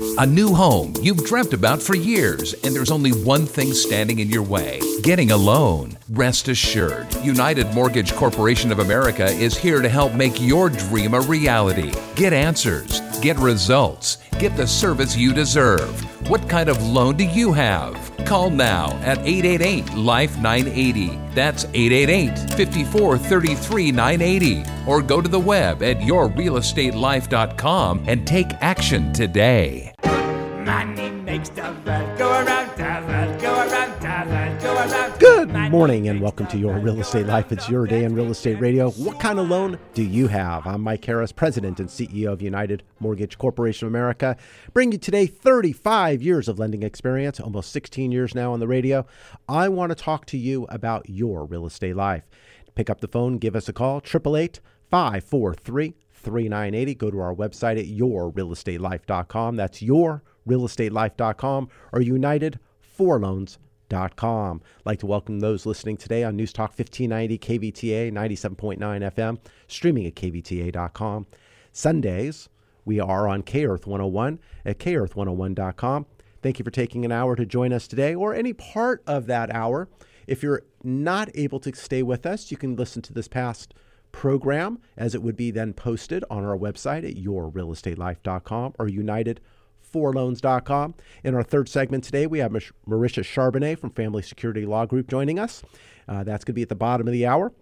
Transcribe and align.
A 0.00 0.26
new 0.26 0.52
home 0.52 0.92
you've 1.00 1.24
dreamt 1.24 1.52
about 1.52 1.80
for 1.80 1.94
years, 1.94 2.52
and 2.64 2.74
there's 2.74 2.90
only 2.90 3.12
one 3.12 3.46
thing 3.46 3.72
standing 3.72 4.18
in 4.18 4.28
your 4.28 4.42
way 4.42 4.80
getting 5.02 5.30
a 5.30 5.36
loan. 5.36 5.96
Rest 6.14 6.46
assured, 6.46 7.12
United 7.24 7.74
Mortgage 7.74 8.14
Corporation 8.14 8.70
of 8.70 8.78
America 8.78 9.26
is 9.26 9.56
here 9.56 9.82
to 9.82 9.88
help 9.88 10.12
make 10.12 10.40
your 10.40 10.70
dream 10.70 11.12
a 11.12 11.20
reality. 11.20 11.92
Get 12.14 12.32
answers, 12.32 13.00
get 13.20 13.36
results, 13.38 14.18
get 14.38 14.56
the 14.56 14.64
service 14.64 15.16
you 15.16 15.32
deserve. 15.32 16.00
What 16.30 16.48
kind 16.48 16.68
of 16.68 16.80
loan 16.86 17.16
do 17.16 17.24
you 17.24 17.52
have? 17.52 18.12
Call 18.24 18.50
now 18.50 18.92
at 19.02 19.18
888 19.18 19.92
Life 19.94 20.38
980. 20.38 21.18
That's 21.34 21.64
888 21.74 22.52
54 22.52 23.18
33 23.18 23.90
980. 23.90 24.62
Or 24.86 25.02
go 25.02 25.20
to 25.20 25.28
the 25.28 25.40
web 25.40 25.82
at 25.82 25.98
yourrealestatelife.com 25.98 28.04
and 28.06 28.24
take 28.24 28.52
action 28.60 29.12
today. 29.12 29.92
Money 30.04 31.23
makes 31.38 31.48
the 31.48 31.62
world 31.62 32.16
go 32.16 32.30
around, 32.30 32.76
the 32.76 32.84
world 33.08 33.40
go 33.40 33.52
around, 33.56 34.00
the 34.00 34.30
world 34.30 34.62
go 34.62 34.74
around. 34.76 35.18
Good 35.18 35.48
morning 35.72 36.06
and 36.06 36.20
welcome 36.20 36.46
to 36.46 36.56
Your 36.56 36.78
Real 36.78 37.00
Estate 37.00 37.26
Life. 37.26 37.50
It's 37.50 37.68
your 37.68 37.88
day 37.88 38.04
in 38.04 38.14
real 38.14 38.30
estate 38.30 38.60
radio. 38.60 38.92
What 38.92 39.18
kind 39.18 39.40
of 39.40 39.48
loan 39.48 39.80
do 39.94 40.04
you 40.04 40.28
have? 40.28 40.64
I'm 40.64 40.82
Mike 40.82 41.04
Harris, 41.04 41.32
President 41.32 41.80
and 41.80 41.88
CEO 41.88 42.32
of 42.32 42.40
United 42.40 42.84
Mortgage 43.00 43.36
Corporation 43.36 43.88
of 43.88 43.92
America. 43.92 44.36
Bring 44.72 44.92
you 44.92 44.98
today 44.98 45.26
35 45.26 46.22
years 46.22 46.46
of 46.46 46.60
lending 46.60 46.84
experience, 46.84 47.40
almost 47.40 47.72
16 47.72 48.12
years 48.12 48.36
now 48.36 48.52
on 48.52 48.60
the 48.60 48.68
radio. 48.68 49.04
I 49.48 49.68
want 49.68 49.90
to 49.90 49.96
talk 49.96 50.26
to 50.26 50.38
you 50.38 50.66
about 50.68 51.10
your 51.10 51.44
real 51.46 51.66
estate 51.66 51.96
life. 51.96 52.28
Pick 52.76 52.88
up 52.88 53.00
the 53.00 53.08
phone, 53.08 53.38
give 53.38 53.56
us 53.56 53.68
a 53.68 53.72
call, 53.72 53.96
888 53.96 54.60
543 54.88 55.94
3980. 56.24 56.94
Go 56.94 57.10
to 57.10 57.20
our 57.20 57.34
website 57.34 57.78
at 57.78 57.86
yourrealestatelife.com. 57.86 59.56
That's 59.56 59.80
yourrealestatelife.com 59.80 61.68
or 61.92 62.00
unitedforloans.com. 62.00 64.62
I'd 64.64 64.86
like 64.86 64.98
to 65.00 65.06
welcome 65.06 65.40
those 65.40 65.66
listening 65.66 65.96
today 65.96 66.24
on 66.24 66.36
News 66.36 66.52
Talk 66.52 66.76
1590 66.76 67.38
KVTA 67.38 68.12
97.9 68.12 68.78
FM, 68.78 69.38
streaming 69.68 70.06
at 70.06 70.14
kvta.com. 70.14 71.26
Sundays, 71.72 72.48
we 72.84 73.00
are 73.00 73.28
on 73.28 73.42
KEarth 73.42 73.86
101 73.86 74.38
at 74.64 74.78
kearth101.com. 74.78 76.06
Thank 76.42 76.58
you 76.58 76.64
for 76.64 76.70
taking 76.70 77.04
an 77.04 77.12
hour 77.12 77.36
to 77.36 77.46
join 77.46 77.72
us 77.72 77.88
today 77.88 78.14
or 78.14 78.34
any 78.34 78.52
part 78.52 79.02
of 79.06 79.26
that 79.26 79.54
hour. 79.54 79.88
If 80.26 80.42
you're 80.42 80.62
not 80.82 81.30
able 81.34 81.60
to 81.60 81.74
stay 81.74 82.02
with 82.02 82.26
us, 82.26 82.50
you 82.50 82.56
can 82.56 82.76
listen 82.76 83.02
to 83.02 83.12
this 83.12 83.28
past 83.28 83.74
program 84.14 84.78
as 84.96 85.14
it 85.16 85.22
would 85.24 85.34
be 85.34 85.50
then 85.50 85.72
posted 85.72 86.22
on 86.30 86.44
our 86.44 86.56
website 86.56 86.98
at 86.98 87.16
yourrealestatelife.com 87.16 88.74
or 88.78 88.86
unitedforloans.com. 88.86 90.94
In 91.24 91.34
our 91.34 91.42
third 91.42 91.68
segment 91.68 92.04
today, 92.04 92.28
we 92.28 92.38
have 92.38 92.52
Marisha 92.52 93.24
Charbonnet 93.24 93.80
from 93.80 93.90
Family 93.90 94.22
Security 94.22 94.64
Law 94.64 94.86
Group 94.86 95.08
joining 95.08 95.40
us. 95.40 95.64
Uh, 96.06 96.22
that's 96.22 96.44
going 96.44 96.52
to 96.52 96.54
be 96.54 96.62
at 96.62 96.68
the 96.68 96.76
bottom 96.76 97.08
of 97.08 97.12
the 97.12 97.26
hour. 97.26 97.52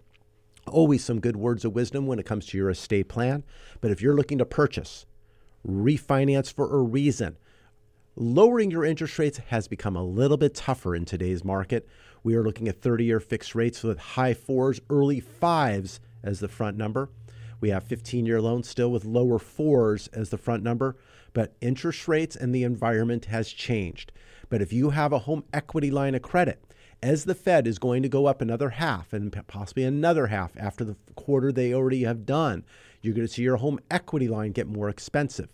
Always 0.71 1.03
some 1.03 1.19
good 1.19 1.35
words 1.35 1.65
of 1.65 1.73
wisdom 1.73 2.05
when 2.05 2.19
it 2.19 2.27
comes 2.27 2.45
to 2.45 2.57
your 2.57 2.69
estate 2.69 3.09
plan. 3.09 3.43
But 3.81 3.89
if 3.89 3.99
you're 3.99 4.15
looking 4.15 4.37
to 4.37 4.45
purchase, 4.45 5.07
refinance 5.67 6.53
for 6.53 6.77
a 6.77 6.83
reason, 6.83 7.37
lowering 8.15 8.69
your 8.69 8.85
interest 8.85 9.17
rates 9.17 9.39
has 9.47 9.67
become 9.67 9.95
a 9.95 10.03
little 10.03 10.37
bit 10.37 10.53
tougher 10.53 10.95
in 10.95 11.05
today's 11.05 11.43
market. 11.43 11.87
We 12.21 12.35
are 12.35 12.43
looking 12.43 12.67
at 12.67 12.79
30 12.79 13.05
year 13.05 13.19
fixed 13.19 13.55
rates 13.55 13.81
with 13.81 13.97
high 13.97 14.35
fours, 14.35 14.79
early 14.91 15.19
fives 15.19 15.99
as 16.23 16.39
the 16.39 16.47
front 16.47 16.77
number. 16.77 17.09
We 17.59 17.69
have 17.69 17.83
15 17.83 18.25
year 18.25 18.41
loans 18.41 18.67
still 18.67 18.91
with 18.91 19.05
lower 19.05 19.39
fours 19.39 20.07
as 20.07 20.29
the 20.29 20.37
front 20.37 20.63
number, 20.63 20.95
but 21.33 21.55
interest 21.61 22.07
rates 22.07 22.35
and 22.35 22.53
the 22.53 22.63
environment 22.63 23.25
has 23.25 23.49
changed. 23.49 24.11
But 24.49 24.61
if 24.61 24.73
you 24.73 24.91
have 24.91 25.13
a 25.13 25.19
home 25.19 25.43
equity 25.53 25.89
line 25.89 26.15
of 26.15 26.21
credit, 26.21 26.61
as 27.01 27.25
the 27.25 27.35
Fed 27.35 27.67
is 27.67 27.79
going 27.79 28.01
to 28.03 28.09
go 28.09 28.27
up 28.27 28.41
another 28.41 28.69
half 28.69 29.11
and 29.11 29.31
possibly 29.47 29.83
another 29.83 30.27
half 30.27 30.55
after 30.57 30.83
the 30.85 30.95
quarter 31.15 31.51
they 31.51 31.73
already 31.73 32.03
have 32.03 32.25
done, 32.25 32.63
you're 33.01 33.13
going 33.13 33.27
to 33.27 33.33
see 33.33 33.41
your 33.41 33.57
home 33.57 33.79
equity 33.91 34.27
line 34.27 34.51
get 34.51 34.67
more 34.67 34.89
expensive. 34.89 35.49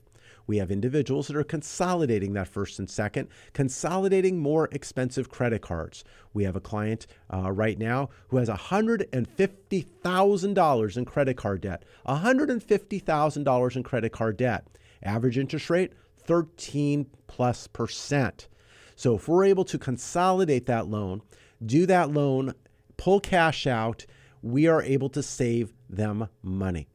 We 0.49 0.57
have 0.57 0.71
individuals 0.71 1.27
that 1.27 1.35
are 1.35 1.43
consolidating 1.43 2.33
that 2.33 2.47
first 2.47 2.79
and 2.79 2.89
second, 2.89 3.27
consolidating 3.53 4.39
more 4.39 4.67
expensive 4.71 5.29
credit 5.29 5.61
cards. 5.61 6.03
We 6.33 6.43
have 6.45 6.55
a 6.55 6.59
client 6.59 7.05
uh, 7.31 7.51
right 7.51 7.77
now 7.77 8.09
who 8.29 8.37
has 8.37 8.49
$150,000 8.49 10.97
in 10.97 11.05
credit 11.05 11.37
card 11.37 11.61
debt. 11.61 11.85
$150,000 12.07 13.75
in 13.75 13.83
credit 13.83 14.11
card 14.11 14.37
debt. 14.37 14.65
Average 15.03 15.37
interest 15.37 15.69
rate 15.69 15.93
13 16.23 17.05
plus 17.27 17.67
percent. 17.67 18.47
So 18.95 19.17
if 19.17 19.27
we're 19.27 19.45
able 19.45 19.65
to 19.65 19.77
consolidate 19.77 20.65
that 20.65 20.87
loan, 20.87 21.21
do 21.63 21.85
that 21.85 22.09
loan, 22.09 22.55
pull 22.97 23.19
cash 23.19 23.67
out, 23.67 24.07
we 24.41 24.65
are 24.65 24.81
able 24.81 25.09
to 25.09 25.21
save 25.21 25.73
them 25.87 26.27
money. 26.41 26.87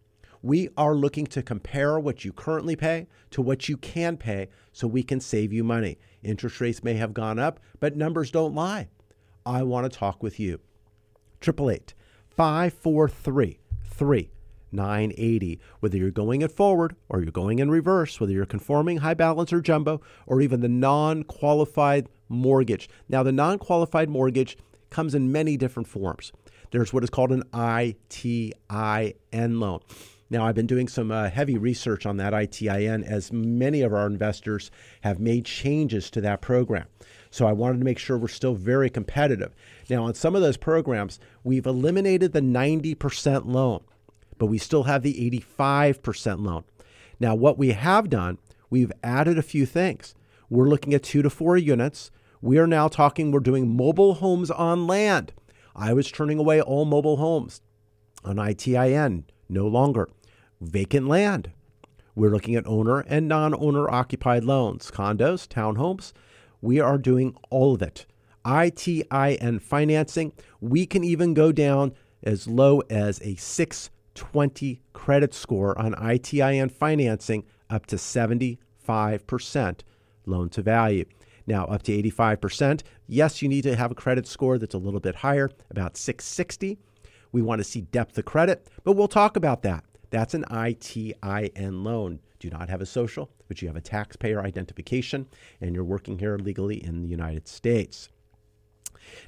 We 0.44 0.68
are 0.76 0.94
looking 0.94 1.24
to 1.28 1.42
compare 1.42 1.98
what 1.98 2.22
you 2.22 2.30
currently 2.30 2.76
pay 2.76 3.06
to 3.30 3.40
what 3.40 3.66
you 3.66 3.78
can 3.78 4.18
pay 4.18 4.48
so 4.74 4.86
we 4.86 5.02
can 5.02 5.18
save 5.18 5.54
you 5.54 5.64
money. 5.64 5.96
Interest 6.22 6.60
rates 6.60 6.84
may 6.84 6.92
have 6.96 7.14
gone 7.14 7.38
up, 7.38 7.60
but 7.80 7.96
numbers 7.96 8.30
don't 8.30 8.54
lie. 8.54 8.88
I 9.46 9.62
want 9.62 9.90
to 9.90 9.98
talk 9.98 10.22
with 10.22 10.38
you. 10.38 10.60
888 11.40 11.94
543 12.28 13.58
3980. 13.88 15.60
Whether 15.80 15.96
you're 15.96 16.10
going 16.10 16.42
it 16.42 16.52
forward 16.52 16.94
or 17.08 17.22
you're 17.22 17.32
going 17.32 17.58
in 17.58 17.70
reverse, 17.70 18.20
whether 18.20 18.34
you're 18.34 18.44
conforming, 18.44 18.98
high 18.98 19.14
balance, 19.14 19.50
or 19.50 19.62
jumbo, 19.62 20.02
or 20.26 20.42
even 20.42 20.60
the 20.60 20.68
non 20.68 21.22
qualified 21.22 22.06
mortgage. 22.28 22.90
Now, 23.08 23.22
the 23.22 23.32
non 23.32 23.58
qualified 23.58 24.10
mortgage 24.10 24.58
comes 24.90 25.14
in 25.14 25.32
many 25.32 25.56
different 25.56 25.88
forms. 25.88 26.32
There's 26.70 26.92
what 26.92 27.02
is 27.02 27.08
called 27.08 27.32
an 27.32 27.44
ITIN 27.54 28.52
loan. 29.58 29.80
Now, 30.30 30.46
I've 30.46 30.54
been 30.54 30.66
doing 30.66 30.88
some 30.88 31.10
uh, 31.10 31.28
heavy 31.28 31.58
research 31.58 32.06
on 32.06 32.16
that 32.16 32.32
ITIN 32.32 33.04
as 33.04 33.30
many 33.30 33.82
of 33.82 33.92
our 33.92 34.06
investors 34.06 34.70
have 35.02 35.20
made 35.20 35.44
changes 35.44 36.10
to 36.10 36.20
that 36.22 36.40
program. 36.40 36.86
So 37.30 37.46
I 37.46 37.52
wanted 37.52 37.78
to 37.78 37.84
make 37.84 37.98
sure 37.98 38.16
we're 38.16 38.28
still 38.28 38.54
very 38.54 38.88
competitive. 38.88 39.54
Now, 39.90 40.04
on 40.04 40.14
some 40.14 40.34
of 40.34 40.40
those 40.40 40.56
programs, 40.56 41.18
we've 41.42 41.66
eliminated 41.66 42.32
the 42.32 42.40
90% 42.40 43.46
loan, 43.46 43.84
but 44.38 44.46
we 44.46 44.56
still 44.56 44.84
have 44.84 45.02
the 45.02 45.30
85% 45.58 46.44
loan. 46.44 46.64
Now, 47.20 47.34
what 47.34 47.58
we 47.58 47.72
have 47.72 48.08
done, 48.08 48.38
we've 48.70 48.92
added 49.02 49.36
a 49.36 49.42
few 49.42 49.66
things. 49.66 50.14
We're 50.48 50.68
looking 50.68 50.94
at 50.94 51.02
two 51.02 51.22
to 51.22 51.30
four 51.30 51.56
units. 51.56 52.10
We 52.40 52.58
are 52.58 52.66
now 52.66 52.88
talking, 52.88 53.30
we're 53.30 53.40
doing 53.40 53.76
mobile 53.76 54.14
homes 54.14 54.50
on 54.50 54.86
land. 54.86 55.32
I 55.76 55.92
was 55.92 56.10
turning 56.10 56.38
away 56.38 56.60
all 56.60 56.84
mobile 56.84 57.16
homes 57.18 57.60
on 58.24 58.36
ITIN 58.36 59.24
no 59.54 59.66
longer. 59.66 60.08
Vacant 60.60 61.08
land. 61.08 61.50
We're 62.14 62.30
looking 62.30 62.54
at 62.54 62.66
owner 62.66 63.00
and 63.00 63.26
non 63.26 63.54
owner 63.54 63.88
occupied 63.88 64.44
loans, 64.44 64.90
condos, 64.90 65.48
townhomes. 65.48 66.12
We 66.60 66.80
are 66.80 66.98
doing 66.98 67.36
all 67.50 67.74
of 67.74 67.82
it. 67.82 68.06
ITIN 68.44 69.60
financing. 69.60 70.32
We 70.60 70.86
can 70.86 71.02
even 71.02 71.34
go 71.34 71.50
down 71.50 71.94
as 72.22 72.46
low 72.46 72.80
as 72.90 73.20
a 73.22 73.34
620 73.36 74.80
credit 74.92 75.34
score 75.34 75.78
on 75.78 75.94
ITIN 75.94 76.70
financing 76.70 77.44
up 77.70 77.86
to 77.86 77.96
75% 77.96 79.80
loan 80.26 80.48
to 80.50 80.62
value. 80.62 81.04
Now, 81.46 81.66
up 81.66 81.82
to 81.82 82.02
85%. 82.02 82.82
Yes, 83.06 83.42
you 83.42 83.48
need 83.48 83.62
to 83.62 83.76
have 83.76 83.90
a 83.90 83.94
credit 83.94 84.26
score 84.26 84.58
that's 84.58 84.74
a 84.74 84.78
little 84.78 85.00
bit 85.00 85.16
higher, 85.16 85.50
about 85.70 85.96
660. 85.96 86.78
We 87.34 87.42
want 87.42 87.58
to 87.58 87.64
see 87.64 87.80
depth 87.80 88.16
of 88.16 88.26
credit, 88.26 88.68
but 88.84 88.92
we'll 88.92 89.08
talk 89.08 89.36
about 89.36 89.62
that. 89.62 89.82
That's 90.10 90.34
an 90.34 90.44
ITIN 90.52 91.82
loan. 91.82 92.20
Do 92.38 92.48
not 92.48 92.68
have 92.68 92.80
a 92.80 92.86
social, 92.86 93.28
but 93.48 93.60
you 93.60 93.66
have 93.66 93.76
a 93.76 93.80
taxpayer 93.80 94.40
identification 94.40 95.26
and 95.60 95.74
you're 95.74 95.82
working 95.82 96.20
here 96.20 96.38
legally 96.38 96.76
in 96.76 97.02
the 97.02 97.08
United 97.08 97.48
States. 97.48 98.08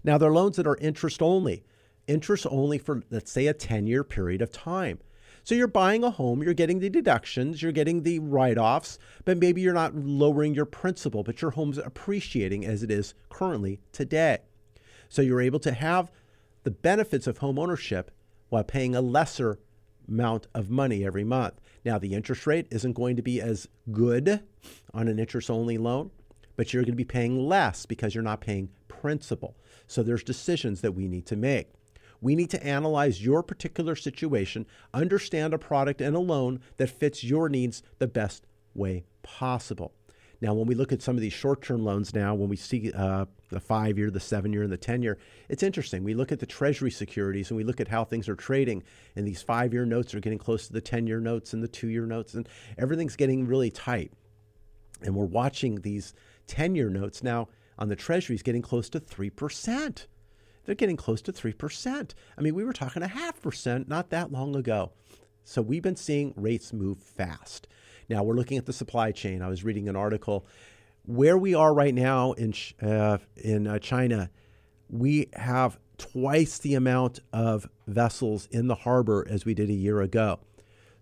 Now, 0.04 0.18
there 0.18 0.30
are 0.30 0.32
loans 0.32 0.54
that 0.54 0.68
are 0.68 0.76
interest 0.76 1.20
only, 1.20 1.64
interest 2.06 2.46
only 2.48 2.78
for, 2.78 3.02
let's 3.10 3.32
say, 3.32 3.48
a 3.48 3.52
10 3.52 3.88
year 3.88 4.04
period 4.04 4.40
of 4.40 4.52
time. 4.52 5.00
So 5.42 5.56
you're 5.56 5.66
buying 5.66 6.04
a 6.04 6.10
home, 6.10 6.44
you're 6.44 6.54
getting 6.54 6.78
the 6.78 6.88
deductions, 6.88 7.60
you're 7.60 7.72
getting 7.72 8.04
the 8.04 8.20
write 8.20 8.56
offs, 8.56 9.00
but 9.24 9.38
maybe 9.38 9.62
you're 9.62 9.74
not 9.74 9.96
lowering 9.96 10.54
your 10.54 10.64
principal, 10.64 11.24
but 11.24 11.42
your 11.42 11.50
home's 11.50 11.78
appreciating 11.78 12.64
as 12.64 12.84
it 12.84 12.90
is 12.92 13.14
currently 13.30 13.80
today. 13.90 14.38
So 15.08 15.22
you're 15.22 15.40
able 15.40 15.58
to 15.60 15.72
have 15.72 16.12
the 16.66 16.70
benefits 16.72 17.28
of 17.28 17.38
home 17.38 17.60
ownership 17.60 18.10
while 18.48 18.64
paying 18.64 18.96
a 18.96 19.00
lesser 19.00 19.60
amount 20.08 20.48
of 20.52 20.68
money 20.68 21.06
every 21.06 21.22
month. 21.22 21.60
Now, 21.84 21.96
the 21.96 22.12
interest 22.12 22.44
rate 22.44 22.66
isn't 22.72 22.94
going 22.94 23.14
to 23.14 23.22
be 23.22 23.40
as 23.40 23.68
good 23.92 24.42
on 24.92 25.06
an 25.06 25.20
interest 25.20 25.48
only 25.48 25.78
loan, 25.78 26.10
but 26.56 26.74
you're 26.74 26.82
going 26.82 26.90
to 26.90 26.96
be 26.96 27.04
paying 27.04 27.38
less 27.38 27.86
because 27.86 28.16
you're 28.16 28.24
not 28.24 28.40
paying 28.40 28.70
principal. 28.88 29.56
So 29.86 30.02
there's 30.02 30.24
decisions 30.24 30.80
that 30.80 30.90
we 30.90 31.06
need 31.06 31.24
to 31.26 31.36
make. 31.36 31.70
We 32.20 32.34
need 32.34 32.50
to 32.50 32.66
analyze 32.66 33.24
your 33.24 33.44
particular 33.44 33.94
situation, 33.94 34.66
understand 34.92 35.54
a 35.54 35.58
product 35.58 36.00
and 36.00 36.16
a 36.16 36.18
loan 36.18 36.58
that 36.78 36.90
fits 36.90 37.22
your 37.22 37.48
needs 37.48 37.80
the 38.00 38.08
best 38.08 38.44
way 38.74 39.04
possible. 39.22 39.94
Now, 40.40 40.52
when 40.52 40.66
we 40.66 40.74
look 40.74 40.92
at 40.92 41.02
some 41.02 41.16
of 41.16 41.22
these 41.22 41.32
short 41.32 41.62
term 41.62 41.84
loans 41.84 42.14
now, 42.14 42.34
when 42.34 42.48
we 42.48 42.56
see 42.56 42.92
uh, 42.92 43.26
the 43.50 43.60
five 43.60 43.98
year, 43.98 44.10
the 44.10 44.20
seven 44.20 44.52
year, 44.52 44.62
and 44.62 44.72
the 44.72 44.76
10 44.76 45.02
year, 45.02 45.18
it's 45.48 45.62
interesting. 45.62 46.04
We 46.04 46.14
look 46.14 46.30
at 46.30 46.40
the 46.40 46.46
Treasury 46.46 46.90
securities 46.90 47.50
and 47.50 47.56
we 47.56 47.64
look 47.64 47.80
at 47.80 47.88
how 47.88 48.04
things 48.04 48.28
are 48.28 48.36
trading, 48.36 48.82
and 49.14 49.26
these 49.26 49.42
five 49.42 49.72
year 49.72 49.86
notes 49.86 50.14
are 50.14 50.20
getting 50.20 50.38
close 50.38 50.66
to 50.66 50.72
the 50.72 50.80
10 50.80 51.06
year 51.06 51.20
notes 51.20 51.52
and 51.52 51.62
the 51.62 51.68
two 51.68 51.88
year 51.88 52.06
notes, 52.06 52.34
and 52.34 52.48
everything's 52.76 53.16
getting 53.16 53.46
really 53.46 53.70
tight. 53.70 54.12
And 55.02 55.14
we're 55.14 55.24
watching 55.24 55.76
these 55.80 56.12
10 56.46 56.74
year 56.74 56.90
notes 56.90 57.22
now 57.22 57.48
on 57.78 57.88
the 57.88 57.96
Treasuries 57.96 58.42
getting 58.42 58.62
close 58.62 58.88
to 58.90 59.00
3%. 59.00 60.06
They're 60.64 60.74
getting 60.74 60.96
close 60.96 61.22
to 61.22 61.32
3%. 61.32 62.14
I 62.36 62.40
mean, 62.40 62.54
we 62.54 62.64
were 62.64 62.72
talking 62.72 63.02
a 63.02 63.08
half 63.08 63.40
percent 63.40 63.88
not 63.88 64.10
that 64.10 64.32
long 64.32 64.56
ago. 64.56 64.92
So 65.44 65.62
we've 65.62 65.82
been 65.82 65.96
seeing 65.96 66.34
rates 66.36 66.72
move 66.72 66.98
fast. 66.98 67.68
Now 68.08 68.22
we're 68.22 68.34
looking 68.34 68.58
at 68.58 68.66
the 68.66 68.72
supply 68.72 69.12
chain. 69.12 69.42
I 69.42 69.48
was 69.48 69.64
reading 69.64 69.88
an 69.88 69.96
article 69.96 70.46
where 71.04 71.38
we 71.38 71.54
are 71.54 71.72
right 71.72 71.94
now 71.94 72.32
in 72.32 72.54
uh, 72.82 73.18
in 73.36 73.66
uh, 73.66 73.78
China. 73.78 74.30
We 74.88 75.28
have 75.34 75.78
twice 75.98 76.58
the 76.58 76.74
amount 76.74 77.20
of 77.32 77.68
vessels 77.86 78.46
in 78.50 78.68
the 78.68 78.74
harbor 78.74 79.26
as 79.28 79.44
we 79.44 79.54
did 79.54 79.70
a 79.70 79.74
year 79.74 80.00
ago. 80.00 80.40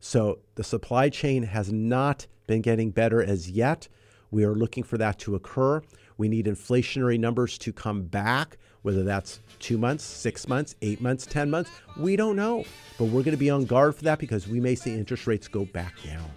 So 0.01 0.41
the 0.55 0.65
supply 0.65 1.09
chain 1.09 1.45
has 1.45 1.73
not 1.73 2.27
been 2.47 2.61
getting 2.61 2.91
better 2.91 3.23
as 3.23 3.51
yet. 3.51 3.89
We 4.31 4.45
are 4.45 4.55
looking 4.55 4.85
for 4.85 4.99
that 4.99 5.19
to 5.21 5.35
occur. 5.35 5.83
We 6.17 6.29
need 6.29 6.47
inflationary 6.47 7.19
numbers 7.19 7.57
to 7.59 7.73
come 7.73 8.03
back, 8.03 8.59
whether 8.83 9.03
that's 9.03 9.41
two 9.59 9.79
months, 9.79 10.05
six 10.05 10.47
months, 10.49 10.75
eight 10.83 11.01
months, 11.01 11.27
10 11.27 11.51
months. 11.51 11.71
We 11.97 12.17
don't 12.17 12.37
know. 12.37 12.65
But 12.99 13.07
we're 13.07 13.23
going 13.23 13.31
to 13.33 13.37
be 13.37 13.51
on 13.51 13.65
guard 13.65 13.97
for 13.97 14.05
that 14.05 14.19
because 14.19 14.47
we 14.47 14.61
may 14.61 14.75
see 14.75 14.95
interest 14.95 15.27
rates 15.27 15.49
go 15.49 15.65
back 15.65 15.95
down. 16.05 16.29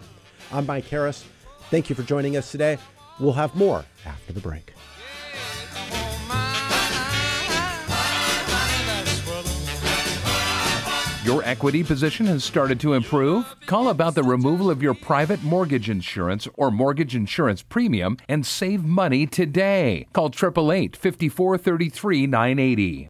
I'm 0.52 0.66
Mike 0.66 0.88
Harris. 0.88 1.26
Thank 1.70 1.90
you 1.90 1.96
for 1.96 2.04
joining 2.04 2.38
us 2.38 2.52
today. 2.52 2.78
We'll 3.20 3.34
have 3.34 3.56
more 3.56 3.84
after 4.06 4.34
the 4.34 4.40
break. 4.40 4.74
Your 11.28 11.44
equity 11.44 11.84
position 11.84 12.26
has 12.28 12.46
started 12.46 12.80
to 12.80 12.94
improve? 12.94 13.54
Call 13.66 13.90
about 13.90 14.16
the 14.16 14.24
removal 14.24 14.70
of 14.70 14.82
your 14.82 14.94
private 14.94 15.44
mortgage 15.44 15.90
insurance 15.90 16.48
or 16.54 16.72
mortgage 16.72 17.18
insurance 17.18 17.62
premium 17.62 18.16
and 18.30 18.46
save 18.46 18.86
money 18.86 19.28
today. 19.28 20.08
Call 20.14 20.28
888 20.28 20.96
5433 20.96 22.28
980. 22.28 23.10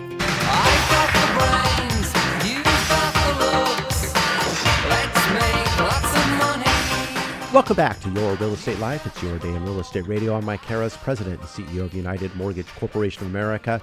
Welcome 7.53 7.75
back 7.75 7.99
to 7.99 8.09
Your 8.11 8.35
Real 8.35 8.53
Estate 8.53 8.79
Life. 8.79 9.05
It's 9.05 9.21
your 9.21 9.37
day 9.37 9.49
in 9.49 9.65
real 9.65 9.81
estate 9.81 10.07
radio. 10.07 10.35
I'm 10.35 10.45
Mike 10.45 10.63
Harris, 10.63 10.95
President 10.95 11.37
and 11.37 11.49
CEO 11.49 11.81
of 11.81 11.93
United 11.93 12.33
Mortgage 12.37 12.73
Corporation 12.75 13.23
of 13.23 13.29
America. 13.29 13.81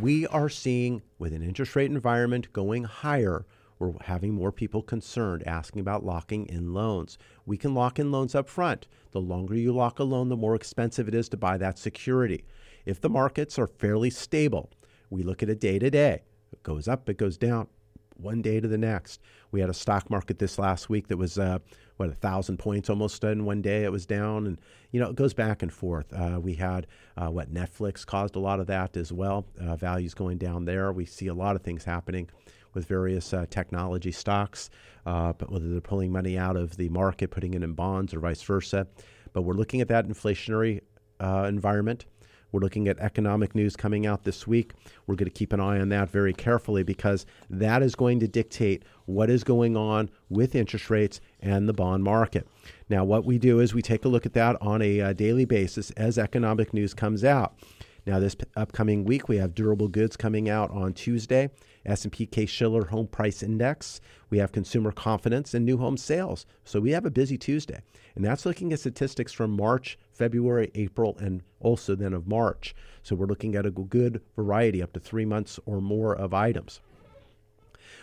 We 0.00 0.26
are 0.26 0.48
seeing, 0.48 1.00
with 1.20 1.32
an 1.32 1.40
interest 1.40 1.76
rate 1.76 1.92
environment 1.92 2.52
going 2.52 2.82
higher, 2.82 3.46
we're 3.78 3.92
having 4.00 4.34
more 4.34 4.50
people 4.50 4.82
concerned 4.82 5.46
asking 5.46 5.78
about 5.78 6.04
locking 6.04 6.46
in 6.46 6.74
loans. 6.74 7.16
We 7.46 7.56
can 7.56 7.72
lock 7.72 8.00
in 8.00 8.10
loans 8.10 8.34
up 8.34 8.48
front. 8.48 8.88
The 9.12 9.20
longer 9.20 9.54
you 9.54 9.72
lock 9.72 10.00
a 10.00 10.02
loan, 10.02 10.28
the 10.28 10.36
more 10.36 10.56
expensive 10.56 11.06
it 11.06 11.14
is 11.14 11.28
to 11.28 11.36
buy 11.36 11.56
that 11.58 11.78
security. 11.78 12.44
If 12.84 13.00
the 13.00 13.10
markets 13.10 13.60
are 13.60 13.68
fairly 13.68 14.10
stable, 14.10 14.72
we 15.08 15.22
look 15.22 15.40
at 15.40 15.48
it 15.48 15.60
day 15.60 15.78
to 15.78 15.88
day. 15.88 16.22
It 16.52 16.64
goes 16.64 16.88
up, 16.88 17.08
it 17.08 17.18
goes 17.18 17.38
down, 17.38 17.68
one 18.16 18.42
day 18.42 18.60
to 18.60 18.66
the 18.66 18.78
next. 18.78 19.20
We 19.52 19.60
had 19.60 19.70
a 19.70 19.74
stock 19.74 20.10
market 20.10 20.40
this 20.40 20.58
last 20.58 20.88
week 20.88 21.06
that 21.08 21.16
was 21.16 21.38
uh, 21.38 21.60
what 21.96 22.08
a 22.08 22.14
thousand 22.14 22.58
points 22.58 22.90
almost 22.90 23.22
in 23.24 23.44
one 23.44 23.62
day. 23.62 23.84
It 23.84 23.92
was 23.92 24.06
down, 24.06 24.46
and 24.46 24.60
you 24.90 25.00
know 25.00 25.10
it 25.10 25.16
goes 25.16 25.34
back 25.34 25.62
and 25.62 25.72
forth. 25.72 26.12
Uh, 26.12 26.40
we 26.40 26.54
had 26.54 26.86
uh, 27.16 27.28
what 27.28 27.52
Netflix 27.52 28.04
caused 28.04 28.36
a 28.36 28.40
lot 28.40 28.60
of 28.60 28.66
that 28.66 28.96
as 28.96 29.12
well. 29.12 29.46
Uh, 29.60 29.76
values 29.76 30.14
going 30.14 30.38
down 30.38 30.64
there. 30.64 30.92
We 30.92 31.04
see 31.04 31.28
a 31.28 31.34
lot 31.34 31.56
of 31.56 31.62
things 31.62 31.84
happening 31.84 32.28
with 32.74 32.86
various 32.86 33.32
uh, 33.32 33.46
technology 33.50 34.10
stocks, 34.10 34.70
uh, 35.06 35.32
but 35.34 35.50
whether 35.50 35.68
they're 35.68 35.80
pulling 35.80 36.10
money 36.10 36.36
out 36.36 36.56
of 36.56 36.76
the 36.76 36.88
market, 36.88 37.30
putting 37.30 37.54
it 37.54 37.62
in 37.62 37.72
bonds, 37.74 38.12
or 38.12 38.20
vice 38.20 38.42
versa. 38.42 38.86
But 39.32 39.42
we're 39.42 39.54
looking 39.54 39.80
at 39.80 39.88
that 39.88 40.06
inflationary 40.06 40.80
environment. 41.20 42.06
We're 42.54 42.60
looking 42.60 42.86
at 42.86 43.00
economic 43.00 43.56
news 43.56 43.74
coming 43.74 44.06
out 44.06 44.22
this 44.22 44.46
week. 44.46 44.74
We're 45.08 45.16
going 45.16 45.28
to 45.28 45.36
keep 45.36 45.52
an 45.52 45.58
eye 45.58 45.80
on 45.80 45.88
that 45.88 46.08
very 46.08 46.32
carefully 46.32 46.84
because 46.84 47.26
that 47.50 47.82
is 47.82 47.96
going 47.96 48.20
to 48.20 48.28
dictate 48.28 48.84
what 49.06 49.28
is 49.28 49.42
going 49.42 49.76
on 49.76 50.08
with 50.30 50.54
interest 50.54 50.88
rates 50.88 51.20
and 51.40 51.68
the 51.68 51.72
bond 51.72 52.04
market. 52.04 52.46
Now, 52.88 53.02
what 53.02 53.24
we 53.24 53.38
do 53.38 53.58
is 53.58 53.74
we 53.74 53.82
take 53.82 54.04
a 54.04 54.08
look 54.08 54.24
at 54.24 54.34
that 54.34 54.56
on 54.62 54.82
a 54.82 55.00
uh, 55.00 55.12
daily 55.14 55.44
basis 55.44 55.90
as 55.96 56.16
economic 56.16 56.72
news 56.72 56.94
comes 56.94 57.24
out. 57.24 57.58
Now, 58.06 58.20
this 58.20 58.36
p- 58.36 58.44
upcoming 58.56 59.04
week, 59.04 59.28
we 59.28 59.38
have 59.38 59.56
durable 59.56 59.88
goods 59.88 60.16
coming 60.16 60.48
out 60.48 60.70
on 60.70 60.92
Tuesday. 60.92 61.50
S&P 61.86 62.26
Case-Shiller 62.26 62.86
Home 62.86 63.06
Price 63.06 63.42
Index. 63.42 64.00
We 64.30 64.38
have 64.38 64.52
consumer 64.52 64.92
confidence 64.92 65.54
and 65.54 65.64
new 65.64 65.76
home 65.76 65.96
sales. 65.96 66.46
So 66.64 66.80
we 66.80 66.92
have 66.92 67.04
a 67.04 67.10
busy 67.10 67.36
Tuesday. 67.38 67.80
And 68.14 68.24
that's 68.24 68.46
looking 68.46 68.72
at 68.72 68.80
statistics 68.80 69.32
from 69.32 69.50
March, 69.50 69.98
February, 70.12 70.70
April, 70.74 71.16
and 71.18 71.42
also 71.60 71.94
then 71.94 72.12
of 72.12 72.26
March. 72.26 72.74
So 73.02 73.14
we're 73.16 73.26
looking 73.26 73.54
at 73.54 73.66
a 73.66 73.70
good 73.70 74.22
variety, 74.36 74.82
up 74.82 74.92
to 74.94 75.00
three 75.00 75.24
months 75.24 75.58
or 75.66 75.80
more 75.80 76.14
of 76.14 76.32
items. 76.32 76.80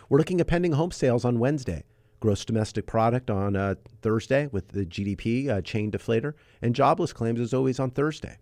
We're 0.10 0.18
looking 0.18 0.42
at 0.42 0.48
pending 0.48 0.74
home 0.74 0.92
sales 0.92 1.24
on 1.24 1.40
Wednesday. 1.40 1.84
Gross 2.20 2.46
domestic 2.46 2.86
product 2.86 3.32
on 3.32 3.56
uh, 3.56 3.76
Thursday 4.02 4.48
with 4.52 4.68
the 4.70 4.86
GDP 4.86 5.50
uh, 5.50 5.62
chain 5.62 5.90
deflator, 5.90 6.34
and 6.62 6.76
jobless 6.76 7.14
claims 7.14 7.40
as 7.40 7.54
always 7.54 7.80
on 7.80 7.90
Thursday. 7.90 8.38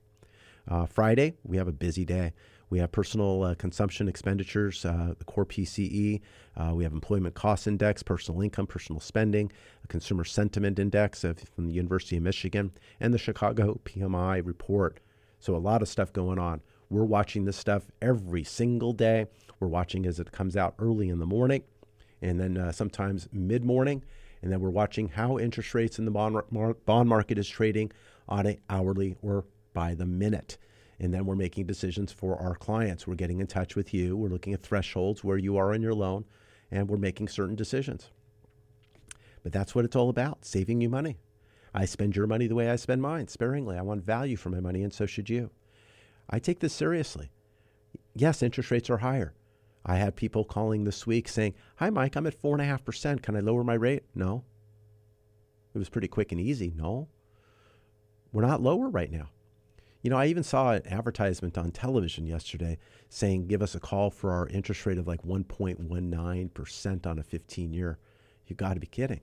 Uh, 0.67 0.85
Friday, 0.85 1.35
we 1.43 1.57
have 1.57 1.67
a 1.67 1.71
busy 1.71 2.05
day. 2.05 2.33
We 2.69 2.79
have 2.79 2.91
personal 2.91 3.43
uh, 3.43 3.55
consumption 3.55 4.07
expenditures, 4.07 4.85
uh, 4.85 5.15
the 5.17 5.25
core 5.25 5.45
PCE. 5.45 6.21
Uh, 6.55 6.71
we 6.75 6.83
have 6.83 6.93
employment 6.93 7.33
cost 7.33 7.67
index, 7.67 8.03
personal 8.03 8.41
income, 8.41 8.67
personal 8.67 8.99
spending, 8.99 9.51
a 9.83 9.87
consumer 9.87 10.23
sentiment 10.23 10.77
index 10.77 11.23
of, 11.23 11.39
from 11.39 11.65
the 11.65 11.73
University 11.73 12.17
of 12.17 12.23
Michigan, 12.23 12.71
and 12.99 13.13
the 13.13 13.17
Chicago 13.17 13.79
PMI 13.85 14.45
report. 14.45 14.99
So 15.39 15.55
a 15.55 15.57
lot 15.57 15.81
of 15.81 15.87
stuff 15.87 16.13
going 16.13 16.37
on. 16.37 16.61
We're 16.89 17.05
watching 17.05 17.45
this 17.45 17.57
stuff 17.57 17.87
every 18.01 18.43
single 18.43 18.93
day. 18.93 19.27
We're 19.59 19.67
watching 19.67 20.05
as 20.05 20.19
it 20.19 20.31
comes 20.31 20.55
out 20.55 20.75
early 20.79 21.09
in 21.09 21.19
the 21.19 21.25
morning, 21.25 21.63
and 22.21 22.39
then 22.39 22.57
uh, 22.57 22.71
sometimes 22.71 23.27
mid 23.31 23.63
morning, 23.63 24.03
And 24.41 24.51
then 24.51 24.59
we're 24.59 24.69
watching 24.69 25.09
how 25.09 25.37
interest 25.39 25.73
rates 25.73 25.99
in 25.99 26.05
the 26.05 26.11
bond, 26.11 26.37
bond 26.85 27.09
market 27.09 27.37
is 27.37 27.47
trading 27.47 27.91
on 28.27 28.45
an 28.45 28.57
hourly 28.69 29.15
or 29.21 29.45
by 29.73 29.95
the 29.95 30.05
minute. 30.05 30.57
And 30.99 31.13
then 31.13 31.25
we're 31.25 31.35
making 31.35 31.65
decisions 31.65 32.11
for 32.11 32.37
our 32.37 32.55
clients. 32.55 33.07
We're 33.07 33.15
getting 33.15 33.39
in 33.39 33.47
touch 33.47 33.75
with 33.75 33.93
you. 33.93 34.17
We're 34.17 34.29
looking 34.29 34.53
at 34.53 34.61
thresholds 34.61 35.23
where 35.23 35.37
you 35.37 35.55
are 35.57 35.73
in 35.73 35.81
your 35.81 35.93
loan, 35.93 36.25
and 36.71 36.89
we're 36.89 36.97
making 36.97 37.29
certain 37.29 37.55
decisions. 37.55 38.09
But 39.41 39.53
that's 39.53 39.73
what 39.73 39.85
it's 39.85 39.95
all 39.95 40.09
about 40.09 40.43
saving 40.43 40.81
you 40.81 40.89
money. 40.89 41.17
I 41.73 41.85
spend 41.85 42.15
your 42.15 42.27
money 42.27 42.47
the 42.47 42.55
way 42.55 42.69
I 42.69 42.75
spend 42.75 43.01
mine, 43.01 43.27
sparingly. 43.27 43.77
I 43.77 43.81
want 43.81 44.03
value 44.03 44.35
for 44.35 44.49
my 44.49 44.59
money, 44.59 44.83
and 44.83 44.93
so 44.93 45.05
should 45.05 45.29
you. 45.29 45.51
I 46.29 46.39
take 46.39 46.59
this 46.59 46.73
seriously. 46.73 47.31
Yes, 48.15 48.43
interest 48.43 48.71
rates 48.71 48.89
are 48.89 48.97
higher. 48.97 49.33
I 49.85 49.95
had 49.95 50.15
people 50.15 50.43
calling 50.43 50.83
this 50.83 51.07
week 51.07 51.29
saying, 51.29 51.53
Hi, 51.77 51.89
Mike, 51.89 52.15
I'm 52.15 52.27
at 52.27 52.39
4.5%. 52.39 53.21
Can 53.21 53.35
I 53.35 53.39
lower 53.39 53.63
my 53.63 53.75
rate? 53.75 54.03
No. 54.13 54.43
It 55.73 55.77
was 55.77 55.89
pretty 55.89 56.07
quick 56.07 56.31
and 56.31 56.41
easy. 56.41 56.73
No. 56.75 57.07
We're 58.31 58.45
not 58.45 58.61
lower 58.61 58.89
right 58.89 59.11
now. 59.11 59.29
You 60.01 60.09
know, 60.09 60.17
I 60.17 60.27
even 60.27 60.43
saw 60.43 60.71
an 60.71 60.87
advertisement 60.87 61.57
on 61.57 61.71
television 61.71 62.25
yesterday 62.25 62.77
saying, 63.09 63.47
Give 63.47 63.61
us 63.61 63.75
a 63.75 63.79
call 63.79 64.09
for 64.09 64.31
our 64.31 64.47
interest 64.47 64.85
rate 64.85 64.97
of 64.97 65.07
like 65.07 65.23
1.19% 65.23 67.05
on 67.05 67.19
a 67.19 67.23
15 67.23 67.73
year. 67.73 67.99
You 68.47 68.55
got 68.55 68.75
to 68.75 68.79
be 68.79 68.87
kidding. 68.87 69.21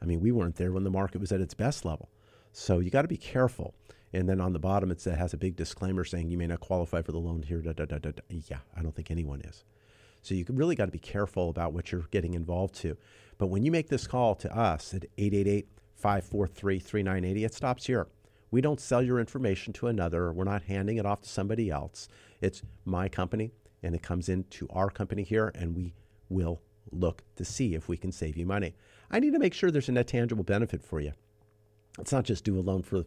I 0.00 0.06
mean, 0.06 0.20
we 0.20 0.32
weren't 0.32 0.56
there 0.56 0.72
when 0.72 0.84
the 0.84 0.90
market 0.90 1.20
was 1.20 1.32
at 1.32 1.40
its 1.40 1.54
best 1.54 1.84
level. 1.84 2.08
So 2.52 2.78
you 2.78 2.90
got 2.90 3.02
to 3.02 3.08
be 3.08 3.16
careful. 3.16 3.74
And 4.12 4.26
then 4.28 4.40
on 4.40 4.54
the 4.54 4.58
bottom, 4.58 4.90
it 4.90 5.04
has 5.04 5.34
a 5.34 5.38
big 5.38 5.56
disclaimer 5.56 6.04
saying 6.04 6.30
you 6.30 6.38
may 6.38 6.46
not 6.46 6.60
qualify 6.60 7.02
for 7.02 7.12
the 7.12 7.18
loan 7.18 7.42
here. 7.42 7.60
Da, 7.60 7.72
da, 7.72 7.84
da. 7.84 8.10
Yeah, 8.30 8.60
I 8.74 8.82
don't 8.82 8.94
think 8.94 9.10
anyone 9.10 9.42
is. 9.42 9.64
So 10.22 10.34
you 10.34 10.46
really 10.48 10.74
got 10.74 10.86
to 10.86 10.92
be 10.92 10.98
careful 10.98 11.50
about 11.50 11.74
what 11.74 11.92
you're 11.92 12.08
getting 12.10 12.34
involved 12.34 12.74
to. 12.76 12.96
But 13.36 13.48
when 13.48 13.62
you 13.62 13.70
make 13.70 13.88
this 13.88 14.06
call 14.06 14.34
to 14.36 14.56
us 14.56 14.94
at 14.94 15.04
888 15.18 15.68
543 15.94 16.78
3980, 16.78 17.44
it 17.44 17.54
stops 17.54 17.86
here. 17.86 18.08
We 18.50 18.60
don't 18.60 18.80
sell 18.80 19.02
your 19.02 19.20
information 19.20 19.72
to 19.74 19.88
another. 19.88 20.32
We're 20.32 20.44
not 20.44 20.62
handing 20.62 20.96
it 20.96 21.06
off 21.06 21.22
to 21.22 21.28
somebody 21.28 21.70
else. 21.70 22.08
It's 22.40 22.62
my 22.84 23.08
company, 23.08 23.52
and 23.82 23.94
it 23.94 24.02
comes 24.02 24.28
into 24.28 24.66
our 24.70 24.90
company 24.90 25.22
here, 25.22 25.52
and 25.54 25.76
we 25.76 25.94
will 26.28 26.60
look 26.90 27.22
to 27.36 27.44
see 27.44 27.74
if 27.74 27.88
we 27.88 27.96
can 27.96 28.12
save 28.12 28.36
you 28.36 28.46
money. 28.46 28.74
I 29.10 29.20
need 29.20 29.32
to 29.32 29.38
make 29.38 29.54
sure 29.54 29.70
there's 29.70 29.88
a 29.88 29.92
net 29.92 30.08
tangible 30.08 30.44
benefit 30.44 30.82
for 30.82 31.00
you. 31.00 31.12
It's 31.98 32.12
not 32.12 32.24
just 32.24 32.44
do 32.44 32.58
a 32.58 32.60
loan 32.60 32.82
for 32.82 33.04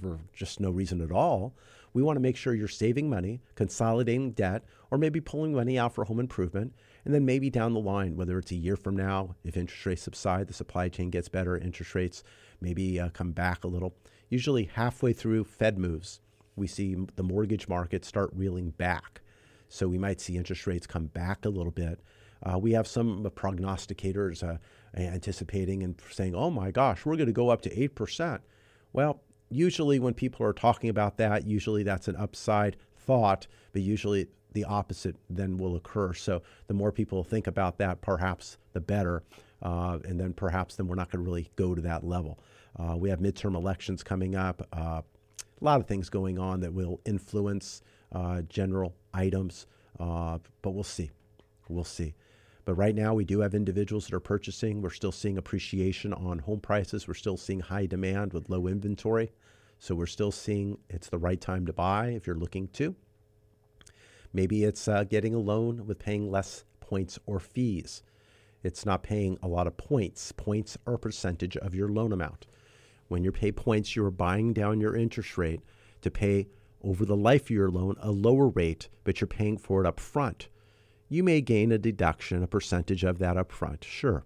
for 0.00 0.18
just 0.32 0.60
no 0.60 0.70
reason 0.70 1.00
at 1.00 1.12
all. 1.12 1.54
We 1.92 2.02
want 2.02 2.16
to 2.16 2.20
make 2.20 2.36
sure 2.36 2.54
you're 2.54 2.68
saving 2.68 3.08
money, 3.08 3.40
consolidating 3.54 4.32
debt, 4.32 4.64
or 4.90 4.98
maybe 4.98 5.20
pulling 5.20 5.54
money 5.54 5.78
out 5.78 5.94
for 5.94 6.04
home 6.04 6.18
improvement. 6.18 6.74
And 7.04 7.14
then 7.14 7.24
maybe 7.24 7.50
down 7.50 7.72
the 7.72 7.80
line, 7.80 8.16
whether 8.16 8.38
it's 8.38 8.50
a 8.50 8.56
year 8.56 8.76
from 8.76 8.96
now, 8.96 9.36
if 9.44 9.56
interest 9.56 9.86
rates 9.86 10.02
subside, 10.02 10.48
the 10.48 10.52
supply 10.52 10.88
chain 10.88 11.10
gets 11.10 11.28
better, 11.28 11.56
interest 11.56 11.94
rates 11.94 12.24
maybe 12.64 12.98
uh, 12.98 13.10
come 13.10 13.32
back 13.32 13.62
a 13.62 13.68
little. 13.68 13.94
Usually, 14.30 14.64
halfway 14.64 15.12
through 15.12 15.44
Fed 15.44 15.78
moves, 15.78 16.20
we 16.56 16.66
see 16.66 16.96
the 17.16 17.22
mortgage 17.22 17.68
market 17.68 18.04
start 18.04 18.30
reeling 18.34 18.70
back. 18.70 19.20
So 19.68 19.86
we 19.86 19.98
might 19.98 20.20
see 20.20 20.36
interest 20.36 20.66
rates 20.66 20.86
come 20.86 21.06
back 21.06 21.44
a 21.44 21.50
little 21.50 21.72
bit. 21.72 22.00
Uh, 22.42 22.58
we 22.58 22.72
have 22.72 22.86
some 22.86 23.24
prognosticators 23.24 24.42
uh, 24.42 24.58
anticipating 24.96 25.82
and 25.82 26.00
saying, 26.10 26.34
oh 26.34 26.50
my 26.50 26.70
gosh, 26.70 27.04
we're 27.04 27.16
going 27.16 27.26
to 27.26 27.32
go 27.32 27.48
up 27.50 27.62
to 27.62 27.70
8%. 27.70 28.40
Well, 28.92 29.22
usually 29.50 29.98
when 29.98 30.14
people 30.14 30.46
are 30.46 30.52
talking 30.52 30.90
about 30.90 31.16
that, 31.18 31.46
usually 31.46 31.82
that's 31.82 32.08
an 32.08 32.16
upside 32.16 32.76
thought, 32.96 33.46
but 33.72 33.82
usually 33.82 34.28
the 34.52 34.64
opposite 34.64 35.16
then 35.28 35.56
will 35.56 35.76
occur. 35.76 36.12
So 36.14 36.42
the 36.66 36.74
more 36.74 36.92
people 36.92 37.24
think 37.24 37.46
about 37.46 37.78
that, 37.78 38.00
perhaps 38.00 38.58
the 38.72 38.80
better. 38.80 39.22
Uh, 39.62 39.98
and 40.04 40.20
then 40.20 40.32
perhaps 40.32 40.76
then 40.76 40.86
we're 40.86 40.94
not 40.94 41.10
going 41.10 41.24
to 41.24 41.28
really 41.28 41.50
go 41.56 41.74
to 41.74 41.80
that 41.82 42.04
level. 42.04 42.38
Uh, 42.78 42.96
we 42.96 43.08
have 43.08 43.20
midterm 43.20 43.54
elections 43.54 44.02
coming 44.02 44.34
up. 44.34 44.66
Uh, 44.72 45.02
a 45.60 45.64
lot 45.64 45.80
of 45.80 45.86
things 45.86 46.08
going 46.08 46.38
on 46.38 46.60
that 46.60 46.72
will 46.72 47.00
influence 47.04 47.82
uh, 48.12 48.42
general 48.42 48.94
items, 49.12 49.66
uh, 50.00 50.38
but 50.62 50.72
we'll 50.72 50.82
see. 50.84 51.10
We'll 51.68 51.84
see. 51.84 52.14
But 52.64 52.74
right 52.74 52.94
now, 52.94 53.14
we 53.14 53.24
do 53.24 53.40
have 53.40 53.54
individuals 53.54 54.06
that 54.06 54.14
are 54.14 54.20
purchasing. 54.20 54.80
We're 54.80 54.90
still 54.90 55.12
seeing 55.12 55.36
appreciation 55.36 56.12
on 56.12 56.38
home 56.40 56.60
prices. 56.60 57.06
We're 57.06 57.14
still 57.14 57.36
seeing 57.36 57.60
high 57.60 57.86
demand 57.86 58.32
with 58.32 58.48
low 58.48 58.66
inventory. 58.66 59.32
So 59.78 59.94
we're 59.94 60.06
still 60.06 60.32
seeing 60.32 60.78
it's 60.88 61.08
the 61.08 61.18
right 61.18 61.40
time 61.40 61.66
to 61.66 61.72
buy 61.72 62.08
if 62.08 62.26
you're 62.26 62.36
looking 62.36 62.68
to. 62.68 62.94
Maybe 64.32 64.64
it's 64.64 64.88
uh, 64.88 65.04
getting 65.04 65.34
a 65.34 65.38
loan 65.38 65.86
with 65.86 65.98
paying 65.98 66.30
less 66.30 66.64
points 66.80 67.18
or 67.26 67.38
fees. 67.38 68.02
It's 68.62 68.86
not 68.86 69.02
paying 69.02 69.38
a 69.42 69.48
lot 69.48 69.66
of 69.66 69.76
points. 69.76 70.32
Points 70.32 70.78
are 70.86 70.94
a 70.94 70.98
percentage 70.98 71.56
of 71.58 71.74
your 71.74 71.88
loan 71.88 72.12
amount. 72.12 72.46
When 73.08 73.24
you 73.24 73.32
pay 73.32 73.52
points, 73.52 73.94
you're 73.94 74.10
buying 74.10 74.52
down 74.52 74.80
your 74.80 74.96
interest 74.96 75.36
rate 75.36 75.60
to 76.02 76.10
pay 76.10 76.48
over 76.82 77.04
the 77.04 77.16
life 77.16 77.44
of 77.44 77.50
your 77.50 77.70
loan 77.70 77.96
a 78.00 78.10
lower 78.10 78.48
rate, 78.48 78.88
but 79.04 79.20
you're 79.20 79.28
paying 79.28 79.56
for 79.56 79.80
it 79.80 79.86
up 79.86 80.00
front. 80.00 80.48
You 81.08 81.22
may 81.22 81.40
gain 81.40 81.72
a 81.72 81.78
deduction, 81.78 82.42
a 82.42 82.46
percentage 82.46 83.04
of 83.04 83.18
that 83.18 83.36
up 83.36 83.52
front, 83.52 83.84
sure. 83.84 84.24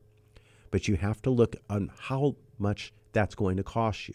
But 0.70 0.88
you 0.88 0.97
have 0.97 1.23
to 1.23 1.30
look 1.30 1.56
on 1.68 1.90
how 1.99 2.37
much 2.58 2.92
that's 3.12 3.35
going 3.35 3.56
to 3.56 3.62
cost 3.62 4.08
you. 4.08 4.14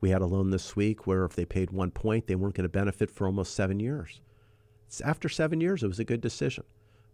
We 0.00 0.10
had 0.10 0.22
a 0.22 0.26
loan 0.26 0.50
this 0.50 0.74
week 0.74 1.06
where 1.06 1.24
if 1.24 1.34
they 1.34 1.44
paid 1.44 1.70
one 1.70 1.90
point, 1.90 2.26
they 2.26 2.34
weren't 2.34 2.54
going 2.54 2.64
to 2.64 2.68
benefit 2.68 3.10
for 3.10 3.26
almost 3.26 3.54
seven 3.54 3.78
years. 3.78 4.20
After 5.04 5.28
seven 5.28 5.60
years, 5.60 5.82
it 5.82 5.88
was 5.88 6.00
a 6.00 6.04
good 6.04 6.20
decision, 6.20 6.64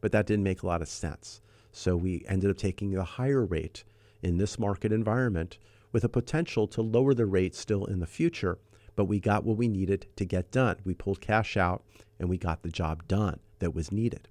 but 0.01 0.11
that 0.13 0.27
didn't 0.27 0.45
make 0.45 0.63
a 0.63 0.67
lot 0.67 0.83
of 0.83 0.89
sense. 0.89 1.41
So 1.71 1.97
we 1.97 2.25
ended 2.27 2.51
up 2.51 2.57
taking 2.57 2.91
the 2.91 3.05
higher 3.05 3.45
rate 3.45 3.85
in 4.23 4.39
this 4.39 4.59
market 4.59 4.93
environment 4.93 5.59
with 5.93 6.05
a 6.05 6.09
potential 6.09 6.67
to 6.69 6.83
lower 6.83 7.15
the 7.15 7.27
rate 7.27 7.55
still 7.55 7.85
in 7.85 8.01
the 8.01 8.07
future, 8.07 8.59
but 8.97 9.07
we 9.07 9.21
got 9.21 9.45
what 9.45 9.57
we 9.57 9.69
needed 9.69 10.07
to 10.17 10.25
get 10.25 10.51
done. 10.51 10.77
We 10.85 10.95
pulled 10.95 11.21
cash 11.21 11.57
out 11.57 11.85
and 12.19 12.29
we 12.29 12.37
got 12.39 12.63
the 12.63 12.71
job 12.71 13.07
done 13.09 13.41
that 13.59 13.75
was 13.75 13.93
needed. 13.93 14.29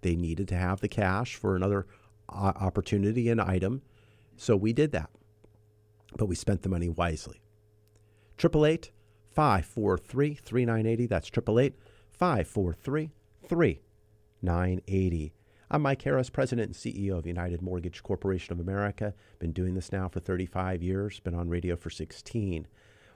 They 0.00 0.16
needed 0.16 0.48
to 0.48 0.56
have 0.56 0.80
the 0.80 0.88
cash 0.88 1.34
for 1.34 1.56
another 1.56 1.86
uh, 2.28 2.52
opportunity 2.56 3.28
and 3.28 3.40
item. 3.40 3.82
So 4.36 4.56
we 4.56 4.72
did 4.72 4.92
that. 4.92 5.10
But 6.16 6.26
we 6.26 6.34
spent 6.34 6.62
the 6.62 6.68
money 6.68 6.88
wisely. 6.88 7.40
888 8.38 8.92
543 9.34 10.34
3980. 10.34 11.06
That's 11.06 11.28
888 11.28 11.74
543 12.10 13.10
3980. 13.48 15.33
I'm 15.70 15.80
Mike 15.80 16.02
Harris, 16.02 16.28
President 16.28 16.66
and 16.66 16.74
CEO 16.74 17.16
of 17.16 17.26
United 17.26 17.62
Mortgage 17.62 18.02
Corporation 18.02 18.52
of 18.52 18.60
America. 18.60 19.14
Been 19.38 19.52
doing 19.52 19.74
this 19.74 19.90
now 19.90 20.08
for 20.08 20.20
35 20.20 20.82
years, 20.82 21.20
been 21.20 21.34
on 21.34 21.48
radio 21.48 21.74
for 21.74 21.88
16. 21.88 22.66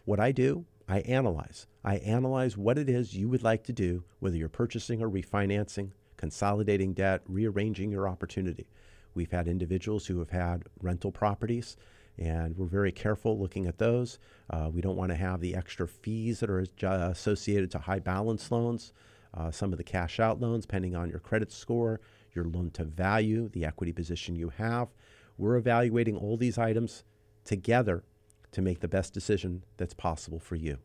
What 0.06 0.18
I 0.18 0.32
do, 0.32 0.64
I 0.88 1.00
analyze. 1.00 1.66
I 1.84 1.96
analyze 1.96 2.56
what 2.56 2.78
it 2.78 2.88
is 2.88 3.14
you 3.14 3.28
would 3.28 3.42
like 3.42 3.64
to 3.64 3.74
do, 3.74 4.04
whether 4.18 4.38
you're 4.38 4.48
purchasing 4.48 5.02
or 5.02 5.10
refinancing, 5.10 5.90
consolidating 6.16 6.94
debt, 6.94 7.20
rearranging 7.26 7.90
your 7.90 8.08
opportunity. 8.08 8.70
We've 9.12 9.30
had 9.30 9.46
individuals 9.46 10.06
who 10.06 10.18
have 10.18 10.30
had 10.30 10.64
rental 10.80 11.12
properties, 11.12 11.76
and 12.16 12.56
we're 12.56 12.66
very 12.66 12.92
careful 12.92 13.38
looking 13.38 13.66
at 13.66 13.76
those. 13.76 14.18
Uh, 14.48 14.70
we 14.72 14.80
don't 14.80 14.96
want 14.96 15.10
to 15.10 15.16
have 15.16 15.42
the 15.42 15.54
extra 15.54 15.86
fees 15.86 16.40
that 16.40 16.48
are 16.48 16.64
associated 16.82 17.70
to 17.72 17.78
high 17.78 17.98
balance 17.98 18.50
loans, 18.50 18.94
uh, 19.34 19.50
some 19.50 19.70
of 19.72 19.76
the 19.76 19.84
cash 19.84 20.18
out 20.18 20.40
loans, 20.40 20.64
depending 20.64 20.96
on 20.96 21.10
your 21.10 21.20
credit 21.20 21.52
score, 21.52 22.00
your 22.38 22.46
loan 22.46 22.70
to 22.70 22.84
value, 22.84 23.48
the 23.48 23.64
equity 23.64 23.92
position 23.92 24.36
you 24.36 24.50
have. 24.50 24.88
We're 25.36 25.56
evaluating 25.56 26.16
all 26.16 26.36
these 26.36 26.56
items 26.58 27.04
together 27.44 28.04
to 28.52 28.62
make 28.62 28.80
the 28.80 28.88
best 28.88 29.12
decision 29.12 29.64
that's 29.76 29.94
possible 29.94 30.38
for 30.38 30.56
you. 30.56 30.78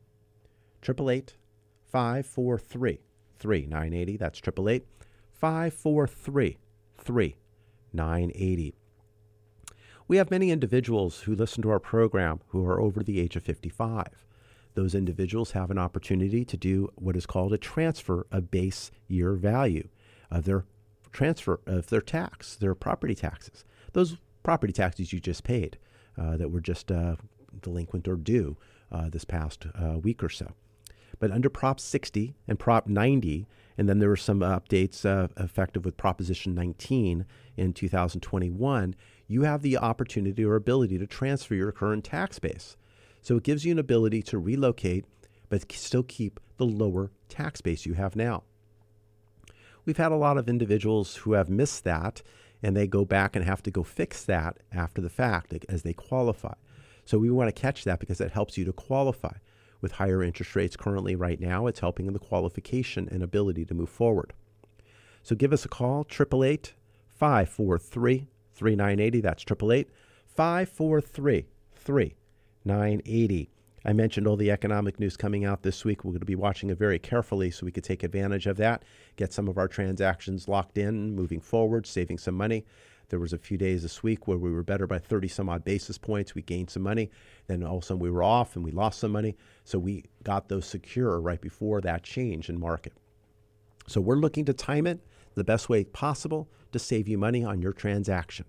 888 0.83 1.35
543 1.85 2.99
3980. 3.37 4.17
That's 4.17 4.39
888 4.39 4.85
543 5.31 6.57
3980. 6.97 8.75
We 10.07 10.17
have 10.17 10.31
many 10.31 10.51
individuals 10.51 11.21
who 11.21 11.35
listen 11.35 11.61
to 11.63 11.69
our 11.69 11.79
program 11.79 12.41
who 12.47 12.65
are 12.65 12.81
over 12.81 13.03
the 13.03 13.21
age 13.21 13.35
of 13.35 13.43
55. 13.43 14.07
Those 14.73 14.95
individuals 14.95 15.51
have 15.51 15.69
an 15.71 15.77
opportunity 15.77 16.43
to 16.45 16.57
do 16.57 16.89
what 16.95 17.15
is 17.15 17.25
called 17.25 17.53
a 17.53 17.57
transfer 17.57 18.25
of 18.31 18.51
base 18.51 18.91
year 19.07 19.33
value 19.33 19.87
of 20.31 20.45
their 20.45 20.65
transfer 21.13 21.59
of 21.65 21.87
their 21.87 22.01
tax, 22.01 22.55
their 22.55 22.75
property 22.75 23.15
taxes. 23.15 23.63
Those 23.93 24.17
property 24.41 24.73
taxes 24.73 25.13
you 25.13 25.19
just 25.19 25.43
paid 25.43 25.77
uh, 26.17 26.37
that 26.37 26.49
were 26.49 26.61
just 26.61 26.91
uh, 26.91 27.15
delinquent 27.61 28.07
or 28.07 28.15
due 28.15 28.57
uh, 28.91 29.09
this 29.09 29.23
past 29.23 29.67
uh, 29.75 29.97
week 29.99 30.23
or 30.23 30.29
so. 30.29 30.51
But 31.19 31.31
under 31.31 31.49
Prop 31.49 31.79
60 31.79 32.35
and 32.47 32.59
Prop 32.59 32.87
90, 32.87 33.47
and 33.77 33.87
then 33.87 33.99
there 33.99 34.09
were 34.09 34.17
some 34.17 34.39
updates 34.39 35.05
uh, 35.05 35.27
effective 35.41 35.85
with 35.85 35.95
Proposition 35.95 36.53
19 36.53 37.25
in 37.55 37.73
2021, 37.73 38.95
you 39.27 39.43
have 39.43 39.61
the 39.61 39.77
opportunity 39.77 40.43
or 40.43 40.55
ability 40.55 40.97
to 40.97 41.07
transfer 41.07 41.55
your 41.55 41.71
current 41.71 42.03
tax 42.03 42.39
base. 42.39 42.75
So 43.21 43.37
it 43.37 43.43
gives 43.43 43.63
you 43.63 43.71
an 43.71 43.79
ability 43.79 44.21
to 44.23 44.37
relocate, 44.37 45.05
but 45.49 45.71
still 45.71 46.03
keep 46.03 46.39
the 46.57 46.65
lower 46.65 47.11
tax 47.29 47.61
base 47.61 47.85
you 47.85 47.93
have 47.93 48.15
now. 48.15 48.43
We've 49.85 49.97
had 49.97 50.11
a 50.11 50.17
lot 50.17 50.37
of 50.37 50.47
individuals 50.47 51.17
who 51.17 51.33
have 51.33 51.49
missed 51.49 51.83
that, 51.83 52.21
and 52.61 52.75
they 52.75 52.87
go 52.87 53.03
back 53.03 53.35
and 53.35 53.43
have 53.43 53.61
to 53.63 53.71
go 53.71 53.83
fix 53.83 54.23
that 54.25 54.57
after 54.71 55.01
the 55.01 55.09
fact 55.09 55.53
as 55.67 55.83
they 55.83 55.93
qualify. 55.93 56.53
So 57.05 57.17
we 57.17 57.29
want 57.29 57.53
to 57.53 57.61
catch 57.61 57.83
that 57.83 57.99
because 57.99 58.17
that 58.19 58.31
helps 58.31 58.57
you 58.57 58.63
to 58.65 58.73
qualify. 58.73 59.33
With 59.81 59.91
higher 59.93 60.23
interest 60.23 60.55
rates 60.55 60.77
currently 60.77 61.15
right 61.15 61.39
now, 61.39 61.67
it's 61.67 61.81
helping 61.81 62.05
in 62.05 62.13
the 62.13 62.19
qualification 62.19 63.09
and 63.11 63.21
ability 63.21 63.65
to 63.65 63.73
move 63.73 63.89
forward. 63.89 64.31
So 65.21 65.35
give 65.35 65.51
us 65.51 65.65
a 65.65 65.69
call, 65.69 66.05
888 66.09 66.73
543 67.09 68.27
3980. 68.53 69.21
That's 69.21 69.43
888 69.43 69.89
543 70.27 71.45
3980. 71.75 73.52
I 73.85 73.91
mentioned 73.93 74.27
all 74.27 74.37
the 74.37 74.51
economic 74.51 74.99
news 74.99 75.17
coming 75.17 75.43
out 75.43 75.63
this 75.63 75.83
week. 75.83 76.03
We're 76.03 76.11
going 76.11 76.21
to 76.21 76.25
be 76.25 76.35
watching 76.35 76.69
it 76.69 76.77
very 76.77 76.99
carefully 76.99 77.51
so 77.51 77.65
we 77.65 77.71
could 77.71 77.83
take 77.83 78.03
advantage 78.03 78.47
of 78.47 78.57
that, 78.57 78.83
get 79.17 79.33
some 79.33 79.47
of 79.47 79.57
our 79.57 79.67
transactions 79.67 80.47
locked 80.47 80.77
in, 80.77 81.13
moving 81.15 81.41
forward, 81.41 81.85
saving 81.85 82.17
some 82.17 82.35
money. 82.35 82.65
There 83.09 83.19
was 83.19 83.33
a 83.33 83.37
few 83.37 83.57
days 83.57 83.83
this 83.83 84.01
week 84.01 84.27
where 84.27 84.37
we 84.37 84.51
were 84.51 84.63
better 84.63 84.87
by 84.87 84.99
30 84.99 85.27
some 85.27 85.49
odd 85.49 85.65
basis 85.65 85.97
points. 85.97 86.33
We 86.33 86.41
gained 86.41 86.69
some 86.69 86.83
money. 86.83 87.11
Then 87.47 87.61
all 87.61 87.77
of 87.77 87.83
a 87.83 87.85
sudden 87.85 88.01
we 88.01 88.09
were 88.09 88.23
off 88.23 88.55
and 88.55 88.63
we 88.63 88.71
lost 88.71 88.99
some 88.99 89.11
money. 89.11 89.35
So 89.65 89.77
we 89.77 90.05
got 90.23 90.47
those 90.47 90.65
secure 90.65 91.19
right 91.19 91.41
before 91.41 91.81
that 91.81 92.03
change 92.03 92.49
in 92.49 92.59
market. 92.59 92.93
So 93.87 93.99
we're 93.99 94.15
looking 94.15 94.45
to 94.45 94.53
time 94.53 94.87
it 94.87 95.01
the 95.35 95.43
best 95.43 95.67
way 95.67 95.83
possible 95.83 96.49
to 96.71 96.79
save 96.79 97.07
you 97.07 97.17
money 97.17 97.43
on 97.43 97.61
your 97.61 97.73
transaction. 97.73 98.45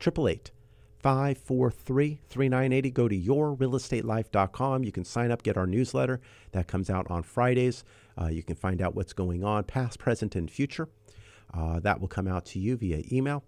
888 0.00 0.52
543 1.02 2.20
3980. 2.28 2.90
Go 2.90 3.08
to 3.08 3.18
yourrealestatelife.com. 3.18 4.84
You 4.84 4.92
can 4.92 5.04
sign 5.04 5.30
up, 5.30 5.42
get 5.42 5.56
our 5.56 5.66
newsletter 5.66 6.20
that 6.52 6.66
comes 6.66 6.90
out 6.90 7.10
on 7.10 7.22
Fridays. 7.22 7.84
Uh, 8.20 8.26
you 8.26 8.42
can 8.42 8.56
find 8.56 8.82
out 8.82 8.94
what's 8.94 9.12
going 9.12 9.42
on, 9.42 9.64
past, 9.64 9.98
present, 9.98 10.36
and 10.36 10.50
future. 10.50 10.88
Uh, 11.52 11.80
that 11.80 12.00
will 12.00 12.08
come 12.08 12.28
out 12.28 12.44
to 12.46 12.58
you 12.58 12.76
via 12.76 13.02
email. 13.10 13.44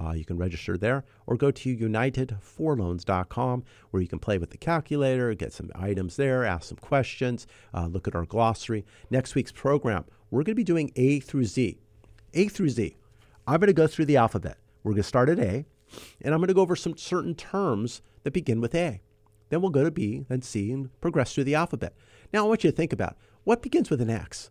Uh, 0.00 0.12
you 0.12 0.24
can 0.24 0.36
register 0.36 0.76
there 0.76 1.04
or 1.26 1.36
go 1.36 1.50
to 1.50 1.76
unitedforloans.com 1.76 3.64
where 3.90 4.02
you 4.02 4.08
can 4.08 4.18
play 4.18 4.38
with 4.38 4.50
the 4.50 4.56
calculator, 4.56 5.34
get 5.34 5.52
some 5.52 5.70
items 5.74 6.16
there, 6.16 6.44
ask 6.44 6.68
some 6.68 6.78
questions, 6.78 7.46
uh, 7.74 7.86
look 7.86 8.06
at 8.06 8.14
our 8.14 8.24
glossary. 8.24 8.84
Next 9.10 9.34
week's 9.34 9.50
program, 9.50 10.04
we're 10.30 10.44
going 10.44 10.52
to 10.52 10.54
be 10.54 10.64
doing 10.64 10.92
A 10.94 11.18
through 11.20 11.46
Z. 11.46 11.78
A 12.34 12.48
through 12.48 12.68
Z. 12.68 12.96
I'm 13.46 13.58
going 13.58 13.68
to 13.68 13.72
go 13.72 13.86
through 13.86 14.04
the 14.04 14.18
alphabet. 14.18 14.58
We're 14.84 14.92
going 14.92 15.02
to 15.02 15.08
start 15.08 15.28
at 15.30 15.40
A 15.40 15.64
and 16.20 16.34
I'm 16.34 16.40
going 16.40 16.48
to 16.48 16.54
go 16.54 16.62
over 16.62 16.76
some 16.76 16.96
certain 16.96 17.34
terms 17.34 18.02
that 18.24 18.32
begin 18.32 18.60
with 18.60 18.74
A. 18.74 19.00
Then 19.48 19.62
we'll 19.62 19.70
go 19.70 19.84
to 19.84 19.90
B, 19.90 20.24
then 20.28 20.42
C, 20.42 20.70
and 20.72 20.90
progress 21.00 21.34
through 21.34 21.44
the 21.44 21.54
alphabet. 21.54 21.94
Now, 22.32 22.44
I 22.44 22.48
want 22.48 22.64
you 22.64 22.70
to 22.70 22.76
think 22.76 22.92
about 22.92 23.16
what 23.44 23.62
begins 23.62 23.90
with 23.90 24.00
an 24.00 24.10
X 24.10 24.50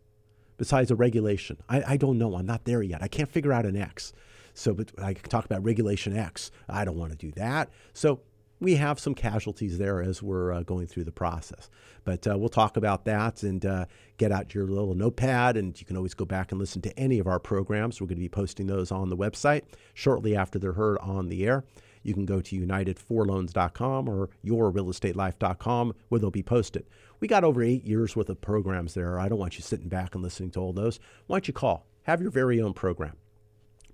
besides 0.57 0.89
a 0.89 0.95
regulation. 0.95 1.57
I, 1.69 1.83
I 1.93 1.97
don't 1.97 2.17
know. 2.17 2.35
I'm 2.35 2.45
not 2.45 2.65
there 2.65 2.81
yet. 2.81 3.03
I 3.03 3.07
can't 3.07 3.29
figure 3.29 3.53
out 3.53 3.65
an 3.65 3.77
X. 3.77 4.11
So, 4.53 4.73
but 4.73 4.91
I 4.99 5.13
can 5.13 5.29
talk 5.29 5.45
about 5.45 5.63
regulation 5.63 6.17
X. 6.17 6.49
I 6.67 6.83
don't 6.83 6.97
want 6.97 7.11
to 7.11 7.17
do 7.17 7.31
that. 7.33 7.69
So, 7.93 8.21
we 8.59 8.75
have 8.75 8.99
some 8.99 9.13
casualties 9.13 9.77
there 9.77 10.01
as 10.01 10.23
we're 10.23 10.51
uh, 10.51 10.63
going 10.63 10.87
through 10.87 11.03
the 11.03 11.11
process. 11.11 11.69
But 12.03 12.27
uh, 12.27 12.37
we'll 12.37 12.49
talk 12.49 12.77
about 12.77 13.05
that 13.05 13.43
and 13.43 13.65
uh, 13.65 13.85
get 14.17 14.31
out 14.31 14.55
your 14.55 14.67
little 14.67 14.95
notepad, 14.95 15.57
and 15.57 15.79
you 15.79 15.85
can 15.85 15.97
always 15.97 16.13
go 16.13 16.25
back 16.25 16.51
and 16.51 16.59
listen 16.59 16.81
to 16.83 16.99
any 16.99 17.19
of 17.19 17.27
our 17.27 17.39
programs. 17.39 18.01
We're 18.01 18.07
going 18.07 18.17
to 18.17 18.21
be 18.21 18.29
posting 18.29 18.67
those 18.67 18.91
on 18.91 19.09
the 19.09 19.17
website 19.17 19.63
shortly 19.93 20.35
after 20.35 20.57
they're 20.57 20.73
heard 20.73 20.97
on 20.99 21.29
the 21.29 21.45
air. 21.45 21.65
You 22.03 22.13
can 22.13 22.25
go 22.25 22.39
to 22.39 22.59
unitedforloans.com 22.59 24.07
or 24.07 24.29
yourrealestatelife.com 24.45 25.93
where 26.07 26.19
they'll 26.19 26.31
be 26.31 26.43
posted. 26.43 26.85
We 27.19 27.27
got 27.27 27.43
over 27.43 27.61
eight 27.61 27.83
years 27.83 28.15
worth 28.15 28.29
of 28.29 28.39
programs 28.39 28.93
there. 28.93 29.19
I 29.19 29.27
don't 29.27 29.39
want 29.39 29.57
you 29.57 29.61
sitting 29.61 29.89
back 29.89 30.15
and 30.15 30.23
listening 30.23 30.51
to 30.51 30.59
all 30.61 30.73
those. 30.73 30.99
Why 31.25 31.35
don't 31.35 31.47
you 31.47 31.53
call? 31.53 31.85
Have 32.03 32.21
your 32.21 32.31
very 32.31 32.61
own 32.61 32.73
program. 32.73 33.17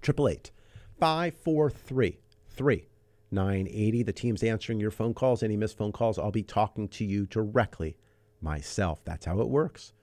888 0.03 0.51
543 0.99 2.92
980. 3.33 4.03
The 4.03 4.13
team's 4.13 4.43
answering 4.43 4.79
your 4.79 4.91
phone 4.91 5.13
calls. 5.13 5.43
Any 5.43 5.57
missed 5.57 5.77
phone 5.77 5.91
calls, 5.91 6.17
I'll 6.17 6.31
be 6.31 6.43
talking 6.43 6.87
to 6.89 7.05
you 7.05 7.25
directly 7.25 7.97
myself. 8.41 9.03
That's 9.03 9.25
how 9.25 9.39
it 9.41 9.49
works. 9.49 9.93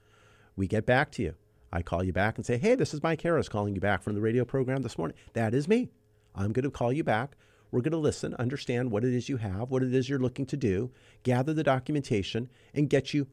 We 0.55 0.67
get 0.67 0.85
back 0.85 1.11
to 1.13 1.23
you. 1.23 1.35
I 1.73 1.81
call 1.81 2.03
you 2.03 2.11
back 2.11 2.37
and 2.37 2.45
say, 2.45 2.57
hey, 2.57 2.75
this 2.75 2.93
is 2.93 3.01
Mike 3.01 3.21
Harris 3.21 3.47
calling 3.47 3.73
you 3.73 3.81
back 3.81 4.03
from 4.03 4.13
the 4.13 4.21
radio 4.21 4.43
program 4.43 4.81
this 4.81 4.97
morning. 4.97 5.15
That 5.33 5.53
is 5.53 5.67
me. 5.67 5.89
I'm 6.35 6.51
going 6.51 6.63
to 6.63 6.71
call 6.71 6.91
you 6.91 7.03
back. 7.03 7.37
We're 7.71 7.81
going 7.81 7.91
to 7.93 7.97
listen, 7.97 8.35
understand 8.35 8.91
what 8.91 9.05
it 9.05 9.13
is 9.13 9.29
you 9.29 9.37
have, 9.37 9.71
what 9.71 9.81
it 9.81 9.93
is 9.93 10.09
you're 10.09 10.19
looking 10.19 10.45
to 10.47 10.57
do, 10.57 10.91
gather 11.23 11.53
the 11.53 11.63
documentation, 11.63 12.49
and 12.73 12.89
get 12.89 13.13
you 13.13 13.27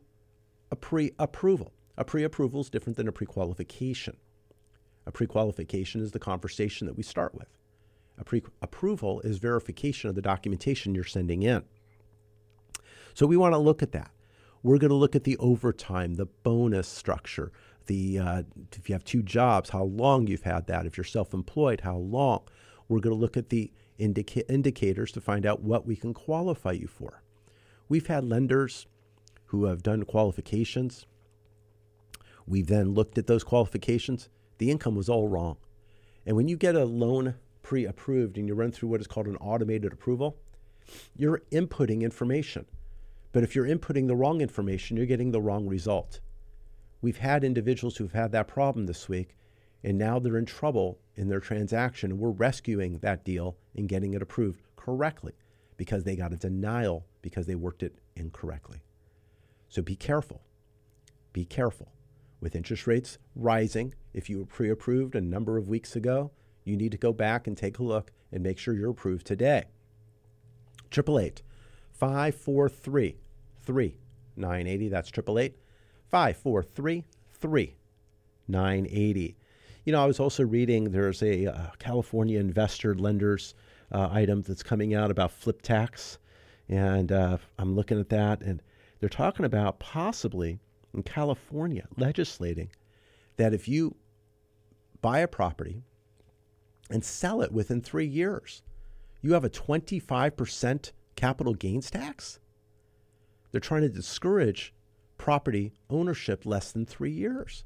a 0.71 0.77
pre 0.77 1.13
approval. 1.19 1.73
A 1.97 2.05
pre 2.05 2.23
approval 2.23 2.61
is 2.61 2.71
different 2.71 2.97
than 2.97 3.09
a 3.09 3.13
pre 3.13 3.27
qualification. 3.27 4.17
A 5.07 5.11
pre 5.11 5.27
qualification 5.27 6.01
is 6.01 6.13
the 6.13 6.21
conversation 6.21 6.87
that 6.87 6.97
we 6.97 7.03
start 7.03 7.35
with. 7.35 7.49
A 8.19 8.25
pre 8.25 8.43
approval 8.61 9.21
is 9.21 9.39
verification 9.39 10.09
of 10.09 10.17
the 10.17 10.23
documentation 10.23 10.95
you're 10.95 11.05
sending 11.05 11.43
in. 11.43 11.63
So 13.15 13.27
we 13.27 13.37
want 13.37 13.55
to 13.55 13.59
look 13.59 13.83
at 13.83 13.93
that. 13.93 14.11
We're 14.63 14.79
going 14.79 14.91
to 14.91 14.97
look 14.97 15.15
at 15.15 15.25
the 15.25 15.37
overtime, 15.39 16.15
the 16.15 16.27
bonus 16.27 16.89
structure, 16.89 17.53
the 17.87 18.19
uh, 18.19 18.43
if 18.77 18.89
you 18.89 18.95
have 18.95 19.05
two 19.05 19.23
jobs, 19.23 19.71
how 19.71 19.85
long 19.85 20.27
you've 20.27 20.43
had 20.43 20.67
that. 20.67 20.87
If 20.87 20.97
you're 20.97 21.05
self-employed, 21.05 21.83
how 21.83 21.97
long. 21.97 22.43
We're 22.89 23.01
going 23.01 23.15
to 23.15 23.21
look 23.21 23.37
at 23.37 23.51
the 23.51 23.71
indica- 23.99 24.51
indicators 24.51 25.13
to 25.13 25.21
find 25.21 25.45
out 25.45 25.63
what 25.63 25.87
we 25.87 25.97
can 25.97 26.15
qualify 26.15 26.73
you 26.73 26.87
for. 26.87 27.23
We've 27.89 28.07
had 28.07 28.25
lenders 28.25 28.87
who 29.47 29.65
have 29.67 29.83
done 29.83 30.05
qualifications. 30.05 31.07
We've 32.47 32.67
then 32.67 32.95
looked 32.95 33.19
at 33.19 33.27
those 33.27 33.45
qualifications. 33.45 34.29
The 34.59 34.71
income 34.71 34.95
was 34.95 35.09
all 35.09 35.29
wrong. 35.29 35.57
And 36.27 36.37
when 36.37 36.49
you 36.49 36.57
get 36.57 36.75
a 36.75 36.85
loan 36.85 37.35
pre 37.69 37.85
approved 37.85 38.39
and 38.39 38.49
you 38.49 38.55
run 38.55 38.73
through 38.73 38.89
what 38.89 38.99
is 38.99 39.07
called 39.07 39.27
an 39.27 39.37
automated 39.37 39.93
approval, 39.93 40.39
you're 41.15 41.43
inputting 41.53 42.01
information. 42.01 42.65
But 43.31 43.43
if 43.43 43.55
you're 43.55 43.67
inputting 43.67 44.07
the 44.07 44.17
wrong 44.17 44.41
information, 44.41 44.97
you're 44.97 45.05
getting 45.05 45.33
the 45.33 45.43
wrong 45.43 45.69
result. 45.69 46.21
We've 47.03 47.19
had 47.19 47.45
individuals 47.45 47.99
who've 47.99 48.15
had 48.15 48.33
that 48.33 48.49
problem 48.49 48.87
this 48.87 49.07
week, 49.07 49.37
and 49.85 49.99
now 49.99 50.19
they're 50.19 50.39
in 50.39 50.47
trouble 50.47 50.99
in 51.15 51.29
their 51.29 51.41
transaction. 51.41 52.17
We're 52.17 52.31
rescuing 52.31 53.01
that 53.01 53.23
deal 53.23 53.59
and 53.77 53.87
getting 53.87 54.15
it 54.15 54.23
approved 54.23 54.63
correctly 54.75 55.35
because 55.77 56.05
they 56.05 56.17
got 56.17 56.33
a 56.33 56.37
denial 56.37 57.05
because 57.21 57.47
they 57.47 57.55
worked 57.55 57.83
it 57.83 57.99
incorrectly. 58.17 58.79
So 59.69 59.83
be 59.83 59.95
careful. 59.95 60.41
Be 61.35 61.45
careful. 61.45 61.93
With 62.41 62.57
interest 62.57 62.87
rates 62.87 63.19
rising, 63.37 63.93
if 64.15 64.31
you 64.31 64.39
were 64.39 64.47
pre 64.47 64.71
approved 64.71 65.15
a 65.15 65.21
number 65.21 65.59
of 65.59 65.69
weeks 65.69 65.95
ago, 65.95 66.31
you 66.69 66.77
need 66.77 66.93
to 66.93 66.99
go 66.99 67.13
back 67.13 67.47
and 67.47 67.57
take 67.57 67.79
a 67.79 67.83
look 67.83 68.13
and 68.33 68.43
make 68.43 68.59
sure 68.59 68.75
you're 68.75 68.91
approved 68.91 69.27
today. 69.27 69.65
888 70.93 71.43
543 71.93 73.17
3980. 73.63 74.89
That's 74.89 75.09
888 75.09 75.57
543 76.11 77.05
3980. 77.41 79.37
You 79.85 79.93
know, 79.93 80.03
I 80.03 80.07
was 80.07 80.21
also 80.21 80.45
reading 80.45 80.91
there's 80.91 81.23
a 81.23 81.47
uh, 81.47 81.71
California 81.79 82.39
investor 82.39 82.95
lenders 82.95 83.55
uh, 83.93 84.09
item 84.13 84.43
that's 84.43 84.63
coming 84.63 84.95
out 84.95 85.11
about 85.11 85.33
flip 85.33 85.63
tax. 85.63 86.19
And 86.69 87.11
uh, 87.11 87.39
I'm 87.59 87.75
looking 87.75 87.99
at 87.99 88.11
that, 88.11 88.43
and 88.43 88.63
they're 89.01 89.09
talking 89.09 89.47
about 89.47 89.79
possibly 89.79 90.59
in 90.93 91.03
California 91.03 91.87
legislating 91.97 92.71
that 93.37 93.55
if 93.55 93.69
you 93.69 93.95
buy 95.01 95.21
a 95.21 95.29
property 95.29 95.83
and 96.91 97.05
sell 97.05 97.43
it 97.43 97.53
within 97.53 97.81
three 97.81 98.07
years. 98.07 98.63
You 99.21 99.33
have 99.33 99.45
a 99.45 99.51
25% 99.51 100.93
capital 101.17 101.55
gains 101.55 101.91
tax? 101.91 102.39
They're 103.51 103.61
trying 103.61 103.83
to 103.83 103.89
discourage 103.89 104.75
property 105.17 105.73
ownership 105.91 106.47
less 106.47 106.73
than 106.73 106.87
three 106.87 107.11
years. 107.11 107.65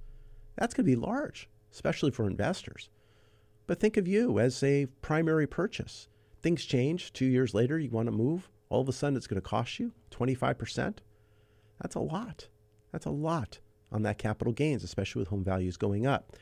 That's 0.56 0.74
going 0.74 0.86
to 0.86 0.96
be 0.96 0.96
large, 0.96 1.48
especially 1.72 2.10
for 2.10 2.26
investors. 2.26 2.88
But 3.66 3.80
think 3.80 3.96
of 3.96 4.08
you 4.08 4.38
as 4.38 4.62
a 4.62 4.86
primary 5.02 5.46
purchase. 5.46 6.08
Things 6.42 6.64
change. 6.64 7.12
Two 7.12 7.26
years 7.26 7.54
later, 7.54 7.78
you 7.78 7.90
want 7.90 8.06
to 8.06 8.12
move. 8.12 8.48
All 8.68 8.80
of 8.80 8.88
a 8.88 8.92
sudden, 8.92 9.16
it's 9.16 9.26
going 9.26 9.40
to 9.40 9.48
cost 9.48 9.78
you 9.78 9.92
25%. 10.10 10.98
That's 11.80 11.94
a 11.94 12.00
lot. 12.00 12.48
That's 12.90 13.06
a 13.06 13.10
lot 13.10 13.60
on 13.90 14.02
that 14.02 14.18
capital 14.18 14.52
gains, 14.52 14.82
especially 14.82 15.20
with 15.20 15.28
home 15.28 15.44
values 15.44 15.76
going 15.76 16.06
up. 16.06 16.32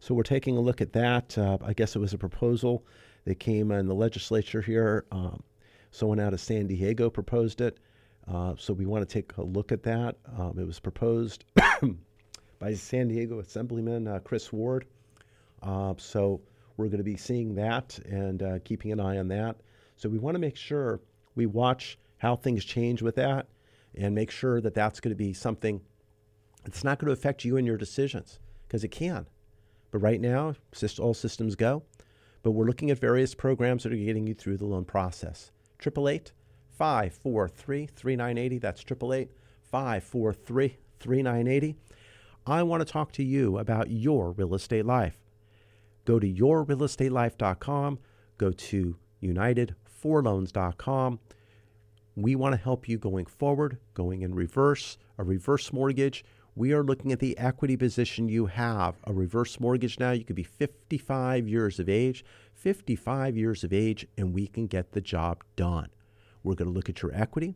So 0.00 0.14
we're 0.14 0.22
taking 0.22 0.56
a 0.56 0.60
look 0.60 0.80
at 0.80 0.92
that. 0.92 1.36
Uh, 1.36 1.58
I 1.64 1.72
guess 1.72 1.96
it 1.96 1.98
was 1.98 2.12
a 2.12 2.18
proposal 2.18 2.84
that 3.24 3.40
came 3.40 3.70
in 3.72 3.86
the 3.86 3.94
legislature 3.94 4.62
here. 4.62 5.04
Um, 5.10 5.42
someone 5.90 6.20
out 6.20 6.32
of 6.32 6.40
San 6.40 6.66
Diego 6.66 7.10
proposed 7.10 7.60
it. 7.60 7.78
Uh, 8.28 8.54
so 8.58 8.72
we 8.72 8.86
want 8.86 9.08
to 9.08 9.12
take 9.12 9.36
a 9.36 9.42
look 9.42 9.72
at 9.72 9.82
that. 9.84 10.16
Um, 10.36 10.58
it 10.58 10.66
was 10.66 10.80
proposed 10.80 11.44
by 12.58 12.74
San 12.74 13.08
Diego 13.08 13.38
Assemblyman 13.38 14.08
uh, 14.08 14.18
Chris 14.20 14.52
Ward. 14.52 14.86
Uh, 15.62 15.94
so 15.96 16.40
we're 16.76 16.86
going 16.86 16.98
to 16.98 17.04
be 17.04 17.16
seeing 17.16 17.54
that 17.54 17.98
and 18.06 18.42
uh, 18.42 18.58
keeping 18.64 18.92
an 18.92 19.00
eye 19.00 19.18
on 19.18 19.28
that. 19.28 19.56
So 19.96 20.08
we 20.08 20.18
want 20.18 20.34
to 20.34 20.40
make 20.40 20.56
sure 20.56 21.00
we 21.34 21.46
watch 21.46 21.98
how 22.18 22.36
things 22.36 22.64
change 22.64 23.02
with 23.02 23.16
that 23.16 23.46
and 23.94 24.14
make 24.14 24.30
sure 24.30 24.60
that 24.60 24.74
that's 24.74 25.00
going 25.00 25.12
to 25.12 25.16
be 25.16 25.32
something 25.32 25.80
that's 26.64 26.84
not 26.84 26.98
going 26.98 27.06
to 27.06 27.12
affect 27.12 27.44
you 27.44 27.56
and 27.56 27.66
your 27.66 27.76
decisions 27.76 28.40
because 28.66 28.84
it 28.84 28.88
can. 28.88 29.26
But 29.90 29.98
right 29.98 30.20
now, 30.20 30.54
all 31.00 31.14
systems 31.14 31.54
go. 31.54 31.82
but 32.42 32.52
we're 32.52 32.66
looking 32.66 32.90
at 32.90 32.98
various 32.98 33.34
programs 33.34 33.82
that 33.82 33.92
are 33.92 33.96
getting 33.96 34.26
you 34.26 34.34
through 34.34 34.56
the 34.56 34.66
loan 34.66 34.84
process. 34.84 35.50
888 35.80 36.32
543 36.70 37.86
3980. 37.86 38.58
That's 38.58 38.80
888 38.82 39.30
543 39.70 40.76
3980. 41.00 41.76
I 42.46 42.62
want 42.62 42.86
to 42.86 42.92
talk 42.92 43.10
to 43.12 43.24
you 43.24 43.58
about 43.58 43.90
your 43.90 44.30
real 44.32 44.54
estate 44.54 44.86
life. 44.86 45.18
Go 46.04 46.20
to 46.20 46.32
yourrealestatelife.com, 46.32 47.98
go 48.38 48.52
to 48.52 48.96
unitedforloans.com. 49.22 51.18
We 52.14 52.36
want 52.36 52.52
to 52.54 52.60
help 52.60 52.88
you 52.88 52.96
going 52.98 53.26
forward, 53.26 53.78
going 53.94 54.22
in 54.22 54.34
reverse, 54.34 54.96
a 55.18 55.24
reverse 55.24 55.72
mortgage. 55.72 56.24
We 56.58 56.72
are 56.72 56.82
looking 56.82 57.12
at 57.12 57.18
the 57.18 57.36
equity 57.36 57.76
position 57.76 58.30
you 58.30 58.46
have. 58.46 58.94
A 59.04 59.12
reverse 59.12 59.60
mortgage 59.60 60.00
now, 60.00 60.12
you 60.12 60.24
could 60.24 60.36
be 60.36 60.42
55 60.42 61.46
years 61.46 61.78
of 61.78 61.86
age, 61.86 62.24
55 62.54 63.36
years 63.36 63.62
of 63.62 63.74
age, 63.74 64.06
and 64.16 64.32
we 64.32 64.46
can 64.46 64.66
get 64.66 64.92
the 64.92 65.02
job 65.02 65.44
done. 65.54 65.90
We're 66.42 66.54
going 66.54 66.70
to 66.70 66.74
look 66.74 66.88
at 66.88 67.02
your 67.02 67.14
equity. 67.14 67.54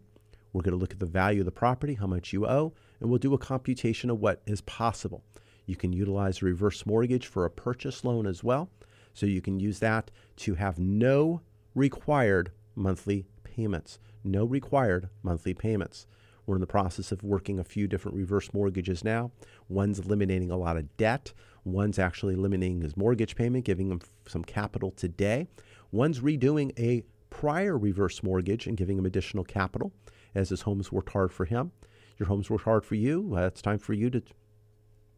We're 0.52 0.60
going 0.60 0.74
to 0.74 0.78
look 0.78 0.92
at 0.92 0.98
the 0.98 1.06
value 1.06 1.40
of 1.40 1.46
the 1.46 1.50
property, 1.50 1.94
how 1.94 2.08
much 2.08 2.34
you 2.34 2.46
owe, 2.46 2.74
and 3.00 3.08
we'll 3.08 3.18
do 3.18 3.32
a 3.32 3.38
computation 3.38 4.10
of 4.10 4.20
what 4.20 4.42
is 4.46 4.60
possible. 4.60 5.24
You 5.64 5.76
can 5.76 5.94
utilize 5.94 6.42
a 6.42 6.44
reverse 6.44 6.84
mortgage 6.84 7.26
for 7.26 7.46
a 7.46 7.50
purchase 7.50 8.04
loan 8.04 8.26
as 8.26 8.44
well. 8.44 8.68
So 9.14 9.24
you 9.24 9.40
can 9.40 9.58
use 9.58 9.78
that 9.78 10.10
to 10.36 10.56
have 10.56 10.78
no 10.78 11.40
required 11.74 12.52
monthly 12.74 13.24
payments. 13.44 13.98
No 14.24 14.44
required 14.44 15.08
monthly 15.22 15.54
payments. 15.54 16.06
We're 16.50 16.56
in 16.56 16.60
the 16.60 16.66
process 16.66 17.12
of 17.12 17.22
working 17.22 17.60
a 17.60 17.64
few 17.64 17.86
different 17.86 18.16
reverse 18.16 18.52
mortgages 18.52 19.04
now. 19.04 19.30
One's 19.68 20.00
eliminating 20.00 20.50
a 20.50 20.56
lot 20.56 20.76
of 20.76 20.96
debt. 20.96 21.32
One's 21.62 21.96
actually 21.96 22.34
eliminating 22.34 22.80
his 22.80 22.96
mortgage 22.96 23.36
payment, 23.36 23.64
giving 23.64 23.88
him 23.88 24.00
some 24.26 24.42
capital 24.42 24.90
today. 24.90 25.46
One's 25.92 26.18
redoing 26.18 26.76
a 26.76 27.04
prior 27.30 27.78
reverse 27.78 28.24
mortgage 28.24 28.66
and 28.66 28.76
giving 28.76 28.98
him 28.98 29.06
additional 29.06 29.44
capital 29.44 29.92
as 30.34 30.48
his 30.48 30.62
home's 30.62 30.90
worked 30.90 31.10
hard 31.10 31.32
for 31.32 31.44
him. 31.44 31.70
Your 32.18 32.26
home's 32.26 32.50
worked 32.50 32.64
hard 32.64 32.84
for 32.84 32.96
you. 32.96 33.36
It's 33.36 33.62
time 33.62 33.78
for 33.78 33.92
you 33.92 34.10
to 34.10 34.20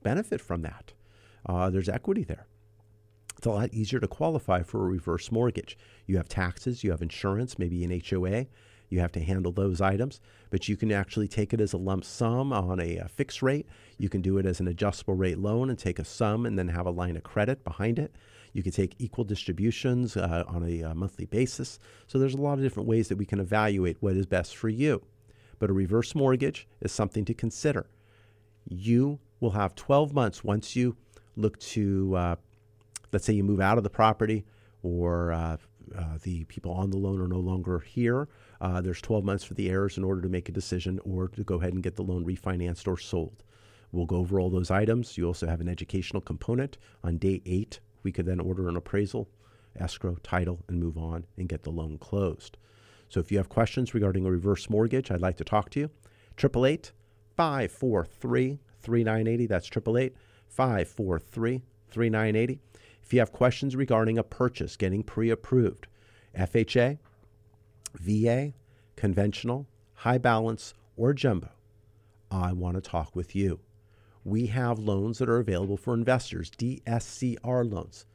benefit 0.02 0.42
from 0.42 0.60
that. 0.60 0.92
Uh, 1.46 1.70
there's 1.70 1.88
equity 1.88 2.24
there. 2.24 2.46
It's 3.38 3.46
a 3.46 3.50
lot 3.50 3.72
easier 3.72 4.00
to 4.00 4.06
qualify 4.06 4.64
for 4.64 4.82
a 4.82 4.90
reverse 4.90 5.32
mortgage. 5.32 5.78
You 6.06 6.18
have 6.18 6.28
taxes, 6.28 6.84
you 6.84 6.90
have 6.90 7.00
insurance, 7.00 7.58
maybe 7.58 7.82
an 7.84 8.02
HOA. 8.06 8.48
You 8.92 9.00
have 9.00 9.12
to 9.12 9.20
handle 9.20 9.52
those 9.52 9.80
items, 9.80 10.20
but 10.50 10.68
you 10.68 10.76
can 10.76 10.92
actually 10.92 11.26
take 11.26 11.54
it 11.54 11.62
as 11.62 11.72
a 11.72 11.78
lump 11.78 12.04
sum 12.04 12.52
on 12.52 12.78
a, 12.78 12.98
a 12.98 13.08
fixed 13.08 13.40
rate. 13.40 13.66
You 13.96 14.10
can 14.10 14.20
do 14.20 14.36
it 14.36 14.44
as 14.44 14.60
an 14.60 14.68
adjustable 14.68 15.14
rate 15.14 15.38
loan 15.38 15.70
and 15.70 15.78
take 15.78 15.98
a 15.98 16.04
sum 16.04 16.44
and 16.44 16.58
then 16.58 16.68
have 16.68 16.84
a 16.84 16.90
line 16.90 17.16
of 17.16 17.22
credit 17.22 17.64
behind 17.64 17.98
it. 17.98 18.14
You 18.52 18.62
can 18.62 18.70
take 18.70 18.94
equal 18.98 19.24
distributions 19.24 20.14
uh, 20.14 20.44
on 20.46 20.62
a, 20.62 20.80
a 20.82 20.90
uh, 20.90 20.94
monthly 20.94 21.24
basis. 21.24 21.78
So 22.06 22.18
there's 22.18 22.34
a 22.34 22.40
lot 22.42 22.58
of 22.58 22.60
different 22.60 22.86
ways 22.86 23.08
that 23.08 23.16
we 23.16 23.24
can 23.24 23.40
evaluate 23.40 23.96
what 24.00 24.14
is 24.14 24.26
best 24.26 24.58
for 24.58 24.68
you. 24.68 25.00
But 25.58 25.70
a 25.70 25.72
reverse 25.72 26.14
mortgage 26.14 26.68
is 26.82 26.92
something 26.92 27.24
to 27.24 27.32
consider. 27.32 27.86
You 28.68 29.20
will 29.40 29.52
have 29.52 29.74
12 29.74 30.12
months 30.12 30.44
once 30.44 30.76
you 30.76 30.96
look 31.34 31.58
to, 31.60 32.14
uh, 32.14 32.36
let's 33.10 33.24
say 33.24 33.32
you 33.32 33.42
move 33.42 33.60
out 33.60 33.78
of 33.78 33.84
the 33.84 33.90
property 33.90 34.44
or 34.82 35.32
uh, 35.32 35.56
uh, 35.96 36.18
the 36.22 36.44
people 36.44 36.72
on 36.72 36.90
the 36.90 36.96
loan 36.96 37.20
are 37.20 37.28
no 37.28 37.38
longer 37.38 37.78
here. 37.80 38.28
Uh, 38.60 38.80
there's 38.80 39.00
12 39.00 39.24
months 39.24 39.44
for 39.44 39.54
the 39.54 39.68
heirs 39.68 39.96
in 39.96 40.04
order 40.04 40.20
to 40.20 40.28
make 40.28 40.48
a 40.48 40.52
decision 40.52 41.00
or 41.04 41.28
to 41.28 41.44
go 41.44 41.56
ahead 41.56 41.72
and 41.72 41.82
get 41.82 41.96
the 41.96 42.02
loan 42.02 42.24
refinanced 42.24 42.86
or 42.86 42.98
sold. 42.98 43.42
We'll 43.92 44.06
go 44.06 44.16
over 44.16 44.40
all 44.40 44.50
those 44.50 44.70
items. 44.70 45.18
You 45.18 45.26
also 45.26 45.46
have 45.46 45.60
an 45.60 45.68
educational 45.68 46.22
component. 46.22 46.78
On 47.04 47.18
day 47.18 47.42
eight, 47.44 47.80
we 48.02 48.12
could 48.12 48.26
then 48.26 48.40
order 48.40 48.68
an 48.68 48.76
appraisal, 48.76 49.28
escrow, 49.78 50.16
title, 50.22 50.60
and 50.68 50.80
move 50.80 50.96
on 50.96 51.26
and 51.36 51.48
get 51.48 51.62
the 51.62 51.70
loan 51.70 51.98
closed. 51.98 52.56
So 53.08 53.20
if 53.20 53.30
you 53.30 53.36
have 53.36 53.50
questions 53.50 53.92
regarding 53.92 54.24
a 54.24 54.30
reverse 54.30 54.70
mortgage, 54.70 55.10
I'd 55.10 55.20
like 55.20 55.36
to 55.36 55.44
talk 55.44 55.68
to 55.70 55.80
you. 55.80 55.90
888 56.38 56.92
543 57.36 58.58
3980. 58.80 59.46
That's 59.46 59.66
888 59.66 60.16
543 60.48 61.62
3980. 61.90 62.60
If 63.12 63.16
you 63.16 63.20
have 63.20 63.30
questions 63.30 63.76
regarding 63.76 64.16
a 64.16 64.22
purchase 64.22 64.74
getting 64.74 65.02
pre 65.02 65.28
approved, 65.28 65.86
FHA, 66.34 66.96
VA, 67.92 68.54
conventional, 68.96 69.66
high 69.96 70.16
balance, 70.16 70.72
or 70.96 71.12
jumbo, 71.12 71.50
I 72.30 72.54
want 72.54 72.76
to 72.76 72.80
talk 72.80 73.14
with 73.14 73.36
you. 73.36 73.60
We 74.24 74.46
have 74.46 74.78
loans 74.78 75.18
that 75.18 75.28
are 75.28 75.36
available 75.36 75.76
for 75.76 75.92
investors, 75.92 76.50
DSCR 76.52 77.70
loans. 77.70 78.06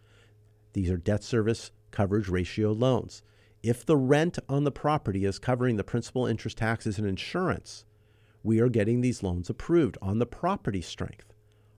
These 0.74 0.90
are 0.90 0.98
debt 0.98 1.24
service 1.24 1.70
coverage 1.92 2.28
ratio 2.28 2.72
loans. 2.72 3.22
If 3.62 3.86
the 3.86 3.98
rent 3.98 4.40
on 4.50 4.64
the 4.64 4.72
property 4.72 5.26
is 5.26 5.38
covering 5.38 5.78
the 5.78 5.84
principal, 5.84 6.26
interest, 6.26 6.58
taxes, 6.58 6.98
and 6.98 7.06
insurance, 7.06 7.86
we 8.42 8.60
are 8.60 8.68
getting 8.68 9.02
these 9.02 9.22
loans 9.22 9.48
approved 9.48 10.00
on 10.02 10.18
the 10.18 10.26
property 10.26 10.82
strength. 10.82 11.36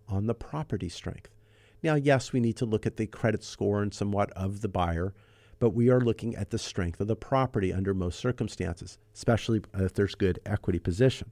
On 0.08 0.26
the 0.26 0.36
property 0.36 0.88
strength. 0.88 1.32
Now, 1.82 1.96
yes, 1.96 2.34
we 2.34 2.40
need 2.40 2.58
to 2.58 2.66
look 2.66 2.86
at 2.86 2.98
the 2.98 3.08
credit 3.08 3.44
score 3.44 3.82
and 3.82 3.94
somewhat 3.94 4.32
of 4.32 4.62
the 4.62 4.68
buyer, 4.68 5.14
but 5.60 5.72
we 5.72 5.90
are 5.90 6.02
looking 6.02 6.36
at 6.36 6.50
the 6.50 6.58
strength 6.58 7.00
of 7.00 7.08
the 7.08 7.16
property 7.16 7.72
under 7.72 7.94
most 7.94 8.20
circumstances, 8.20 8.98
especially 9.14 9.62
if 9.76 9.94
there's 9.94 10.16
good 10.16 10.40
equity 10.46 10.80
position. 10.80 11.32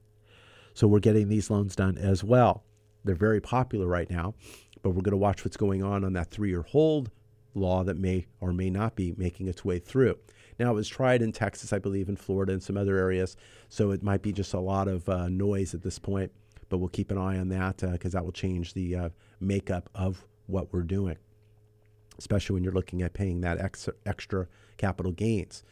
So 0.72 0.86
we're 0.86 1.00
getting 1.00 1.28
these 1.28 1.50
loans 1.50 1.76
done 1.76 1.98
as 1.98 2.24
well. 2.24 2.64
They're 3.04 3.14
very 3.14 3.40
popular 3.40 3.86
right 3.86 4.08
now, 4.10 4.34
but 4.82 4.90
we're 4.90 5.02
going 5.02 5.12
to 5.12 5.16
watch 5.16 5.44
what's 5.44 5.56
going 5.56 5.82
on 5.82 6.04
on 6.04 6.14
that 6.14 6.30
three 6.30 6.50
year 6.50 6.62
hold 6.62 7.10
law 7.54 7.82
that 7.84 7.96
may 7.96 8.26
or 8.40 8.52
may 8.52 8.70
not 8.70 8.94
be 8.94 9.14
making 9.16 9.48
its 9.48 9.64
way 9.64 9.78
through. 9.78 10.16
Now, 10.58 10.70
it 10.70 10.74
was 10.74 10.88
tried 10.88 11.22
in 11.22 11.32
Texas, 11.32 11.72
I 11.72 11.78
believe, 11.78 12.08
in 12.08 12.16
Florida, 12.16 12.52
and 12.52 12.62
some 12.62 12.76
other 12.76 12.96
areas, 12.96 13.36
so 13.68 13.90
it 13.90 14.02
might 14.02 14.22
be 14.22 14.32
just 14.32 14.54
a 14.54 14.60
lot 14.60 14.88
of 14.88 15.08
uh, 15.08 15.28
noise 15.28 15.74
at 15.74 15.82
this 15.82 15.98
point, 15.98 16.32
but 16.68 16.78
we'll 16.78 16.88
keep 16.88 17.10
an 17.10 17.18
eye 17.18 17.38
on 17.38 17.48
that 17.48 17.78
because 17.78 18.14
uh, 18.14 18.18
that 18.18 18.24
will 18.24 18.32
change 18.32 18.74
the 18.74 18.94
uh, 18.94 19.08
makeup 19.40 19.88
of 19.94 20.24
what 20.48 20.72
we're 20.72 20.82
doing, 20.82 21.16
especially 22.18 22.54
when 22.54 22.64
you're 22.64 22.72
looking 22.72 23.02
at 23.02 23.14
paying 23.14 23.40
that 23.42 23.60
extra, 23.60 23.94
extra 24.04 24.48
capital 24.76 25.12
gains. 25.12 25.62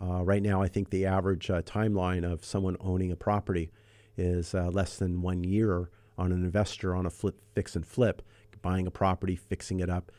Uh, 0.00 0.22
right 0.22 0.42
now, 0.42 0.60
I 0.60 0.68
think 0.68 0.90
the 0.90 1.06
average 1.06 1.48
uh, 1.48 1.62
timeline 1.62 2.30
of 2.30 2.44
someone 2.44 2.76
owning 2.80 3.10
a 3.10 3.16
property 3.16 3.70
is 4.18 4.54
uh, 4.54 4.68
less 4.68 4.98
than 4.98 5.22
one 5.22 5.42
year 5.42 5.90
on 6.18 6.32
an 6.32 6.44
investor 6.44 6.94
on 6.94 7.06
a 7.06 7.10
flip, 7.10 7.36
fix 7.54 7.76
and 7.76 7.86
flip, 7.86 8.22
buying 8.62 8.86
a 8.86 8.90
property, 8.90 9.36
fixing 9.36 9.80
it 9.80 9.88
up. 9.88 10.12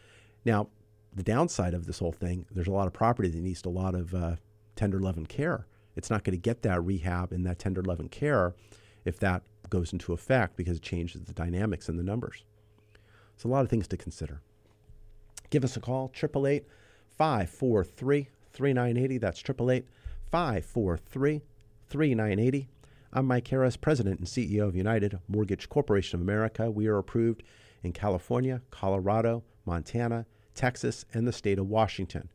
Now, 0.46 0.70
the 1.13 1.24
downside 1.24 1.74
of 1.74 1.86
this 1.86 2.00
whole 2.00 2.12
thing, 2.12 2.46
there's 2.52 2.67
a 2.67 2.72
lot 2.72 2.88
of 2.88 2.93
property 2.93 3.30
that 3.30 3.41
needs 3.41 3.63
a 3.65 3.70
lot 3.70 3.96
of 3.96 4.13
uh, 4.13 4.36
tender 4.76 5.00
love 5.00 5.17
and 5.17 5.28
care. 5.28 5.67
It's 5.96 6.10
not 6.10 6.24
going 6.24 6.38
to 6.38 6.41
get 6.41 6.62
that 6.62 6.84
rehab 6.84 7.32
and 7.32 7.46
that 7.46 7.60
tender 7.60 7.82
love 7.82 8.00
and 8.00 8.12
care 8.12 8.54
if 9.04 9.20
that 9.20 9.43
goes 9.70 9.91
into 9.91 10.13
effect 10.13 10.56
because 10.56 10.78
it 10.78 10.84
changes 10.84 11.24
the 11.24 11.34
dynamics 11.34 11.89
and 11.89 11.98
the 11.98 12.04
numbers. 12.04 12.43
So 13.38 13.47
a 13.47 13.52
lot 13.52 13.63
of 13.63 13.69
things 13.69 13.88
to 13.89 13.97
consider. 13.97 14.41
Give 15.52 15.63
us 15.63 15.78
a 15.78 15.80
call, 15.80 16.12
888 16.13 16.65
543 17.17 18.30
3980. 18.52 19.17
That's 19.19 19.39
888 19.39 19.86
543 20.32 21.41
3980. 21.88 22.67
I'm 23.13 23.28
Mike 23.28 23.47
Harris, 23.47 23.78
President 23.78 24.19
and 24.19 24.28
CEO 24.28 24.67
of 24.67 24.76
United 24.76 25.19
Mortgage 25.28 25.69
Corporation 25.69 26.17
of 26.17 26.23
America. 26.23 26.71
We 26.71 26.88
are 26.88 26.97
approved 26.97 27.43
in 27.84 27.93
California, 27.93 28.62
Colorado, 28.71 29.43
Montana, 29.65 30.26
Texas, 30.56 31.06
and 31.13 31.28
the 31.28 31.32
state 31.32 31.60
of 31.60 31.69
Washington. 31.69 32.30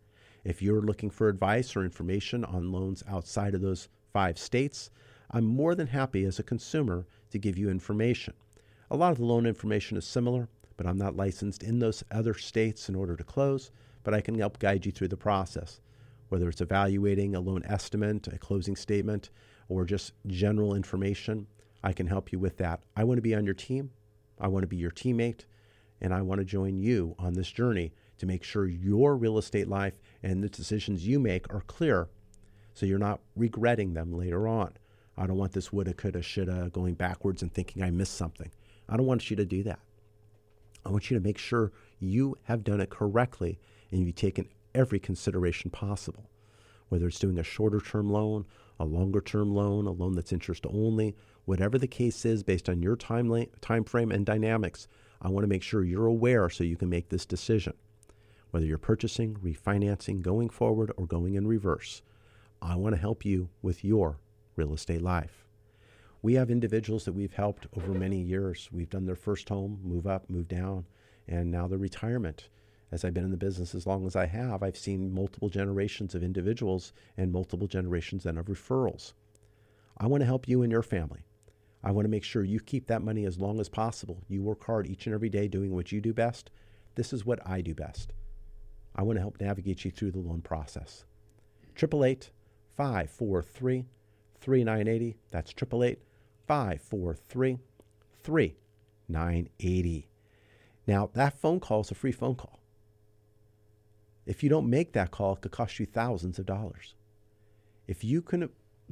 If 0.45 0.63
you're 0.63 0.81
looking 0.83 1.11
for 1.11 1.29
advice 1.29 1.75
or 1.75 1.83
information 1.83 2.45
on 2.45 2.71
loans 2.71 3.03
outside 3.09 3.55
of 3.55 3.61
those 3.61 3.89
five 4.13 4.39
states, 4.39 4.91
I'm 5.33 5.45
more 5.45 5.75
than 5.75 5.89
happy 5.89 6.25
as 6.25 6.39
a 6.39 6.45
consumer 6.45 7.07
to 7.31 7.39
give 7.39 7.59
you 7.59 7.69
information. 7.69 8.35
A 8.91 8.97
lot 8.97 9.13
of 9.13 9.19
the 9.19 9.25
loan 9.25 9.47
information 9.47 9.97
is 9.97 10.07
similar, 10.07 10.49
but 10.77 10.87
I'm 10.87 10.99
not 10.99 11.17
licensed 11.17 11.63
in 11.63 11.79
those 11.79 12.05
other 12.11 12.35
states 12.35 12.89
in 12.89 12.95
order 12.95 13.17
to 13.17 13.25
close, 13.25 13.71
but 14.03 14.15
I 14.15 14.21
can 14.21 14.39
help 14.39 14.59
guide 14.59 14.87
you 14.87 14.93
through 14.93 15.09
the 15.09 15.17
process. 15.17 15.81
Whether 16.29 16.49
it's 16.49 16.61
evaluating 16.61 17.35
a 17.35 17.41
loan 17.41 17.63
estimate, 17.67 18.27
a 18.29 18.39
closing 18.39 18.77
statement, 18.77 19.31
or 19.69 19.85
just 19.85 20.13
general 20.27 20.75
information, 20.75 21.47
I 21.83 21.93
can 21.93 22.07
help 22.07 22.33
you 22.33 22.39
with 22.39 22.57
that. 22.59 22.81
I 22.97 23.05
want 23.05 23.19
to 23.19 23.23
be 23.23 23.35
on 23.35 23.45
your 23.45 23.55
team. 23.55 23.91
I 24.41 24.49
want 24.49 24.63
to 24.63 24.69
be 24.69 24.77
your 24.77 24.91
teammate, 24.91 25.45
and 26.01 26.13
I 26.13 26.23
want 26.23 26.41
to 26.41 26.45
join 26.45 26.79
you 26.79 27.15
on 27.19 27.35
this 27.35 27.51
journey 27.51 27.93
to 28.19 28.27
make 28.27 28.45
sure 28.45 28.67
your 28.67 29.17
real 29.17 29.39
estate 29.39 29.69
life 29.69 30.01
and 30.23 30.43
the 30.43 30.49
decisions 30.49 31.07
you 31.07 31.19
make 31.19 31.53
are 31.53 31.63
clear 31.63 32.09
so 32.75 32.87
you're 32.87 32.99
not 32.99 33.21
regretting 33.37 33.95
them 33.95 34.13
later 34.13 34.49
on. 34.49 34.73
I 35.17 35.27
don't 35.27 35.37
want 35.37 35.53
this 35.53 35.73
woulda, 35.73 35.93
coulda, 35.93 36.23
shoulda 36.23 36.71
going 36.73 36.95
backwards 36.95 37.43
and 37.43 37.53
thinking 37.53 37.83
I 37.83 37.91
missed 37.91 38.15
something. 38.15 38.51
I 38.89 38.97
don't 38.97 39.07
want 39.07 39.31
you 39.31 39.37
to 39.37 39.45
do 39.45 39.63
that. 39.65 39.81
I 40.85 40.91
want 40.91 41.11
you 41.11 41.19
to 41.19 41.25
make 41.25 41.39
sure 41.39 41.73
you 41.99 42.37
have 42.45 42.65
done 42.65 42.81
it 42.81 42.91
correctly 42.91 43.59
and 43.91 44.01
you've 44.01 44.15
taken 44.15 44.49
every 44.75 44.99
consideration 44.99 45.71
possible. 45.71 46.31
Whether 46.89 47.09
it's 47.09 47.19
doing 47.19 47.39
a 47.39 47.45
shorter 47.45 47.81
term 47.81 48.11
loan, 48.11 48.45
a 48.79 48.85
longer 48.85 49.21
term 49.21 49.55
loan, 49.55 49.87
a 49.87 49.93
loan 49.93 50.15
that's 50.15 50.33
interest 50.33 50.67
only, 50.69 51.15
whatever 51.45 51.79
the 51.79 51.87
case 51.87 52.25
is 52.25 52.43
based 52.43 52.69
on 52.69 52.83
your 52.83 52.97
time, 52.97 53.29
la- 53.29 53.45
time 53.61 53.85
frame 53.85 54.11
and 54.11 54.27
dynamics, 54.27 54.89
I 55.21 55.29
want 55.29 55.45
to 55.45 55.49
make 55.49 55.63
sure 55.63 55.85
you're 55.85 56.07
aware 56.07 56.51
so 56.51 56.65
you 56.65 56.77
can 56.77 56.89
make 56.89 57.09
this 57.09 57.25
decision. 57.25 57.75
Whether 58.51 58.67
you're 58.67 58.79
purchasing, 58.79 59.37
refinancing, 59.37 60.21
going 60.21 60.51
forward, 60.51 60.93
or 60.97 61.07
going 61.07 61.37
in 61.37 61.47
reverse, 61.47 62.03
I 62.61 62.77
want 62.77 62.95
to 62.95 63.01
help 63.01 63.25
you 63.25 63.49
with 63.63 63.85
your 63.85 64.19
real 64.57 64.75
estate 64.75 65.01
life. 65.01 65.42
We 66.25 66.35
have 66.35 66.53
individuals 66.53 67.05
that 67.05 67.15
we've 67.15 67.33
helped 67.33 67.67
over 67.77 67.93
many 67.93 68.21
years. 68.21 68.69
We've 68.71 68.89
done 68.89 69.07
their 69.07 69.17
first 69.17 69.49
home, 69.49 69.81
move 69.83 70.07
up, 70.07 70.31
move 70.31 70.47
down, 70.47 70.87
and 71.27 71.51
now 71.51 71.67
their 71.67 71.81
retirement. 71.81 72.49
As 72.93 73.05
I've 73.05 73.13
been 73.13 73.25
in 73.25 73.33
the 73.33 73.37
business 73.37 73.75
as 73.75 73.89
long 73.89 74.07
as 74.07 74.15
I 74.15 74.27
have, 74.27 74.63
I've 74.63 74.77
seen 74.77 75.13
multiple 75.13 75.49
generations 75.49 76.15
of 76.15 76.23
individuals 76.23 76.93
and 77.17 77.33
multiple 77.33 77.67
generations 77.67 78.23
then 78.23 78.39
of 78.39 78.47
referrals. 78.47 79.15
I 79.99 80.07
want 80.07 80.21
to 80.21 80.27
help 80.27 80.47
you 80.47 80.63
and 80.63 80.71
your 80.71 80.85
family. 80.85 81.27
I 81.83 81.91
want 81.91 82.05
to 82.05 82.11
make 82.11 82.23
sure 82.23 82.45
you 82.45 82.61
keep 82.61 82.87
that 82.87 83.03
money 83.03 83.25
as 83.25 83.41
long 83.41 83.59
as 83.59 83.69
possible. 83.69 84.23
You 84.29 84.45
work 84.45 84.65
hard 84.65 84.87
each 84.87 85.07
and 85.07 85.15
every 85.15 85.29
day 85.29 85.49
doing 85.49 85.75
what 85.75 85.91
you 85.91 86.01
do 86.01 86.13
best. 86.13 86.53
This 86.95 87.13
is 87.13 87.27
what 87.27 87.45
I 87.45 87.63
do 87.63 87.75
best. 87.75 88.13
I 88.95 89.03
want 89.03 89.17
to 89.17 89.23
help 89.23 89.41
navigate 89.41 89.85
you 89.85 89.91
through 89.91 90.13
the 90.13 90.21
loan 90.21 90.41
process. 90.43 91.05
888 91.77 92.31
543 92.77 93.87
3980. 94.41 95.17
That's 95.33 95.51
888 95.51 95.99
543 96.47 97.59
3980. 98.23 100.09
Now, 100.87 101.11
that 101.15 101.39
phone 101.39 101.61
call 101.61 101.81
is 101.81 101.91
a 101.91 101.95
free 101.95 102.13
phone 102.13 102.35
call. 102.35 102.61
If 104.27 104.43
you 104.43 104.49
don't 104.49 104.71
make 104.71 104.93
that 104.93 105.11
call, 105.11 105.35
it 105.35 105.41
could 105.41 105.53
cost 105.53 105.79
you 105.79 105.87
thousands 105.87 106.39
of 106.39 106.47
dollars. 106.47 106.95
If 107.87 108.05
you 108.05 108.23
can 108.23 108.51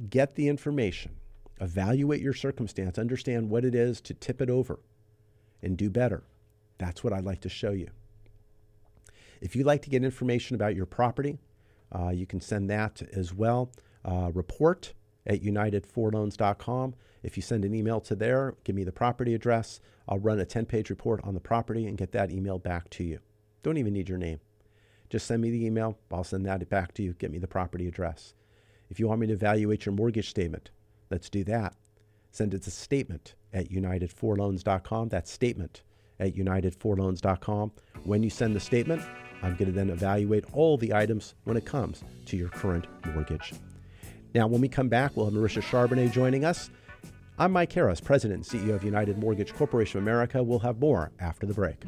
get 0.09 0.35
the 0.35 0.47
information, 0.47 1.15
evaluate 1.59 2.21
your 2.21 2.33
circumstance, 2.33 2.97
understand 2.97 3.49
what 3.49 3.63
it 3.63 3.75
is 3.75 4.01
to 4.01 4.13
tip 4.13 4.41
it 4.41 4.49
over 4.49 4.79
and 5.61 5.77
do 5.77 5.89
better, 5.89 6.23
that's 6.77 7.03
what 7.03 7.13
I'd 7.13 7.25
like 7.25 7.41
to 7.41 7.49
show 7.49 7.71
you. 7.71 7.89
If 9.39 9.55
you'd 9.55 9.65
like 9.65 9.81
to 9.83 9.89
get 9.89 10.03
information 10.03 10.55
about 10.55 10.75
your 10.75 10.85
property, 10.85 11.39
uh, 11.91 12.09
you 12.09 12.25
can 12.25 12.41
send 12.41 12.69
that 12.69 13.01
as 13.13 13.33
well. 13.33 13.71
Uh, 14.03 14.31
report 14.33 14.93
at 15.25 15.43
unitedforloans.com. 15.43 16.95
If 17.23 17.37
you 17.37 17.43
send 17.43 17.65
an 17.65 17.75
email 17.75 17.99
to 18.01 18.15
there, 18.15 18.55
give 18.63 18.75
me 18.75 18.83
the 18.83 18.91
property 18.91 19.33
address. 19.33 19.79
I'll 20.07 20.19
run 20.19 20.39
a 20.39 20.45
10 20.45 20.65
page 20.65 20.89
report 20.89 21.21
on 21.23 21.33
the 21.33 21.39
property 21.39 21.85
and 21.85 21.97
get 21.97 22.11
that 22.13 22.31
email 22.31 22.57
back 22.57 22.89
to 22.91 23.03
you. 23.03 23.19
Don't 23.63 23.77
even 23.77 23.93
need 23.93 24.09
your 24.09 24.17
name. 24.17 24.39
Just 25.09 25.27
send 25.27 25.41
me 25.41 25.51
the 25.51 25.65
email. 25.65 25.97
I'll 26.11 26.23
send 26.23 26.45
that 26.45 26.67
back 26.69 26.93
to 26.95 27.03
you. 27.03 27.13
Get 27.13 27.31
me 27.31 27.37
the 27.37 27.47
property 27.47 27.87
address. 27.87 28.33
If 28.89 28.99
you 28.99 29.07
want 29.07 29.21
me 29.21 29.27
to 29.27 29.33
evaluate 29.33 29.85
your 29.85 29.93
mortgage 29.93 30.29
statement, 30.29 30.71
let's 31.09 31.29
do 31.29 31.43
that. 31.45 31.75
Send 32.31 32.53
it 32.53 32.63
to 32.63 32.71
statement 32.71 33.35
at 33.53 33.69
unitedforloans.com. 33.69 35.09
That's 35.09 35.31
statement 35.31 35.83
at 36.19 36.35
unitedforloans.com. 36.35 37.71
When 38.03 38.23
you 38.23 38.29
send 38.29 38.55
the 38.55 38.59
statement, 38.59 39.01
I'm 39.43 39.55
going 39.55 39.67
to 39.67 39.71
then 39.71 39.89
evaluate 39.89 40.45
all 40.53 40.77
the 40.77 40.93
items 40.93 41.35
when 41.43 41.57
it 41.57 41.65
comes 41.65 42.03
to 42.27 42.37
your 42.37 42.49
current 42.49 42.87
mortgage. 43.13 43.53
Now, 44.33 44.47
when 44.47 44.61
we 44.61 44.69
come 44.69 44.87
back, 44.87 45.15
we'll 45.15 45.25
have 45.25 45.33
Marisha 45.33 45.61
Charbonnet 45.61 46.11
joining 46.11 46.45
us. 46.45 46.69
I'm 47.41 47.53
Mike 47.53 47.73
Harris, 47.73 47.99
President 47.99 48.53
and 48.53 48.61
CEO 48.61 48.75
of 48.75 48.83
United 48.83 49.17
Mortgage 49.17 49.51
Corporation 49.55 49.97
of 49.97 50.03
America. 50.03 50.43
We'll 50.43 50.59
have 50.59 50.79
more 50.79 51.11
after 51.19 51.47
the 51.47 51.55
break. 51.55 51.85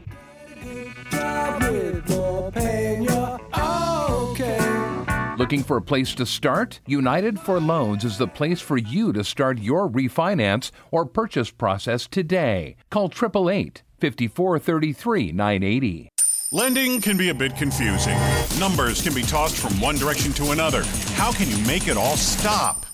Looking 5.38 5.62
for 5.62 5.78
a 5.78 5.82
place 5.84 6.16
to 6.16 6.26
start? 6.26 6.82
United 6.88 7.40
for 7.40 7.60
Loans 7.60 8.04
is 8.04 8.18
the 8.18 8.28
place 8.28 8.62
for 8.62 8.78
you 8.78 9.14
to 9.14 9.24
start 9.24 9.60
your 9.60 9.88
refinance 9.88 10.72
or 10.90 11.06
purchase 11.06 11.52
process 11.52 12.08
today. 12.08 12.76
Call 12.90 13.06
888 13.06 13.84
5433 14.00 15.34
980. 15.34 16.10
Lending 16.52 17.00
can 17.00 17.16
be 17.16 17.30
a 17.30 17.34
bit 17.36 17.56
confusing. 17.56 18.18
Numbers 18.60 19.04
can 19.04 19.14
be 19.14 19.22
tossed 19.22 19.58
from 19.58 19.80
one 19.80 19.98
direction 19.98 20.34
to 20.34 20.50
another. 20.50 20.82
How 21.14 21.32
can 21.32 21.48
you 21.48 21.64
make 21.68 21.88
it 21.88 21.96
all 21.96 22.18
stop? 22.18 22.88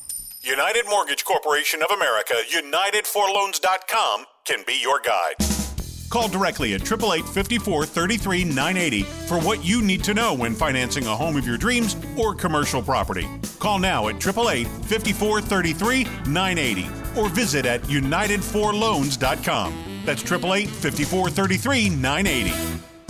United 0.49 0.85
Mortgage 0.89 1.23
Corporation 1.25 1.83
of 1.83 1.91
America, 1.91 2.33
UnitedForLoans.com 2.49 4.25
can 4.45 4.63
be 4.65 4.79
your 4.81 4.99
guide. 4.99 5.35
Call 6.09 6.27
directly 6.27 6.73
at 6.73 6.81
888 6.81 7.23
54 7.23 7.85
33 7.85 8.43
980 8.45 9.03
for 9.03 9.39
what 9.41 9.63
you 9.63 9.83
need 9.83 10.03
to 10.05 10.15
know 10.15 10.33
when 10.33 10.55
financing 10.55 11.05
a 11.05 11.15
home 11.15 11.37
of 11.37 11.45
your 11.45 11.57
dreams 11.57 11.95
or 12.17 12.33
commercial 12.33 12.81
property. 12.81 13.27
Call 13.59 13.77
now 13.77 14.07
at 14.07 14.15
888 14.15 14.67
54 14.85 15.41
33 15.41 16.03
980 16.25 16.89
or 17.15 17.29
visit 17.29 17.67
at 17.67 17.83
UnitedForLoans.com. 17.83 20.01
That's 20.03 20.23
888 20.23 20.67
54 20.67 21.29
33 21.29 21.89
980. 21.89 22.88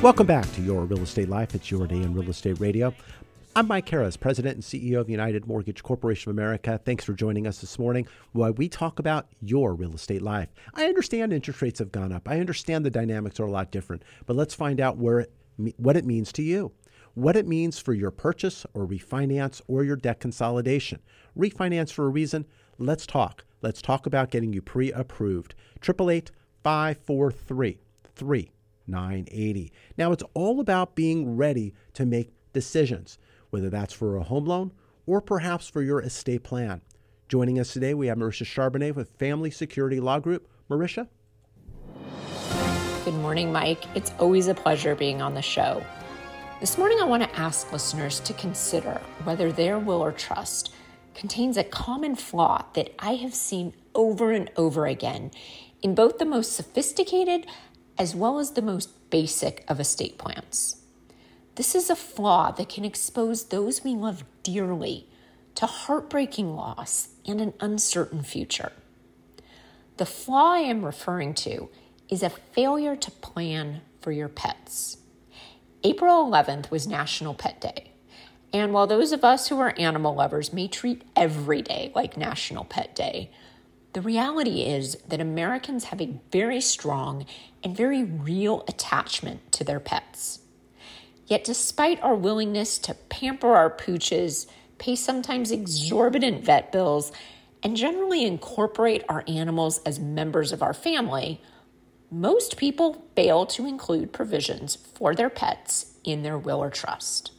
Welcome 0.00 0.28
back 0.28 0.50
to 0.52 0.62
Your 0.62 0.84
Real 0.84 1.02
Estate 1.02 1.28
Life. 1.28 1.56
It's 1.56 1.72
your 1.72 1.88
day 1.88 1.96
in 1.96 2.14
real 2.14 2.30
estate 2.30 2.60
radio. 2.60 2.94
I'm 3.56 3.66
Mike 3.66 3.88
Harris, 3.88 4.16
President 4.16 4.54
and 4.54 4.62
CEO 4.62 5.00
of 5.00 5.10
United 5.10 5.48
Mortgage 5.48 5.82
Corporation 5.82 6.30
of 6.30 6.36
America. 6.36 6.80
Thanks 6.84 7.04
for 7.04 7.14
joining 7.14 7.48
us 7.48 7.60
this 7.60 7.80
morning 7.80 8.06
while 8.30 8.52
we 8.52 8.68
talk 8.68 9.00
about 9.00 9.26
your 9.40 9.74
real 9.74 9.92
estate 9.92 10.22
life. 10.22 10.50
I 10.72 10.84
understand 10.84 11.32
interest 11.32 11.60
rates 11.62 11.80
have 11.80 11.90
gone 11.90 12.12
up. 12.12 12.28
I 12.28 12.38
understand 12.38 12.84
the 12.84 12.90
dynamics 12.90 13.40
are 13.40 13.46
a 13.46 13.50
lot 13.50 13.72
different, 13.72 14.04
but 14.24 14.36
let's 14.36 14.54
find 14.54 14.80
out 14.80 14.98
where 14.98 15.18
it, 15.18 15.32
what 15.78 15.96
it 15.96 16.04
means 16.04 16.30
to 16.34 16.42
you. 16.44 16.70
What 17.14 17.34
it 17.34 17.48
means 17.48 17.80
for 17.80 17.92
your 17.92 18.12
purchase 18.12 18.64
or 18.74 18.86
refinance 18.86 19.60
or 19.66 19.82
your 19.82 19.96
debt 19.96 20.20
consolidation. 20.20 21.00
Refinance 21.36 21.90
for 21.90 22.06
a 22.06 22.10
reason? 22.10 22.46
Let's 22.78 23.04
talk. 23.04 23.44
Let's 23.62 23.82
talk 23.82 24.06
about 24.06 24.30
getting 24.30 24.52
you 24.52 24.62
pre 24.62 24.92
approved. 24.92 25.56
888 25.82 26.30
543 26.62 28.50
3980. 28.88 29.72
Now, 29.96 30.12
it's 30.12 30.22
all 30.34 30.60
about 30.60 30.94
being 30.94 31.36
ready 31.36 31.74
to 31.94 32.06
make 32.06 32.32
decisions, 32.52 33.18
whether 33.50 33.68
that's 33.68 33.92
for 33.92 34.16
a 34.16 34.22
home 34.22 34.46
loan 34.46 34.72
or 35.06 35.20
perhaps 35.20 35.68
for 35.68 35.82
your 35.82 36.00
estate 36.00 36.42
plan. 36.42 36.80
Joining 37.28 37.58
us 37.58 37.72
today, 37.72 37.92
we 37.92 38.06
have 38.06 38.16
Marisha 38.16 38.46
Charbonnet 38.46 38.94
with 38.94 39.10
Family 39.18 39.50
Security 39.50 40.00
Law 40.00 40.18
Group. 40.18 40.48
Marisha? 40.70 41.08
Good 43.04 43.14
morning, 43.14 43.52
Mike. 43.52 43.84
It's 43.94 44.12
always 44.18 44.48
a 44.48 44.54
pleasure 44.54 44.94
being 44.94 45.20
on 45.20 45.34
the 45.34 45.42
show. 45.42 45.84
This 46.60 46.76
morning, 46.78 46.98
I 47.00 47.04
want 47.04 47.22
to 47.22 47.38
ask 47.38 47.70
listeners 47.72 48.20
to 48.20 48.32
consider 48.32 49.00
whether 49.24 49.52
their 49.52 49.78
will 49.78 50.02
or 50.02 50.12
trust 50.12 50.74
contains 51.14 51.56
a 51.56 51.64
common 51.64 52.16
flaw 52.16 52.64
that 52.74 52.94
I 52.98 53.14
have 53.16 53.34
seen 53.34 53.74
over 53.94 54.32
and 54.32 54.50
over 54.56 54.86
again 54.86 55.30
in 55.82 55.94
both 55.94 56.18
the 56.18 56.24
most 56.24 56.52
sophisticated 56.54 57.46
as 57.98 58.14
well 58.14 58.38
as 58.38 58.52
the 58.52 58.62
most 58.62 59.10
basic 59.10 59.64
of 59.68 59.80
estate 59.80 60.18
plans. 60.18 60.76
This 61.56 61.74
is 61.74 61.90
a 61.90 61.96
flaw 61.96 62.52
that 62.52 62.68
can 62.68 62.84
expose 62.84 63.44
those 63.44 63.82
we 63.82 63.94
love 63.94 64.24
dearly 64.42 65.08
to 65.56 65.66
heartbreaking 65.66 66.54
loss 66.54 67.08
and 67.26 67.40
an 67.40 67.52
uncertain 67.58 68.22
future. 68.22 68.72
The 69.96 70.06
flaw 70.06 70.52
I 70.52 70.60
am 70.60 70.84
referring 70.84 71.34
to 71.34 71.68
is 72.08 72.22
a 72.22 72.30
failure 72.30 72.94
to 72.94 73.10
plan 73.10 73.80
for 74.00 74.12
your 74.12 74.28
pets. 74.28 74.98
April 75.82 76.30
11th 76.30 76.70
was 76.70 76.86
National 76.86 77.34
Pet 77.34 77.60
Day. 77.60 77.90
And 78.52 78.72
while 78.72 78.86
those 78.86 79.12
of 79.12 79.24
us 79.24 79.48
who 79.48 79.58
are 79.58 79.74
animal 79.78 80.14
lovers 80.14 80.52
may 80.52 80.68
treat 80.68 81.02
every 81.16 81.62
day 81.62 81.90
like 81.94 82.16
National 82.16 82.64
Pet 82.64 82.94
Day, 82.94 83.30
the 83.92 84.00
reality 84.02 84.62
is 84.62 84.96
that 85.08 85.20
Americans 85.20 85.84
have 85.84 86.00
a 86.00 86.20
very 86.30 86.60
strong 86.60 87.26
and 87.64 87.76
very 87.76 88.04
real 88.04 88.64
attachment 88.68 89.50
to 89.52 89.64
their 89.64 89.80
pets. 89.80 90.40
Yet, 91.26 91.44
despite 91.44 92.00
our 92.02 92.14
willingness 92.14 92.78
to 92.80 92.94
pamper 92.94 93.54
our 93.54 93.70
pooches, 93.70 94.46
pay 94.78 94.94
sometimes 94.94 95.50
exorbitant 95.50 96.44
vet 96.44 96.70
bills, 96.72 97.12
and 97.62 97.76
generally 97.76 98.24
incorporate 98.24 99.04
our 99.08 99.24
animals 99.26 99.80
as 99.84 99.98
members 99.98 100.52
of 100.52 100.62
our 100.62 100.74
family, 100.74 101.40
most 102.10 102.56
people 102.56 103.04
fail 103.14 103.44
to 103.46 103.66
include 103.66 104.12
provisions 104.12 104.76
for 104.76 105.14
their 105.14 105.28
pets 105.28 105.94
in 106.04 106.22
their 106.22 106.38
will 106.38 106.62
or 106.62 106.70
trust. 106.70 107.32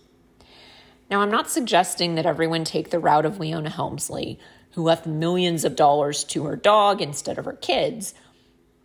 Now, 1.09 1.21
I'm 1.21 1.31
not 1.31 1.49
suggesting 1.49 2.15
that 2.15 2.25
everyone 2.27 2.63
take 2.63 2.91
the 2.91 2.99
route 2.99 3.25
of 3.25 3.39
Leona 3.39 3.69
Helmsley, 3.69 4.39
who 4.71 4.83
left 4.83 5.05
millions 5.05 5.63
of 5.63 5.75
dollars 5.75 6.23
to 6.23 6.45
her 6.45 6.55
dog 6.55 7.01
instead 7.01 7.37
of 7.37 7.45
her 7.45 7.53
kids. 7.53 8.13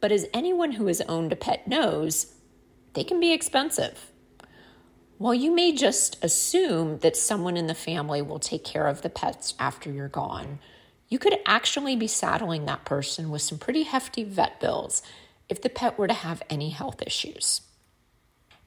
But 0.01 0.13
as 0.13 0.27
anyone 0.33 0.73
who 0.73 0.87
has 0.87 1.01
owned 1.03 1.33
a 1.33 1.37
pet 1.37 1.67
knows, 1.69 2.33
they 2.95 3.05
can 3.05 3.21
be 3.21 3.33
expensive. 3.33 4.11
While 5.19 5.35
you 5.35 5.55
may 5.55 5.73
just 5.73 6.23
assume 6.25 6.99
that 6.99 7.17
someone 7.17 7.57
in 7.57 7.67
the 7.67 7.75
family 7.75 8.21
will 8.21 8.39
take 8.39 8.65
care 8.65 8.87
of 8.87 9.03
the 9.03 9.11
pets 9.11 9.55
after 9.59 9.91
you're 9.91 10.09
gone, 10.09 10.59
you 11.09 11.19
could 11.19 11.39
actually 11.47 11.97
be 11.97 12.09
saddling 12.09 12.65
that 12.65 12.85
person 12.85 13.31
with 13.31 13.43
some 13.43 13.59
pretty 13.59 13.85
hefty 13.85 14.25
vet 14.25 14.61
bills 14.61 15.03
if 15.49 15.63
the 15.63 15.69
pet 15.69 15.99
were 15.99 16.09
to 16.09 16.15
have 16.15 16.43
any 16.51 16.71
health 16.71 17.03
issues. 17.07 17.61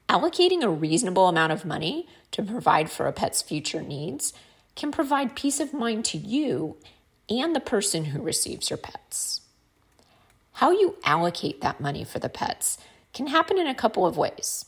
Allocating 0.08 0.62
a 0.62 0.70
reasonable 0.70 1.28
amount 1.28 1.52
of 1.52 1.66
money 1.66 2.08
to 2.30 2.42
provide 2.42 2.90
for 2.90 3.06
a 3.06 3.12
pet's 3.12 3.42
future 3.42 3.82
needs 3.82 4.32
can 4.74 4.90
provide 4.90 5.36
peace 5.36 5.60
of 5.60 5.74
mind 5.74 6.04
to 6.06 6.16
you 6.16 6.76
and 7.28 7.54
the 7.54 7.60
person 7.60 8.06
who 8.06 8.22
receives 8.22 8.70
your 8.70 8.76
pets. 8.76 9.42
How 10.54 10.70
you 10.70 10.96
allocate 11.04 11.60
that 11.60 11.80
money 11.80 12.04
for 12.04 12.18
the 12.18 12.28
pets 12.28 12.78
can 13.12 13.28
happen 13.28 13.58
in 13.58 13.66
a 13.66 13.74
couple 13.74 14.06
of 14.06 14.16
ways. 14.16 14.64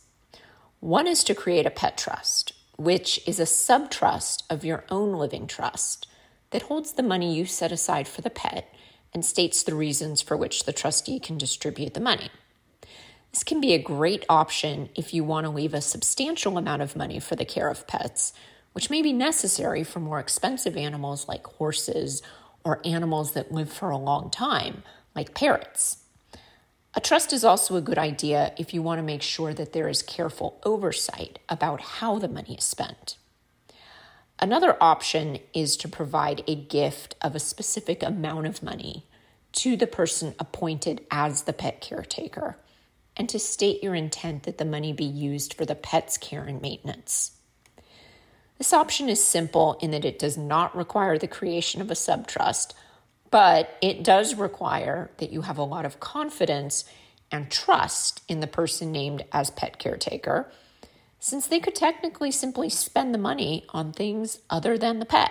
One 0.80 1.06
is 1.06 1.24
to 1.24 1.34
create 1.34 1.66
a 1.66 1.70
pet 1.70 1.98
trust, 1.98 2.52
which 2.76 3.20
is 3.26 3.40
a 3.40 3.44
subtrust 3.44 4.44
of 4.48 4.64
your 4.64 4.84
own 4.88 5.12
living 5.12 5.46
trust 5.46 6.06
that 6.50 6.62
holds 6.62 6.92
the 6.92 7.02
money 7.02 7.34
you 7.34 7.44
set 7.44 7.72
aside 7.72 8.08
for 8.08 8.22
the 8.22 8.30
pet 8.30 8.72
and 9.12 9.24
states 9.24 9.62
the 9.62 9.74
reasons 9.74 10.22
for 10.22 10.36
which 10.36 10.64
the 10.64 10.72
trustee 10.72 11.18
can 11.18 11.36
distribute 11.36 11.94
the 11.94 12.00
money. 12.00 12.30
This 13.32 13.44
can 13.44 13.60
be 13.60 13.74
a 13.74 13.82
great 13.82 14.24
option 14.28 14.88
if 14.94 15.14
you 15.14 15.22
want 15.22 15.44
to 15.44 15.50
leave 15.50 15.74
a 15.74 15.80
substantial 15.80 16.58
amount 16.58 16.82
of 16.82 16.96
money 16.96 17.20
for 17.20 17.36
the 17.36 17.44
care 17.44 17.68
of 17.68 17.86
pets, 17.86 18.32
which 18.72 18.90
may 18.90 19.02
be 19.02 19.12
necessary 19.12 19.84
for 19.84 20.00
more 20.00 20.20
expensive 20.20 20.76
animals 20.76 21.28
like 21.28 21.46
horses 21.46 22.22
or 22.64 22.80
animals 22.84 23.32
that 23.32 23.52
live 23.52 23.72
for 23.72 23.90
a 23.90 23.96
long 23.96 24.30
time, 24.30 24.82
like 25.14 25.34
parrots. 25.34 25.98
A 26.94 27.00
trust 27.00 27.32
is 27.32 27.44
also 27.44 27.76
a 27.76 27.80
good 27.80 27.98
idea 27.98 28.52
if 28.58 28.74
you 28.74 28.82
want 28.82 28.98
to 28.98 29.02
make 29.02 29.22
sure 29.22 29.54
that 29.54 29.72
there 29.72 29.88
is 29.88 30.02
careful 30.02 30.60
oversight 30.64 31.38
about 31.48 31.80
how 31.80 32.18
the 32.18 32.28
money 32.28 32.54
is 32.54 32.64
spent. 32.64 33.16
Another 34.40 34.76
option 34.80 35.38
is 35.52 35.76
to 35.76 35.88
provide 35.88 36.42
a 36.48 36.54
gift 36.54 37.14
of 37.20 37.36
a 37.36 37.40
specific 37.40 38.02
amount 38.02 38.46
of 38.46 38.62
money 38.62 39.06
to 39.52 39.76
the 39.76 39.86
person 39.86 40.34
appointed 40.38 41.04
as 41.10 41.42
the 41.42 41.52
pet 41.52 41.80
caretaker 41.80 42.56
and 43.16 43.28
to 43.28 43.38
state 43.38 43.82
your 43.82 43.94
intent 43.94 44.44
that 44.44 44.58
the 44.58 44.64
money 44.64 44.92
be 44.92 45.04
used 45.04 45.54
for 45.54 45.64
the 45.64 45.74
pet's 45.74 46.16
care 46.16 46.44
and 46.44 46.62
maintenance. 46.62 47.32
This 48.60 48.74
option 48.74 49.08
is 49.08 49.24
simple 49.24 49.78
in 49.80 49.90
that 49.92 50.04
it 50.04 50.18
does 50.18 50.36
not 50.36 50.76
require 50.76 51.16
the 51.16 51.26
creation 51.26 51.80
of 51.80 51.90
a 51.90 51.94
subtrust, 51.94 52.74
but 53.30 53.78
it 53.80 54.04
does 54.04 54.34
require 54.34 55.10
that 55.16 55.32
you 55.32 55.40
have 55.40 55.56
a 55.56 55.64
lot 55.64 55.86
of 55.86 55.98
confidence 55.98 56.84
and 57.32 57.50
trust 57.50 58.22
in 58.28 58.40
the 58.40 58.46
person 58.46 58.92
named 58.92 59.24
as 59.32 59.50
pet 59.50 59.78
caretaker 59.78 60.52
since 61.18 61.46
they 61.46 61.58
could 61.58 61.74
technically 61.74 62.30
simply 62.30 62.68
spend 62.68 63.14
the 63.14 63.18
money 63.18 63.64
on 63.70 63.94
things 63.94 64.40
other 64.50 64.76
than 64.76 64.98
the 64.98 65.06
pet. 65.06 65.30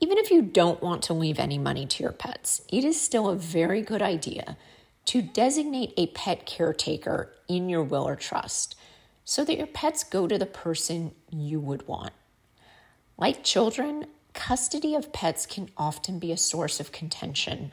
Even 0.00 0.18
if 0.18 0.30
you 0.30 0.42
don't 0.42 0.82
want 0.82 1.02
to 1.04 1.14
leave 1.14 1.38
any 1.38 1.56
money 1.56 1.86
to 1.86 2.02
your 2.02 2.12
pets, 2.12 2.60
it 2.70 2.84
is 2.84 3.00
still 3.00 3.26
a 3.26 3.36
very 3.36 3.80
good 3.80 4.02
idea 4.02 4.58
to 5.06 5.22
designate 5.22 5.94
a 5.96 6.08
pet 6.08 6.44
caretaker 6.44 7.32
in 7.48 7.70
your 7.70 7.82
will 7.82 8.06
or 8.06 8.16
trust 8.16 8.74
so 9.28 9.44
that 9.44 9.58
your 9.58 9.66
pets 9.66 10.04
go 10.04 10.26
to 10.26 10.38
the 10.38 10.46
person 10.46 11.12
you 11.30 11.60
would 11.60 11.86
want. 11.86 12.12
Like 13.16 13.44
children, 13.44 14.06
custody 14.32 14.94
of 14.94 15.12
pets 15.12 15.44
can 15.44 15.68
often 15.76 16.18
be 16.18 16.32
a 16.32 16.36
source 16.36 16.80
of 16.80 16.92
contention 16.92 17.72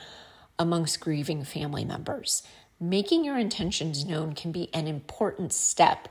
amongst 0.57 0.99
grieving 0.99 1.43
family 1.43 1.85
members 1.85 2.43
making 2.79 3.23
your 3.23 3.37
intentions 3.37 4.05
known 4.05 4.33
can 4.33 4.51
be 4.51 4.69
an 4.73 4.87
important 4.87 5.53
step 5.53 6.07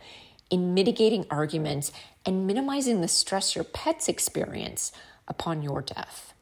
in 0.50 0.74
mitigating 0.74 1.26
arguments 1.30 1.92
and 2.24 2.46
minimizing 2.46 3.00
the 3.00 3.08
stress 3.08 3.54
your 3.54 3.64
pets 3.64 4.08
experience 4.08 4.92
upon 5.28 5.62
your 5.62 5.82
death. 5.82 6.32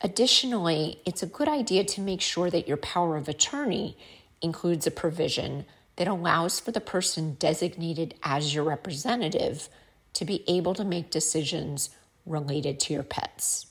Additionally, 0.00 1.00
it's 1.06 1.22
a 1.22 1.26
good 1.26 1.48
idea 1.48 1.84
to 1.84 2.00
make 2.00 2.20
sure 2.20 2.50
that 2.50 2.68
your 2.68 2.76
power 2.76 3.16
of 3.16 3.28
attorney 3.28 3.96
includes 4.42 4.86
a 4.86 4.90
provision 4.90 5.64
that 5.96 6.08
allows 6.08 6.60
for 6.60 6.72
the 6.72 6.80
person 6.80 7.36
designated 7.38 8.14
as 8.22 8.54
your 8.54 8.64
representative 8.64 9.68
to 10.14 10.24
be 10.24 10.44
able 10.48 10.74
to 10.74 10.84
make 10.84 11.10
decisions 11.10 11.90
related 12.26 12.80
to 12.80 12.92
your 12.92 13.02
pets. 13.02 13.66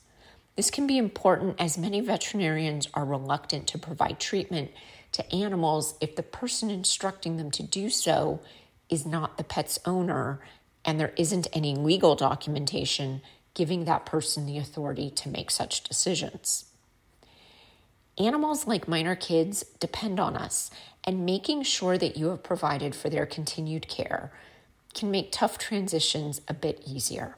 This 0.56 0.70
can 0.70 0.86
be 0.86 0.98
important 0.98 1.60
as 1.60 1.78
many 1.78 2.00
veterinarians 2.00 2.88
are 2.94 3.06
reluctant 3.06 3.68
to 3.68 3.80
provide 3.80 4.20
treatment 4.20 4.72
to 5.14 5.34
animals 5.34 5.96
if 6.00 6.16
the 6.16 6.24
person 6.24 6.70
instructing 6.70 7.38
them 7.38 7.52
to 7.52 7.64
do 7.64 7.90
so 7.90 8.40
is 8.90 9.06
not 9.06 9.38
the 9.38 9.44
pet's 9.44 9.80
owner 9.86 10.40
and 10.86 11.00
there 11.00 11.14
isn't 11.18 11.48
any 11.54 11.76
legal 11.76 12.16
documentation 12.16 13.22
giving 13.54 13.86
that 13.86 14.06
person 14.06 14.46
the 14.46 14.58
authority 14.58 15.10
to 15.10 15.30
make 15.30 15.50
such 15.50 15.84
decisions. 15.84 16.66
Animals 18.20 18.68
like 18.68 18.88
minor 18.88 19.16
kids 19.16 19.64
depend 19.80 20.20
on 20.20 20.38
us, 20.38 20.70
and 21.04 21.26
making 21.26 21.64
sure 21.64 21.98
that 21.98 22.16
you 22.16 22.28
have 22.28 22.44
provided 22.44 22.94
for 22.94 23.10
their 23.10 23.26
continued 23.26 23.88
care 23.88 24.32
can 24.94 25.10
make 25.10 25.32
tough 25.32 25.58
transitions 25.58 26.40
a 26.48 26.54
bit 26.54 26.80
easier. 26.86 27.38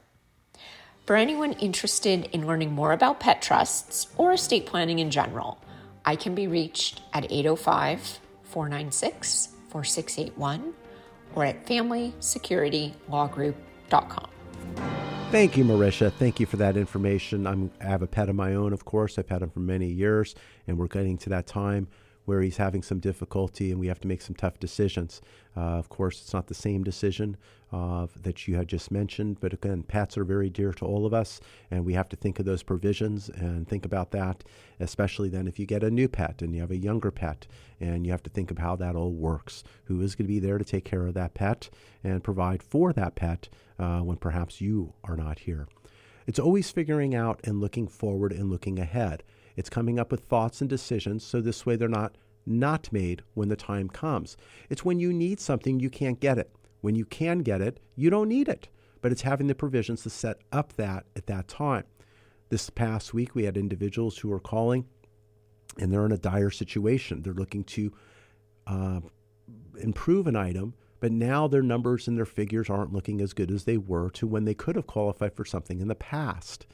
For 1.06 1.16
anyone 1.16 1.54
interested 1.54 2.28
in 2.32 2.46
learning 2.46 2.72
more 2.72 2.92
about 2.92 3.20
pet 3.20 3.40
trusts 3.40 4.08
or 4.18 4.32
estate 4.32 4.66
planning 4.66 4.98
in 4.98 5.10
general, 5.10 5.58
I 6.04 6.14
can 6.14 6.34
be 6.34 6.46
reached 6.46 7.00
at 7.14 7.32
805 7.32 8.20
496 8.42 9.48
4681 9.70 10.74
or 11.34 11.46
at 11.46 11.64
FamilySecurityLawGroup.com. 11.64 14.30
Thank 15.30 15.56
you, 15.56 15.64
Marisha. 15.64 16.12
Thank 16.12 16.38
you 16.38 16.46
for 16.46 16.58
that 16.58 16.76
information. 16.76 17.46
I'm, 17.46 17.70
I 17.80 17.84
have 17.84 18.02
a 18.02 18.06
pet 18.06 18.28
of 18.28 18.36
my 18.36 18.54
own, 18.54 18.72
of 18.72 18.84
course. 18.84 19.18
I've 19.18 19.28
had 19.28 19.42
him 19.42 19.50
for 19.50 19.58
many 19.58 19.88
years, 19.88 20.36
and 20.66 20.78
we're 20.78 20.86
getting 20.86 21.18
to 21.18 21.30
that 21.30 21.46
time 21.46 21.88
where 22.26 22.42
he's 22.42 22.56
having 22.56 22.82
some 22.82 22.98
difficulty 22.98 23.70
and 23.70 23.80
we 23.80 23.86
have 23.86 24.00
to 24.00 24.08
make 24.08 24.20
some 24.20 24.34
tough 24.34 24.58
decisions. 24.60 25.22
Uh, 25.56 25.60
of 25.60 25.88
course, 25.88 26.20
it's 26.20 26.34
not 26.34 26.48
the 26.48 26.54
same 26.54 26.82
decision 26.84 27.36
uh, 27.72 28.06
that 28.20 28.46
you 28.46 28.56
had 28.56 28.68
just 28.68 28.90
mentioned, 28.90 29.38
but 29.40 29.52
again, 29.52 29.82
pets 29.82 30.18
are 30.18 30.24
very 30.24 30.50
dear 30.50 30.72
to 30.72 30.84
all 30.84 31.06
of 31.06 31.14
us, 31.14 31.40
and 31.70 31.84
we 31.84 31.94
have 31.94 32.08
to 32.08 32.16
think 32.16 32.38
of 32.38 32.44
those 32.44 32.62
provisions 32.62 33.28
and 33.28 33.66
think 33.66 33.84
about 33.84 34.10
that, 34.10 34.44
especially 34.80 35.28
then 35.28 35.48
if 35.48 35.58
you 35.58 35.66
get 35.66 35.82
a 35.82 35.90
new 35.90 36.08
pet 36.08 36.42
and 36.42 36.54
you 36.54 36.60
have 36.60 36.70
a 36.70 36.76
younger 36.76 37.10
pet, 37.10 37.46
and 37.80 38.04
you 38.04 38.12
have 38.12 38.22
to 38.22 38.30
think 38.30 38.50
of 38.50 38.58
how 38.58 38.76
that 38.76 38.96
all 38.96 39.12
works. 39.12 39.64
Who 39.84 40.00
is 40.00 40.14
going 40.14 40.26
to 40.26 40.32
be 40.32 40.40
there 40.40 40.58
to 40.58 40.64
take 40.64 40.84
care 40.84 41.06
of 41.06 41.14
that 41.14 41.34
pet 41.34 41.70
and 42.02 42.24
provide 42.24 42.62
for 42.62 42.92
that 42.92 43.14
pet 43.14 43.48
uh, 43.78 44.00
when 44.00 44.16
perhaps 44.16 44.60
you 44.60 44.94
are 45.04 45.16
not 45.16 45.40
here? 45.40 45.68
It's 46.26 46.40
always 46.40 46.70
figuring 46.70 47.14
out 47.14 47.40
and 47.44 47.60
looking 47.60 47.86
forward 47.86 48.32
and 48.32 48.50
looking 48.50 48.78
ahead. 48.80 49.22
It's 49.56 49.70
coming 49.70 49.98
up 49.98 50.10
with 50.10 50.20
thoughts 50.24 50.60
and 50.60 50.70
decisions 50.70 51.24
so 51.24 51.40
this 51.40 51.64
way 51.66 51.76
they're 51.76 51.88
not 51.88 52.16
not 52.46 52.92
made 52.92 53.22
when 53.34 53.48
the 53.48 53.56
time 53.56 53.88
comes. 53.88 54.36
It's 54.70 54.84
when 54.84 55.00
you 55.00 55.12
need 55.12 55.40
something 55.40 55.80
you 55.80 55.90
can't 55.90 56.20
get 56.20 56.38
it. 56.38 56.54
When 56.80 56.94
you 56.94 57.04
can 57.04 57.40
get 57.40 57.60
it, 57.60 57.80
you 57.96 58.08
don't 58.08 58.28
need 58.28 58.48
it. 58.48 58.68
But 59.00 59.10
it's 59.10 59.22
having 59.22 59.48
the 59.48 59.54
provisions 59.54 60.02
to 60.02 60.10
set 60.10 60.38
up 60.52 60.74
that 60.74 61.06
at 61.16 61.26
that 61.26 61.48
time. 61.48 61.84
This 62.48 62.70
past 62.70 63.12
week 63.12 63.34
we 63.34 63.44
had 63.44 63.56
individuals 63.56 64.18
who 64.18 64.28
were 64.28 64.38
calling 64.38 64.86
and 65.78 65.92
they're 65.92 66.06
in 66.06 66.12
a 66.12 66.18
dire 66.18 66.50
situation. 66.50 67.22
They're 67.22 67.32
looking 67.32 67.64
to 67.64 67.92
uh, 68.66 69.00
improve 69.80 70.26
an 70.26 70.36
item, 70.36 70.74
but 71.00 71.12
now 71.12 71.48
their 71.48 71.62
numbers 71.62 72.08
and 72.08 72.16
their 72.16 72.24
figures 72.24 72.70
aren't 72.70 72.92
looking 72.92 73.20
as 73.20 73.32
good 73.32 73.50
as 73.50 73.64
they 73.64 73.76
were 73.76 74.10
to 74.10 74.26
when 74.26 74.44
they 74.44 74.54
could 74.54 74.76
have 74.76 74.86
qualified 74.86 75.34
for 75.34 75.44
something 75.44 75.80
in 75.80 75.88
the 75.88 75.94
past. 75.94 76.66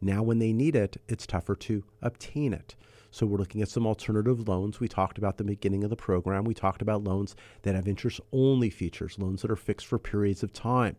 Now, 0.00 0.22
when 0.22 0.38
they 0.38 0.52
need 0.52 0.76
it, 0.76 0.96
it's 1.08 1.26
tougher 1.26 1.56
to 1.56 1.84
obtain 2.02 2.52
it. 2.52 2.74
So, 3.10 3.26
we're 3.26 3.38
looking 3.38 3.62
at 3.62 3.68
some 3.68 3.86
alternative 3.86 4.46
loans. 4.46 4.80
We 4.80 4.88
talked 4.88 5.18
about 5.18 5.38
the 5.38 5.44
beginning 5.44 5.82
of 5.82 5.90
the 5.90 5.96
program. 5.96 6.44
We 6.44 6.54
talked 6.54 6.82
about 6.82 7.04
loans 7.04 7.34
that 7.62 7.74
have 7.74 7.88
interest 7.88 8.20
only 8.32 8.70
features, 8.70 9.18
loans 9.18 9.42
that 9.42 9.50
are 9.50 9.56
fixed 9.56 9.86
for 9.86 9.98
periods 9.98 10.42
of 10.42 10.52
time. 10.52 10.96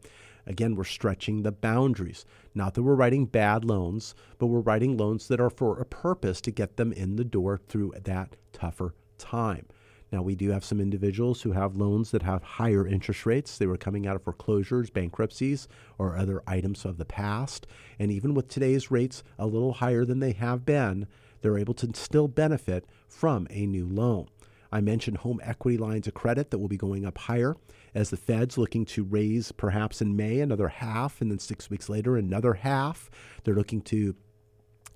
Again, 0.47 0.76
we're 0.76 0.84
stretching 0.84 1.43
the 1.43 1.51
boundaries. 1.51 2.26
Not 2.55 2.73
that 2.73 2.82
we're 2.82 2.95
writing 2.95 3.28
bad 3.28 3.63
loans, 3.63 4.15
but 4.39 4.47
we're 4.47 4.61
writing 4.61 4.97
loans 4.97 5.28
that 5.28 5.39
are 5.39 5.51
for 5.51 5.80
a 5.80 5.86
purpose 5.86 6.41
to 6.41 6.51
get 6.51 6.78
them 6.78 6.91
in 6.91 7.15
the 7.15 7.23
door 7.23 7.59
through 7.67 7.93
that 8.03 8.36
tougher 8.51 8.95
time. 9.19 9.67
Now, 10.12 10.24
we 10.24 10.36
do 10.36 10.49
have 10.49 10.66
some 10.66 10.80
individuals 10.80 11.41
who 11.41 11.51
have 11.51 11.76
loans 11.76 12.12
that 12.12 12.24
have 12.24 12.41
higher 12.41 12.88
interest 12.88 13.26
rates. 13.26 13.57
They 13.57 13.68
were 13.68 13.78
coming 13.78 14.07
out 14.07 14.16
of 14.16 14.24
foreclosures, 14.24 14.89
bankruptcies, 14.89 15.68
or 15.97 16.18
other 16.18 16.41
items 16.47 16.84
of 16.84 16.97
the 16.97 17.05
past. 17.05 17.68
And 17.99 18.12
even 18.12 18.34
with 18.34 18.47
today's 18.47 18.89
rates 18.89 19.24
a 19.38 19.45
little 19.45 19.74
higher 19.74 20.05
than 20.05 20.20
they 20.20 20.32
have 20.32 20.66
been, 20.66 21.07
they're 21.41 21.60
able 21.60 21.76
to 21.76 21.91
still 21.93 22.28
benefit 22.28 22.86
from 23.07 23.47
a 23.49 23.66
new 23.66 23.88
loan. 23.88 24.28
I 24.72 24.82
mentioned 24.82 25.18
home 25.18 25.39
equity 25.43 25.78
lines 25.78 26.07
of 26.07 26.14
credit 26.14 26.51
that 26.51 26.60
will 26.60 26.68
be 26.68 26.78
going 26.78 27.05
up 27.05 27.18
higher 27.18 27.55
as 27.95 28.10
the 28.10 28.18
Fed's 28.18 28.57
looking 28.57 28.86
to 28.86 29.03
raise 29.03 29.51
perhaps 29.51 30.01
in 30.01 30.16
May 30.16 30.41
another 30.41 30.68
half, 30.68 31.22
and 31.22 31.32
then 31.32 31.39
six 31.39 31.70
weeks 31.70 31.89
later 31.89 32.18
another 32.18 32.53
half. 32.53 33.10
They're 33.43 33.55
looking 33.55 33.82
to 33.84 34.16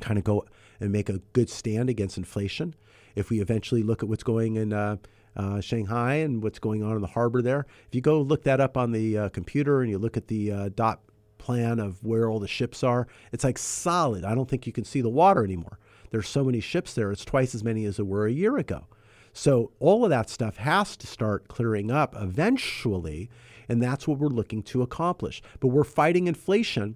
kind 0.02 0.18
of 0.18 0.24
go 0.24 0.46
and 0.80 0.92
make 0.92 1.10
a 1.10 1.20
good 1.34 1.50
stand 1.50 1.90
against 1.90 2.18
inflation. 2.18 2.76
If 3.16 3.30
we 3.30 3.42
eventually 3.42 3.84
look 3.84 4.04
at 4.04 4.10
what's 4.10 4.24
going 4.24 4.56
in 4.56 4.74
uh, 4.74 4.98
uh, 5.36 5.62
Shanghai 5.62 6.16
and 6.16 6.44
what's 6.44 6.60
going 6.60 6.84
on 6.84 6.96
in 6.96 7.02
the 7.02 7.08
harbor 7.08 7.42
there, 7.42 7.66
if 7.88 7.96
you 7.96 8.02
go 8.02 8.22
look 8.22 8.44
that 8.44 8.60
up 8.60 8.78
on 8.78 8.92
the 8.92 9.18
uh, 9.18 9.30
computer 9.30 9.82
and 9.82 9.90
you 9.90 9.98
look 9.98 10.18
at 10.18 10.28
the 10.28 10.52
uh, 10.52 10.70
dot 10.76 11.02
plan 11.38 11.80
of 11.80 12.04
where 12.04 12.30
all 12.30 12.40
the 12.40 12.48
ships 12.48 12.84
are, 12.84 13.08
it's 13.32 13.44
like 13.44 13.58
solid. 13.58 14.24
I 14.24 14.36
don't 14.36 14.50
think 14.50 14.66
you 14.66 14.74
can 14.74 14.86
see 14.86 15.02
the 15.02 15.10
water 15.10 15.44
anymore. 15.44 15.80
There's 16.12 16.30
so 16.30 16.44
many 16.44 16.60
ships 16.60 16.94
there, 16.94 17.12
it's 17.12 17.26
twice 17.26 17.56
as 17.56 17.64
many 17.64 17.86
as 17.86 17.98
there 17.98 18.06
were 18.06 18.28
a 18.28 18.32
year 18.32 18.58
ago. 18.58 18.88
So 19.34 19.72
all 19.80 20.04
of 20.04 20.12
that 20.12 20.30
stuff 20.30 20.58
has 20.58 20.96
to 20.98 21.08
start 21.08 21.48
clearing 21.48 21.90
up 21.90 22.16
eventually, 22.18 23.30
and 23.68 23.82
that's 23.82 24.08
what 24.08 24.20
we're 24.20 24.28
looking 24.28 24.62
to 24.64 24.84
accomplish. 24.84 25.42
But 25.60 25.70
we're 25.70 25.84
fighting 25.84 26.28
inflation. 26.28 26.96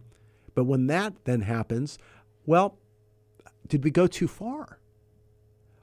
But 0.54 0.66
when 0.66 0.88
that 0.88 1.14
then 1.26 1.42
happens, 1.42 1.98
well, 2.46 2.78
did 3.68 3.84
we 3.84 3.92
go 3.92 4.08
too 4.08 4.28
far? 4.28 4.80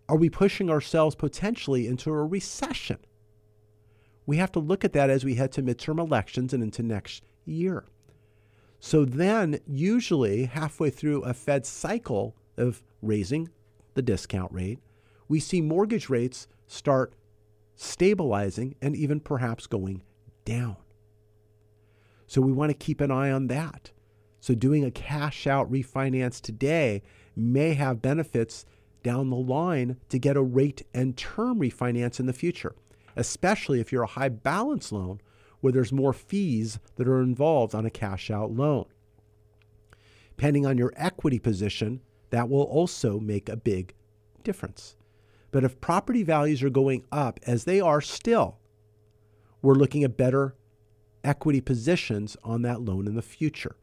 Are 0.09 0.17
we 0.17 0.29
pushing 0.29 0.71
ourselves 0.71 1.15
potentially 1.15 1.87
into 1.87 2.11
a 2.11 2.25
recession? 2.25 2.99
We 4.27 4.37
have 4.39 4.53
to 4.53 4.59
look 4.59 4.85
at 4.85 4.93
that 4.93 5.11
as 5.11 5.25
we 5.25 5.35
head 5.35 5.53
to 5.53 5.63
midterm 5.63 5.99
elections 5.99 6.53
and 6.53 6.63
into 6.63 6.83
next 6.83 7.25
year. 7.45 7.85
So 8.81 9.05
then, 9.05 9.61
usually 9.67 10.45
halfway 10.45 10.91
through 10.91 11.23
a 11.23 11.33
Fed 11.33 11.65
cycle 11.65 12.37
of 12.57 12.83
raising 13.01 13.49
the 13.95 14.03
discount 14.03 14.53
rate, 14.53 14.79
we 15.29 15.41
see 15.41 15.63
mortgage 15.63 16.11
rates 16.11 16.47
start 16.67 17.15
stabilizing 17.77 18.75
and 18.83 18.95
even 18.95 19.21
perhaps 19.21 19.67
going 19.67 20.03
down. 20.45 20.77
So 22.27 22.41
we 22.41 22.53
want 22.53 22.71
to 22.71 22.75
keep 22.75 23.01
an 23.01 23.11
eye 23.11 23.31
on 23.31 23.47
that. 23.49 23.91
So 24.41 24.55
doing 24.55 24.85
a 24.85 24.91
cash 24.91 25.47
out 25.47 25.71
refinance 25.73 26.41
today 26.41 27.03
may 27.35 27.75
have 27.75 28.03
benefits 28.03 28.67
down 29.05 29.31
the 29.31 29.37
line 29.37 29.99
to 30.09 30.19
get 30.19 30.37
a 30.37 30.43
rate 30.43 30.83
and 30.93 31.17
term 31.17 31.61
refinance 31.61 32.19
in 32.19 32.27
the 32.27 32.33
future, 32.33 32.75
especially 33.15 33.79
if 33.79 33.93
you're 33.93 34.03
a 34.03 34.09
high 34.09 34.29
balance 34.29 34.91
loan 34.91 35.21
where 35.61 35.73
there's 35.73 35.93
more 35.93 36.13
fees 36.13 36.81
that 36.97 37.07
are 37.07 37.23
involved 37.23 37.73
on 37.73 37.87
a 37.87 37.91
cash 37.91 38.29
out 38.29 38.51
loan. 38.51 38.87
Depending 40.37 40.67
on 40.67 40.77
your 40.77 40.93
equity 40.97 41.39
position, 41.39 42.01
that 42.31 42.49
will 42.49 42.65
also 42.65 43.21
make 43.21 43.49
a 43.49 43.57
big 43.57 43.95
difference. 44.43 44.97
But 45.53 45.63
if 45.63 45.81
property 45.81 46.25
values 46.25 46.65
are 46.65 46.71
going 46.71 47.05
up, 47.13 47.39
as 47.47 47.63
they 47.63 47.81
are 47.81 48.01
still, 48.01 48.59
we're 49.63 49.75
looking 49.75 50.03
at 50.03 50.17
better 50.17 50.57
equity 51.23 51.61
positions 51.61 52.37
on 52.43 52.63
that 52.63 52.81
loan 52.81 53.07
in 53.07 53.15
the 53.15 53.23
future. 53.23 53.77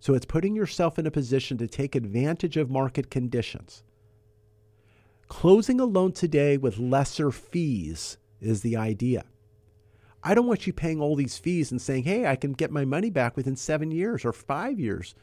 So 0.00 0.14
it's 0.14 0.24
putting 0.24 0.56
yourself 0.56 0.98
in 0.98 1.06
a 1.06 1.10
position 1.10 1.58
to 1.58 1.66
take 1.66 1.94
advantage 1.94 2.56
of 2.56 2.70
market 2.70 3.10
conditions. 3.10 3.82
Closing 5.28 5.80
a 5.80 5.84
loan 5.84 6.12
today 6.12 6.56
with 6.56 6.78
lesser 6.78 7.30
fees 7.30 8.16
is 8.40 8.62
the 8.62 8.76
idea. 8.76 9.24
I 10.22 10.34
don't 10.34 10.46
want 10.46 10.66
you 10.66 10.72
paying 10.72 11.00
all 11.00 11.14
these 11.14 11.38
fees 11.38 11.70
and 11.70 11.80
saying, 11.80 12.04
hey, 12.04 12.26
I 12.26 12.36
can 12.36 12.52
get 12.52 12.70
my 12.70 12.84
money 12.84 13.10
back 13.10 13.36
within 13.36 13.56
seven 13.56 13.90
years 13.90 14.24
or 14.24 14.32
five 14.32 14.80
years. 14.80 15.14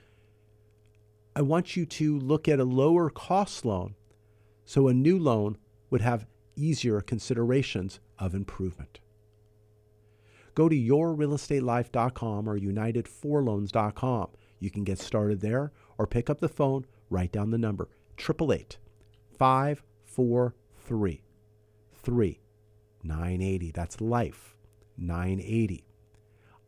I 1.35 1.41
want 1.41 1.75
you 1.75 1.85
to 1.85 2.19
look 2.19 2.47
at 2.47 2.59
a 2.59 2.63
lower 2.63 3.09
cost 3.09 3.65
loan 3.65 3.95
so 4.65 4.87
a 4.87 4.93
new 4.93 5.17
loan 5.17 5.57
would 5.89 6.01
have 6.01 6.27
easier 6.55 7.01
considerations 7.01 7.99
of 8.19 8.35
improvement. 8.35 8.99
Go 10.55 10.69
to 10.69 10.75
yourrealestatelife.com 10.75 12.47
or 12.47 12.59
unitedforloans.com. 12.59 14.27
You 14.59 14.69
can 14.69 14.83
get 14.83 14.99
started 14.99 15.41
there 15.41 15.71
or 15.97 16.07
pick 16.07 16.29
up 16.29 16.39
the 16.39 16.47
phone, 16.47 16.85
write 17.09 17.31
down 17.31 17.51
the 17.51 17.57
number 17.57 17.89
888 18.19 18.77
543 20.15 21.23
3980. 22.03 23.71
That's 23.71 24.01
life 24.01 24.55
980. 24.97 25.85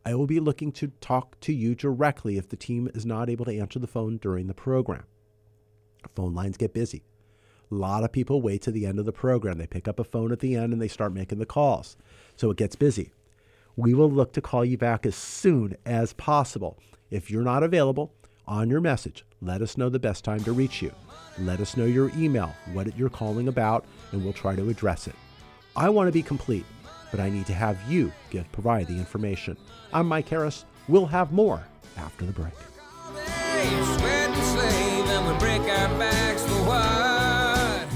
I 0.03 0.15
will 0.15 0.27
be 0.27 0.39
looking 0.39 0.71
to 0.73 0.91
talk 1.01 1.39
to 1.41 1.53
you 1.53 1.75
directly 1.75 2.37
if 2.37 2.49
the 2.49 2.55
team 2.55 2.89
is 2.93 3.05
not 3.05 3.29
able 3.29 3.45
to 3.45 3.57
answer 3.57 3.79
the 3.79 3.87
phone 3.87 4.17
during 4.17 4.47
the 4.47 4.53
program. 4.53 5.03
Phone 6.15 6.33
lines 6.33 6.57
get 6.57 6.73
busy. 6.73 7.03
A 7.71 7.75
lot 7.75 8.03
of 8.03 8.11
people 8.11 8.41
wait 8.41 8.61
to 8.63 8.71
the 8.71 8.85
end 8.85 8.99
of 8.99 9.05
the 9.05 9.11
program. 9.11 9.57
They 9.57 9.67
pick 9.67 9.87
up 9.87 9.99
a 9.99 10.03
phone 10.03 10.31
at 10.31 10.39
the 10.39 10.55
end 10.55 10.73
and 10.73 10.81
they 10.81 10.87
start 10.87 11.13
making 11.13 11.39
the 11.39 11.45
calls. 11.45 11.97
So 12.35 12.51
it 12.51 12.57
gets 12.57 12.75
busy. 12.75 13.11
We 13.75 13.93
will 13.93 14.09
look 14.09 14.31
to 14.33 14.41
call 14.41 14.63
you 14.63 14.77
back 14.77 15.05
as 15.05 15.15
soon 15.15 15.75
as 15.85 16.13
possible. 16.13 16.79
If 17.09 17.29
you're 17.29 17.43
not 17.43 17.63
available, 17.63 18.13
on 18.47 18.69
your 18.69 18.81
message, 18.81 19.25
let 19.45 19.61
us 19.61 19.77
know 19.77 19.89
the 19.89 19.99
best 19.99 20.23
time 20.23 20.43
to 20.43 20.51
reach 20.51 20.81
you. 20.81 20.91
Let 21.39 21.59
us 21.59 21.77
know 21.77 21.85
your 21.85 22.11
email, 22.17 22.55
what 22.73 22.97
you're 22.97 23.09
calling 23.09 23.47
about, 23.47 23.85
and 24.11 24.23
we'll 24.23 24.33
try 24.33 24.55
to 24.55 24.69
address 24.69 25.07
it. 25.07 25.15
I 25.75 25.89
want 25.89 26.07
to 26.07 26.11
be 26.11 26.23
complete, 26.23 26.65
but 27.11 27.19
I 27.19 27.29
need 27.29 27.45
to 27.47 27.53
have 27.53 27.77
you 27.87 28.11
give 28.31 28.51
provide 28.51 28.87
the 28.87 28.97
information. 28.97 29.55
I'm 29.93 30.07
Mike 30.07 30.27
Harris. 30.29 30.65
We'll 30.87 31.05
have 31.05 31.31
more 31.31 31.63
after 31.97 32.25
the 32.25 32.31
break. 32.31 32.53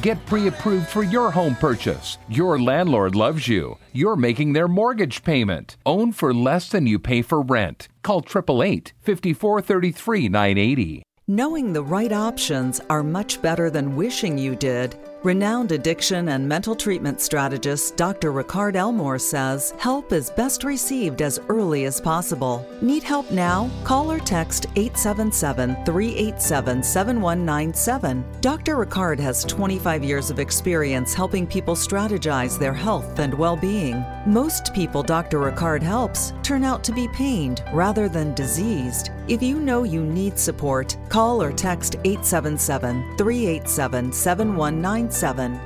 Get 0.02 0.26
pre 0.26 0.48
approved 0.48 0.88
for 0.88 1.04
your 1.04 1.32
home 1.32 1.56
purchase. 1.56 2.18
Your 2.30 2.60
landlord 2.60 3.16
loves 3.16 3.48
you. 3.48 3.78
You're 3.92 4.16
making 4.16 4.54
their 4.54 4.68
mortgage 4.68 5.24
payment. 5.24 5.76
Own 5.86 6.14
for 6.14 6.34
less 6.34 6.70
than 6.70 6.88
you 6.88 7.00
pay 7.00 7.22
for 7.22 7.42
rent. 7.42 7.90
Call 8.04 8.20
888 8.20 8.94
5433 9.02 10.30
980. 10.30 11.04
Knowing 11.32 11.72
the 11.72 11.84
right 11.84 12.12
options 12.12 12.82
are 12.90 13.04
much 13.04 13.40
better 13.40 13.70
than 13.70 13.96
wishing 13.96 14.36
you 14.36 14.56
did. 14.56 14.96
Renowned 15.24 15.74
addiction 15.74 16.30
and 16.30 16.48
mental 16.48 16.74
treatment 16.74 17.20
strategist 17.20 17.98
Dr. 17.98 18.32
Ricard 18.32 18.78
Elmore 18.78 19.20
says 19.20 19.74
help 19.78 20.14
is 20.14 20.30
best 20.30 20.64
received 20.64 21.22
as 21.22 21.42
early 21.50 21.84
as 21.84 22.00
possible. 22.00 22.66
Need 22.82 23.04
help 23.04 23.30
now? 23.30 23.70
Call 23.84 24.10
or 24.10 24.20
text 24.20 24.68
877 24.78 25.76
387 25.84 26.82
7197. 26.82 28.24
Dr. 28.40 28.78
Ricard 28.78 29.20
has 29.20 29.44
25 29.44 30.06
years 30.06 30.32
of 30.32 30.40
experience 30.40 31.14
helping 31.14 31.46
people 31.46 31.76
strategize 31.76 32.58
their 32.58 32.74
health 32.74 33.20
and 33.20 33.34
well 33.34 33.58
being. 33.58 34.02
Most 34.26 34.74
people 34.74 35.04
Dr. 35.04 35.40
Ricard 35.40 35.82
helps 35.82 36.32
turn 36.44 36.64
out 36.64 36.82
to 36.86 36.94
be 36.94 37.10
pained 37.10 37.62
rather 37.74 38.08
than 38.08 38.34
diseased. 38.36 39.10
If 39.28 39.44
you 39.44 39.60
know 39.60 39.84
you 39.84 40.02
need 40.02 40.40
support, 40.40 40.98
call 41.10 41.44
or 41.44 41.52
text 41.52 41.96
877 42.06 43.18
387 43.18 44.14
7197 44.14 45.09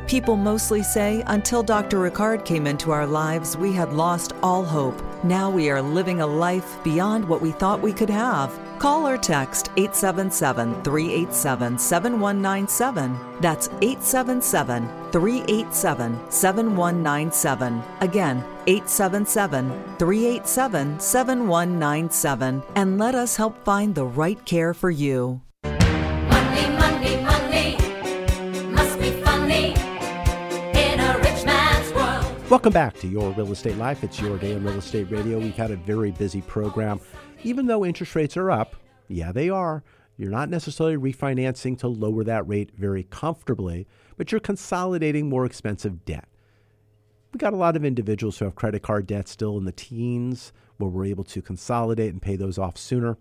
People 0.08 0.36
mostly 0.36 0.84
say, 0.84 1.24
until 1.28 1.64
Dr. 1.64 1.98
Ricard 1.98 2.46
came 2.46 2.68
into 2.68 2.92
our 2.92 3.06
lives, 3.06 3.58
we 3.58 3.72
had 3.74 3.94
lost 3.94 4.34
all 4.42 4.64
hope. 4.64 5.02
Now 5.24 5.50
we 5.50 5.70
are 5.70 5.82
living 5.82 6.22
a 6.22 6.28
life 6.28 6.78
beyond 6.84 7.28
what 7.28 7.42
we 7.42 7.52
thought 7.52 7.82
we 7.82 7.94
could 7.94 8.10
have. 8.10 8.58
Call 8.80 9.08
or 9.08 9.18
text 9.18 9.70
877 9.78 10.84
387 10.84 11.78
7197. 11.78 13.18
That's 13.40 13.68
877 13.82 14.90
387 15.12 16.32
7197. 16.32 17.84
Again, 18.02 18.44
877 18.68 19.70
387 19.98 21.00
7197. 21.00 22.64
And 22.76 22.98
let 22.98 23.16
us 23.16 23.36
help 23.38 23.64
find 23.64 23.96
the 23.96 24.06
right 24.06 24.44
care 24.46 24.74
for 24.74 24.90
you. 24.90 25.43
Welcome 32.54 32.74
back 32.74 32.94
to 33.00 33.08
Your 33.08 33.32
Real 33.32 33.52
Estate 33.52 33.78
Life. 33.78 34.04
It's 34.04 34.22
your 34.22 34.38
day 34.38 34.52
in 34.52 34.64
real 34.64 34.78
estate 34.78 35.10
radio. 35.10 35.40
We've 35.40 35.56
had 35.56 35.72
a 35.72 35.76
very 35.76 36.12
busy 36.12 36.44
program. 36.44 37.00
Even 37.44 37.66
though 37.66 37.84
interest 37.84 38.16
rates 38.16 38.38
are 38.38 38.52
up, 38.52 38.76
yeah, 39.08 39.32
they 39.32 39.50
are. 39.50 39.84
You're 40.18 40.30
not 40.30 40.52
necessarily 40.52 40.96
refinancing 40.96 41.80
to 41.80 41.88
lower 41.88 42.24
that 42.24 42.48
rate 42.48 42.70
very 42.78 43.06
comfortably, 43.06 43.88
but 44.18 44.32
you're 44.32 44.40
consolidating 44.40 45.28
more 45.28 45.48
expensive 45.48 46.06
debt. 46.06 46.28
We 47.34 47.40
got 47.40 47.54
a 47.54 47.58
lot 47.58 47.76
of 47.76 47.84
individuals 47.84 48.38
who 48.38 48.46
have 48.46 48.54
credit 48.54 48.84
card 48.84 49.08
debt 49.08 49.28
still 49.28 49.58
in 49.58 49.66
the 49.66 49.72
teens 49.72 50.54
where 50.78 50.92
we're 50.92 51.06
able 51.06 51.24
to 51.24 51.42
consolidate 51.42 52.14
and 52.14 52.22
pay 52.22 52.36
those 52.36 52.60
off 52.60 52.78
sooner. 52.78 53.18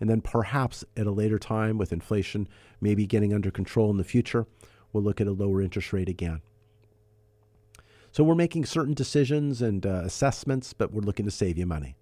And 0.00 0.10
then 0.10 0.22
perhaps 0.22 0.84
at 0.96 1.06
a 1.06 1.12
later 1.12 1.38
time 1.38 1.78
with 1.78 1.92
inflation 1.92 2.48
maybe 2.80 3.06
getting 3.06 3.32
under 3.32 3.52
control 3.52 3.92
in 3.92 3.96
the 3.96 4.02
future, 4.02 4.48
we'll 4.92 5.04
look 5.04 5.20
at 5.20 5.28
a 5.28 5.32
lower 5.32 5.62
interest 5.62 5.92
rate 5.92 6.08
again. 6.08 6.40
So 8.12 8.22
we're 8.22 8.34
making 8.34 8.66
certain 8.66 8.92
decisions 8.92 9.62
and 9.62 9.86
uh, 9.86 10.02
assessments, 10.04 10.74
but 10.74 10.92
we're 10.92 11.00
looking 11.00 11.24
to 11.24 11.30
save 11.30 11.56
you 11.56 11.64
money. 11.64 11.96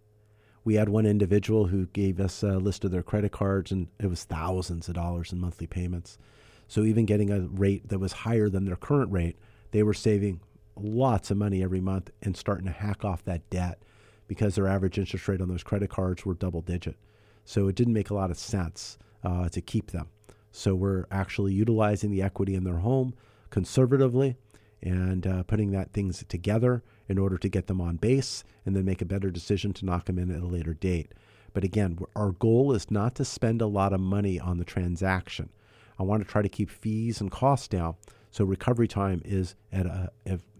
We 0.64 0.74
had 0.74 0.88
one 0.88 1.06
individual 1.06 1.68
who 1.68 1.86
gave 1.86 2.18
us 2.18 2.42
a 2.42 2.58
list 2.58 2.84
of 2.84 2.90
their 2.90 3.04
credit 3.04 3.30
cards, 3.30 3.70
and 3.70 3.86
it 4.00 4.08
was 4.08 4.24
thousands 4.24 4.88
of 4.88 4.94
dollars 4.94 5.32
in 5.32 5.38
monthly 5.38 5.68
payments. 5.68 6.18
So 6.66 6.82
even 6.82 7.06
getting 7.06 7.30
a 7.30 7.42
rate 7.42 7.88
that 7.90 8.00
was 8.00 8.12
higher 8.12 8.48
than 8.48 8.64
their 8.64 8.74
current 8.74 9.12
rate, 9.12 9.38
they 9.70 9.84
were 9.84 9.94
saving 9.94 10.40
lots 10.74 11.30
of 11.30 11.36
money 11.36 11.62
every 11.62 11.80
month 11.80 12.10
and 12.22 12.36
starting 12.36 12.66
to 12.66 12.72
hack 12.72 13.04
off 13.04 13.24
that 13.26 13.48
debt 13.48 13.78
because 14.26 14.56
their 14.56 14.66
average 14.66 14.98
interest 14.98 15.28
rate 15.28 15.40
on 15.40 15.48
those 15.48 15.62
credit 15.62 15.90
cards 15.90 16.26
were 16.26 16.34
double 16.34 16.60
digit. 16.60 16.96
So 17.44 17.68
it 17.68 17.76
didn't 17.76 17.94
make 17.94 18.10
a 18.10 18.14
lot 18.14 18.32
of 18.32 18.38
sense 18.38 18.98
uh, 19.22 19.48
to 19.50 19.60
keep 19.60 19.92
them. 19.92 20.08
So 20.50 20.74
we're 20.74 21.06
actually 21.12 21.52
utilizing 21.52 22.10
the 22.10 22.22
equity 22.22 22.56
in 22.56 22.64
their 22.64 22.78
home 22.78 23.14
conservatively 23.50 24.36
and 24.82 25.26
uh, 25.26 25.42
putting 25.44 25.70
that 25.72 25.92
things 25.92 26.24
together 26.28 26.82
in 27.08 27.18
order 27.18 27.36
to 27.38 27.48
get 27.48 27.66
them 27.66 27.80
on 27.80 27.96
base 27.96 28.44
and 28.64 28.74
then 28.74 28.84
make 28.84 29.02
a 29.02 29.06
better 29.06 29.30
decision 29.30 29.72
to 29.74 29.84
knock 29.84 30.06
them 30.06 30.18
in 30.18 30.30
at 30.30 30.42
a 30.42 30.46
later 30.46 30.74
date. 30.74 31.12
But 31.52 31.64
again, 31.64 31.98
our 32.14 32.30
goal 32.32 32.72
is 32.72 32.90
not 32.90 33.14
to 33.16 33.24
spend 33.24 33.60
a 33.60 33.66
lot 33.66 33.92
of 33.92 34.00
money 34.00 34.38
on 34.38 34.58
the 34.58 34.64
transaction. 34.64 35.50
I 35.98 36.04
want 36.04 36.24
to 36.24 36.28
try 36.30 36.42
to 36.42 36.48
keep 36.48 36.70
fees 36.70 37.20
and 37.20 37.30
costs 37.30 37.68
down, 37.68 37.96
so 38.30 38.44
recovery 38.44 38.88
time 38.88 39.20
is 39.24 39.54
at 39.72 39.86
a, 39.86 40.10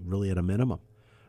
really 0.04 0.30
at 0.30 0.38
a 0.38 0.42
minimum. 0.42 0.80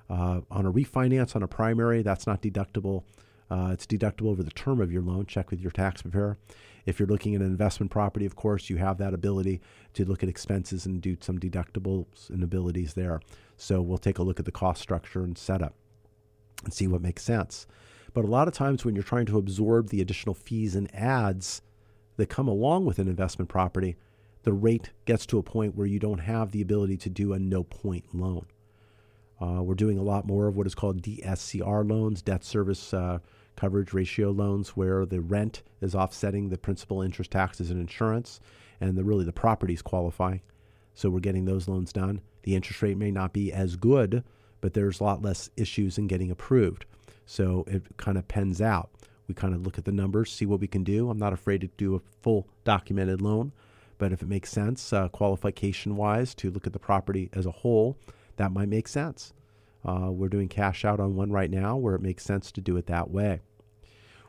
Uh, 0.09 0.41
on 0.49 0.65
a 0.65 0.71
refinance 0.71 1.35
on 1.35 1.43
a 1.43 1.47
primary, 1.47 2.01
that's 2.01 2.27
not 2.27 2.41
deductible. 2.41 3.03
Uh, 3.51 3.71
it's 3.73 3.85
deductible 3.85 4.29
over 4.29 4.43
the 4.43 4.51
term 4.51 4.79
of 4.79 4.93
your 4.93 5.01
loan. 5.01 5.25
Check 5.25 5.51
with 5.51 5.59
your 5.59 5.71
tax 5.71 6.01
preparer. 6.01 6.37
If 6.85 6.99
you're 6.99 7.07
looking 7.07 7.35
at 7.35 7.41
an 7.41 7.47
investment 7.47 7.91
property, 7.91 8.25
of 8.25 8.37
course, 8.37 8.69
you 8.69 8.77
have 8.77 8.97
that 8.99 9.13
ability 9.13 9.59
to 9.93 10.05
look 10.05 10.23
at 10.23 10.29
expenses 10.29 10.85
and 10.85 11.01
do 11.01 11.17
some 11.19 11.37
deductibles 11.37 12.29
and 12.29 12.43
abilities 12.43 12.93
there. 12.93 13.19
So 13.57 13.81
we'll 13.81 13.97
take 13.97 14.19
a 14.19 14.23
look 14.23 14.39
at 14.39 14.45
the 14.45 14.53
cost 14.53 14.81
structure 14.81 15.21
and 15.21 15.37
setup 15.37 15.73
and 16.63 16.73
see 16.73 16.87
what 16.87 17.01
makes 17.01 17.23
sense. 17.23 17.67
But 18.13 18.23
a 18.23 18.29
lot 18.29 18.47
of 18.47 18.53
times 18.53 18.85
when 18.85 18.95
you're 18.95 19.03
trying 19.03 19.25
to 19.25 19.37
absorb 19.37 19.89
the 19.89 20.01
additional 20.01 20.33
fees 20.33 20.73
and 20.73 20.93
ads 20.95 21.61
that 22.15 22.29
come 22.29 22.47
along 22.47 22.85
with 22.85 22.99
an 22.99 23.09
investment 23.09 23.49
property, 23.49 23.97
the 24.43 24.53
rate 24.53 24.91
gets 25.03 25.25
to 25.25 25.37
a 25.37 25.43
point 25.43 25.75
where 25.75 25.87
you 25.87 25.99
don't 25.99 26.19
have 26.19 26.51
the 26.51 26.61
ability 26.61 26.95
to 26.97 27.09
do 27.09 27.33
a 27.33 27.39
no 27.39 27.63
point 27.63 28.05
loan. 28.13 28.45
Uh, 29.41 29.61
we're 29.61 29.75
doing 29.75 29.97
a 29.97 30.03
lot 30.03 30.25
more 30.25 30.47
of 30.47 30.55
what 30.55 30.67
is 30.67 30.75
called 30.75 31.01
DSCR 31.01 31.89
loans, 31.89 32.21
debt 32.21 32.45
service 32.45 32.93
uh, 32.93 33.19
coverage 33.61 33.93
ratio 33.93 34.31
loans, 34.31 34.69
where 34.69 35.05
the 35.05 35.21
rent 35.21 35.61
is 35.81 35.93
offsetting 35.93 36.49
the 36.49 36.57
principal, 36.57 37.03
interest, 37.03 37.29
taxes, 37.29 37.69
and 37.69 37.79
insurance, 37.79 38.39
and 38.81 38.97
the, 38.97 39.03
really 39.03 39.23
the 39.23 39.31
properties 39.31 39.83
qualify. 39.83 40.39
So 40.95 41.11
we're 41.11 41.19
getting 41.19 41.45
those 41.45 41.67
loans 41.67 41.93
done. 41.93 42.21
The 42.41 42.55
interest 42.55 42.81
rate 42.81 42.97
may 42.97 43.11
not 43.11 43.33
be 43.33 43.53
as 43.53 43.75
good, 43.75 44.23
but 44.61 44.73
there's 44.73 44.99
a 44.99 45.03
lot 45.03 45.21
less 45.21 45.51
issues 45.55 45.99
in 45.99 46.07
getting 46.07 46.31
approved. 46.31 46.85
So 47.27 47.63
it 47.67 47.83
kind 47.97 48.17
of 48.17 48.27
pens 48.27 48.61
out. 48.61 48.89
We 49.27 49.35
kind 49.35 49.53
of 49.53 49.61
look 49.61 49.77
at 49.77 49.85
the 49.85 49.91
numbers, 49.91 50.31
see 50.31 50.47
what 50.47 50.59
we 50.59 50.67
can 50.67 50.83
do. 50.83 51.11
I'm 51.11 51.19
not 51.19 51.31
afraid 51.31 51.61
to 51.61 51.69
do 51.77 51.93
a 51.93 52.01
full 52.23 52.47
documented 52.63 53.21
loan, 53.21 53.51
but 53.99 54.11
if 54.11 54.23
it 54.23 54.27
makes 54.27 54.49
sense, 54.49 54.91
uh, 54.91 55.07
qualification 55.09 55.95
wise, 55.95 56.33
to 56.35 56.49
look 56.49 56.65
at 56.65 56.73
the 56.73 56.79
property 56.79 57.29
as 57.31 57.45
a 57.45 57.51
whole, 57.51 57.95
that 58.37 58.51
might 58.51 58.69
make 58.69 58.87
sense. 58.87 59.33
Uh, 59.85 60.09
we're 60.11 60.29
doing 60.29 60.47
cash 60.47 60.83
out 60.83 60.99
on 60.99 61.15
one 61.15 61.31
right 61.31 61.49
now 61.49 61.75
where 61.75 61.95
it 61.95 62.01
makes 62.01 62.23
sense 62.23 62.51
to 62.51 62.61
do 62.61 62.77
it 62.77 62.87
that 62.87 63.09
way. 63.09 63.39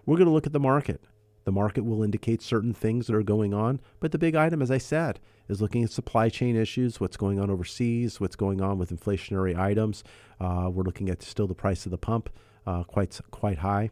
We're 0.05 0.17
going 0.17 0.27
to 0.27 0.33
look 0.33 0.47
at 0.47 0.53
the 0.53 0.61
market. 0.61 1.01
The 1.45 1.53
market 1.53 1.85
will 1.85 2.03
indicate 2.03 2.41
certain 2.41 2.73
things 2.73 3.07
that 3.07 3.17
are 3.17 3.23
going 3.23 3.53
on, 3.53 3.81
but 3.99 4.13
the 4.13 4.19
big 4.19 4.37
item, 4.37 4.63
as 4.63 4.71
I 4.71 4.79
said, 4.79 5.19
is 5.49 5.61
looking 5.61 5.83
at 5.83 5.91
supply 5.91 6.29
chain 6.29 6.55
issues, 6.55 7.01
what's 7.01 7.17
going 7.17 7.41
on 7.41 7.51
overseas, 7.51 8.21
what's 8.21 8.37
going 8.37 8.61
on 8.61 8.79
with 8.79 8.91
inflationary 8.91 9.59
items. 9.59 10.05
Uh, 10.41 10.71
we're 10.73 10.85
looking 10.85 11.11
at 11.11 11.23
still 11.23 11.49
the 11.49 11.55
price 11.55 11.85
of 11.85 11.91
the 11.91 11.99
pump 11.99 12.31
uh, 12.67 12.85
quite 12.85 13.21
quite 13.31 13.59
high. 13.59 13.91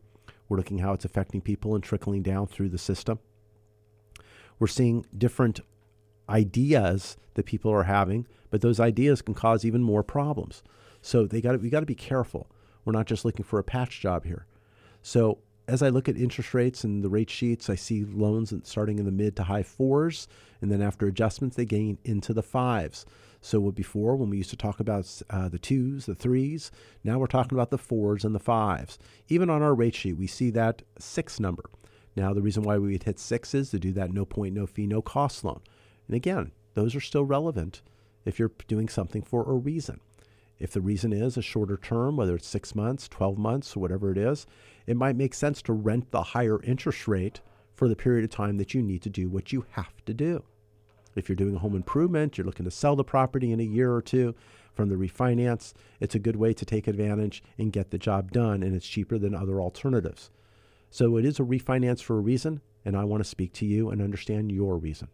We're 0.49 0.57
looking 0.57 0.79
how 0.79 0.93
it's 0.93 1.05
affecting 1.05 1.41
people 1.41 1.75
and 1.75 1.83
trickling 1.83 2.23
down 2.23 2.47
through 2.47 2.71
the 2.71 2.79
system. 2.79 3.19
We're 4.59 4.67
seeing 4.67 5.07
different 5.17 5.61
ideas 6.29 7.17
that 7.35 7.47
people 7.47 7.73
are 7.73 7.85
having, 7.85 8.27
but 8.51 8.61
those 8.61 8.81
ideas 8.81 9.23
can 9.23 9.35
cause 9.35 9.65
even 9.65 9.83
more 9.83 10.03
problems. 10.03 10.63
So 11.03 11.27
they 11.27 11.41
got 11.41 11.61
we 11.61 11.71
got 11.71 11.81
to 11.81 11.87
be 11.87 11.95
careful. 11.95 12.51
We're 12.85 12.93
not 12.93 13.07
just 13.07 13.25
looking 13.25 13.45
for 13.45 13.59
a 13.59 13.65
patch 13.65 14.01
job 14.01 14.25
here. 14.25 14.47
So 15.03 15.39
as 15.69 15.83
I 15.83 15.89
look 15.89 16.09
at 16.09 16.17
interest 16.17 16.53
rates 16.55 16.85
and 16.85 17.03
the 17.03 17.09
rate 17.09 17.31
sheets, 17.31 17.71
I 17.71 17.75
see 17.75 18.05
loans 18.05 18.53
starting 18.65 18.99
in 18.99 19.05
the 19.05 19.13
mid 19.13 19.37
to 19.37 19.45
high 19.45 19.63
fours, 19.63 20.27
and 20.61 20.71
then 20.71 20.83
after 20.83 21.07
adjustments, 21.07 21.57
they 21.57 21.65
gain 21.65 21.99
into 22.05 22.35
the 22.35 22.43
fives. 22.43 23.07
So 23.41 23.71
before, 23.71 24.17
when 24.17 24.31
we 24.31 24.37
used 24.37 24.51
to 24.51 24.57
talk 24.57 24.81
about 24.81 25.23
uh, 25.31 25.49
the 25.49 25.59
twos, 25.59 26.07
the 26.07 26.15
threes, 26.15 26.71
now 27.05 27.19
we're 27.19 27.27
talking 27.27 27.57
about 27.57 27.71
the 27.71 27.79
fours 27.79 28.25
and 28.25 28.35
the 28.35 28.41
fives. 28.41 28.99
Even 29.29 29.49
on 29.49 29.63
our 29.63 29.75
rate 29.75 29.95
sheet, 29.95 30.15
we 30.15 30.27
see 30.27 30.51
that 30.51 30.83
six 30.99 31.41
number. 31.41 31.65
Now, 32.17 32.35
the 32.35 32.43
reason 32.43 32.65
why 32.65 32.77
we 32.77 32.93
would 32.93 33.05
hit 33.05 33.19
six 33.19 33.55
is 33.55 33.71
to 33.71 33.79
do 33.79 33.93
that 33.93 34.13
no 34.13 34.25
point, 34.25 34.55
no 34.55 34.67
fee, 34.67 34.87
no 34.87 35.01
cost 35.01 35.45
loan. 35.45 35.61
And 36.07 36.17
again, 36.17 36.53
those 36.75 36.95
are 36.95 37.01
still 37.01 37.25
relevant 37.25 37.83
if 38.25 38.39
you're 38.39 38.53
doing 38.67 38.89
something 38.89 39.23
for 39.23 39.49
a 39.49 39.55
reason. 39.55 40.01
If 40.61 40.73
the 40.73 40.81
reason 40.81 41.13
is 41.13 41.37
a 41.37 41.43
shorter 41.43 41.79
term, 41.79 42.17
whether 42.17 42.37
it's 42.37 42.47
six 42.47 42.75
months, 42.75 43.09
12 43.09 43.39
months, 43.39 43.77
or 43.77 43.81
whatever 43.81 44.13
it 44.13 44.19
is, 44.19 44.47
it 44.87 44.97
might 44.97 45.17
make 45.17 45.35
sense 45.35 45.63
to 45.63 45.73
rent 45.73 46.11
the 46.11 46.23
higher 46.23 46.63
interest 46.63 47.09
rate 47.09 47.41
for 47.75 47.89
the 47.89 47.97
period 47.97 48.25
of 48.25 48.31
time 48.31 48.59
that 48.59 48.75
you 48.75 48.83
need 48.83 49.03
to 49.03 49.11
do 49.11 49.29
what 49.29 49.53
you 49.53 49.65
have 49.71 50.05
to 50.05 50.15
do. 50.15 50.45
If 51.17 51.29
you're 51.29 51.37
doing 51.37 51.57
a 51.57 51.61
home 51.61 51.75
improvement, 51.75 52.37
you're 52.37 52.45
looking 52.45 52.67
to 52.67 52.71
sell 52.71 52.95
the 52.95 53.03
property 53.03 53.51
in 53.51 53.59
a 53.59 53.65
year 53.65 53.93
or 53.93 54.03
two 54.03 54.35
from 54.75 54.89
the 54.89 54.97
refinance, 54.97 55.73
it's 55.99 56.15
a 56.15 56.21
good 56.21 56.37
way 56.37 56.55
to 56.55 56.65
take 56.65 56.87
advantage 56.87 57.43
and 57.59 57.73
get 57.73 57.91
the 57.91 57.99
job 57.99 58.33
done, 58.33 58.63
and 58.63 58.75
it's 58.75 58.87
cheaper 58.87 59.19
than 59.19 59.35
other 59.35 59.61
alternatives. 59.61 60.31
So 60.91 61.17
it 61.17 61.25
is 61.25 61.39
a 61.39 61.43
refinance 61.43 62.03
for 62.03 62.17
a 62.17 62.21
reason, 62.21 62.61
and 62.85 62.97
I 62.97 63.05
want 63.05 63.23
to 63.23 63.29
speak 63.29 63.53
to 63.55 63.67
you 63.67 63.91
and 63.91 64.01
understand 64.01 64.53
your 64.53 64.79
reason. 64.79 65.09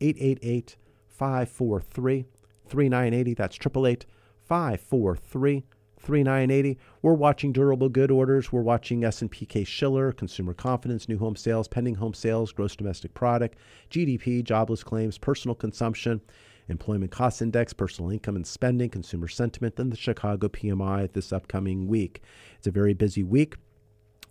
888 0.00 0.76
543 1.08 2.26
3980. 2.68 3.34
That's 3.34 3.56
888 3.56 4.06
543 4.46 5.64
3980. 5.98 6.78
We're 7.02 7.14
watching 7.14 7.52
durable 7.52 7.88
good 7.88 8.10
orders. 8.10 8.52
We're 8.52 8.62
watching 8.62 9.02
S&P 9.02 9.44
Case-Shiller, 9.46 10.12
consumer 10.12 10.54
confidence, 10.54 11.08
new 11.08 11.18
home 11.18 11.36
sales, 11.36 11.68
pending 11.68 11.96
home 11.96 12.14
sales, 12.14 12.52
gross 12.52 12.76
domestic 12.76 13.12
product, 13.14 13.58
GDP, 13.90 14.44
jobless 14.44 14.84
claims, 14.84 15.18
personal 15.18 15.54
consumption, 15.54 16.20
employment 16.68 17.10
cost 17.10 17.42
index, 17.42 17.72
personal 17.72 18.10
income 18.10 18.36
and 18.36 18.46
spending, 18.46 18.90
consumer 18.90 19.28
sentiment, 19.28 19.78
and 19.78 19.92
the 19.92 19.96
Chicago 19.96 20.48
PMI 20.48 21.12
this 21.12 21.32
upcoming 21.32 21.86
week. 21.88 22.22
It's 22.58 22.66
a 22.66 22.72
very 22.72 22.94
busy 22.94 23.22
week. 23.22 23.56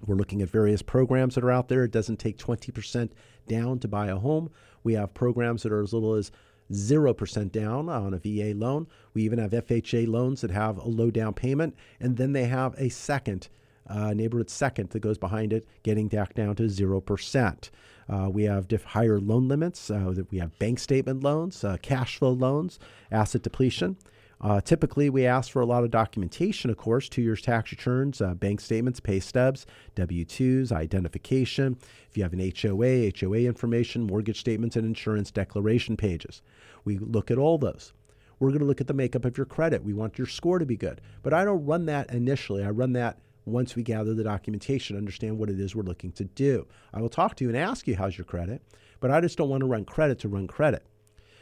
We're 0.05 0.15
looking 0.15 0.41
at 0.41 0.49
various 0.49 0.81
programs 0.81 1.35
that 1.35 1.43
are 1.43 1.51
out 1.51 1.69
there. 1.69 1.83
It 1.83 1.91
doesn't 1.91 2.17
take 2.17 2.37
20% 2.37 3.11
down 3.47 3.79
to 3.79 3.87
buy 3.87 4.07
a 4.07 4.17
home. 4.17 4.49
We 4.83 4.93
have 4.93 5.13
programs 5.13 5.63
that 5.63 5.71
are 5.71 5.81
as 5.81 5.93
little 5.93 6.13
as 6.13 6.31
0% 6.71 7.51
down 7.51 7.89
on 7.89 8.13
a 8.13 8.17
VA 8.17 8.53
loan. 8.55 8.87
We 9.13 9.23
even 9.23 9.39
have 9.39 9.51
FHA 9.51 10.07
loans 10.07 10.41
that 10.41 10.51
have 10.51 10.77
a 10.77 10.87
low 10.87 11.11
down 11.11 11.33
payment, 11.33 11.75
and 11.99 12.17
then 12.17 12.33
they 12.33 12.45
have 12.45 12.73
a 12.77 12.89
second, 12.89 13.49
uh, 13.87 14.13
neighborhood 14.13 14.49
second 14.49 14.89
that 14.89 14.99
goes 14.99 15.17
behind 15.17 15.53
it, 15.53 15.67
getting 15.83 16.07
back 16.07 16.33
down 16.33 16.55
to 16.55 16.63
0%. 16.63 17.69
Uh, 18.07 18.29
we 18.31 18.43
have 18.43 18.67
diff- 18.67 18.83
higher 18.83 19.19
loan 19.19 19.47
limits. 19.47 19.89
Uh, 19.89 20.13
we 20.31 20.37
have 20.37 20.57
bank 20.59 20.79
statement 20.79 21.23
loans, 21.23 21.63
uh, 21.63 21.77
cash 21.81 22.17
flow 22.17 22.31
loans, 22.31 22.79
asset 23.11 23.41
depletion. 23.41 23.97
Uh, 24.45 24.61
typically, 24.61 25.09
we 25.09 25.25
ask 25.25 25.51
for 25.51 25.59
a 25.59 25.65
lot 25.65 25.83
of 25.83 25.89
documentation, 25.89 26.69
of 26.69 26.77
course, 26.77 27.09
two 27.09 27.23
years 27.23 27.41
tax 27.41 27.71
returns, 27.71 28.21
uh, 28.21 28.35
bank 28.35 28.61
statements, 28.61 28.99
pay 28.99 29.19
stubs, 29.19 29.65
W 29.95 30.23
2s, 30.23 30.71
identification. 30.71 31.75
If 32.07 32.15
you 32.15 32.21
have 32.21 32.31
an 32.31 32.51
HOA, 32.55 33.11
HOA 33.19 33.39
information, 33.39 34.03
mortgage 34.03 34.39
statements, 34.39 34.75
and 34.75 34.85
insurance 34.85 35.31
declaration 35.31 35.97
pages. 35.97 36.43
We 36.83 36.99
look 36.99 37.31
at 37.31 37.39
all 37.39 37.57
those. 37.57 37.93
We're 38.37 38.49
going 38.49 38.59
to 38.59 38.67
look 38.67 38.81
at 38.81 38.85
the 38.85 38.93
makeup 38.93 39.25
of 39.25 39.35
your 39.35 39.47
credit. 39.47 39.83
We 39.83 39.93
want 39.93 40.19
your 40.19 40.27
score 40.27 40.59
to 40.59 40.65
be 40.65 40.77
good. 40.77 41.01
But 41.23 41.33
I 41.33 41.43
don't 41.43 41.65
run 41.65 41.87
that 41.87 42.11
initially. 42.11 42.63
I 42.63 42.69
run 42.69 42.93
that 42.93 43.17
once 43.45 43.75
we 43.75 43.81
gather 43.81 44.13
the 44.13 44.23
documentation, 44.23 44.95
understand 44.95 45.39
what 45.39 45.49
it 45.49 45.59
is 45.59 45.75
we're 45.75 45.81
looking 45.81 46.11
to 46.11 46.23
do. 46.23 46.67
I 46.93 47.01
will 47.01 47.09
talk 47.09 47.35
to 47.37 47.43
you 47.43 47.49
and 47.49 47.57
ask 47.57 47.87
you 47.87 47.95
how's 47.95 48.15
your 48.15 48.25
credit, 48.25 48.61
but 48.99 49.09
I 49.09 49.21
just 49.21 49.39
don't 49.39 49.49
want 49.49 49.61
to 49.61 49.67
run 49.67 49.85
credit 49.85 50.19
to 50.19 50.27
run 50.27 50.45
credit. 50.45 50.85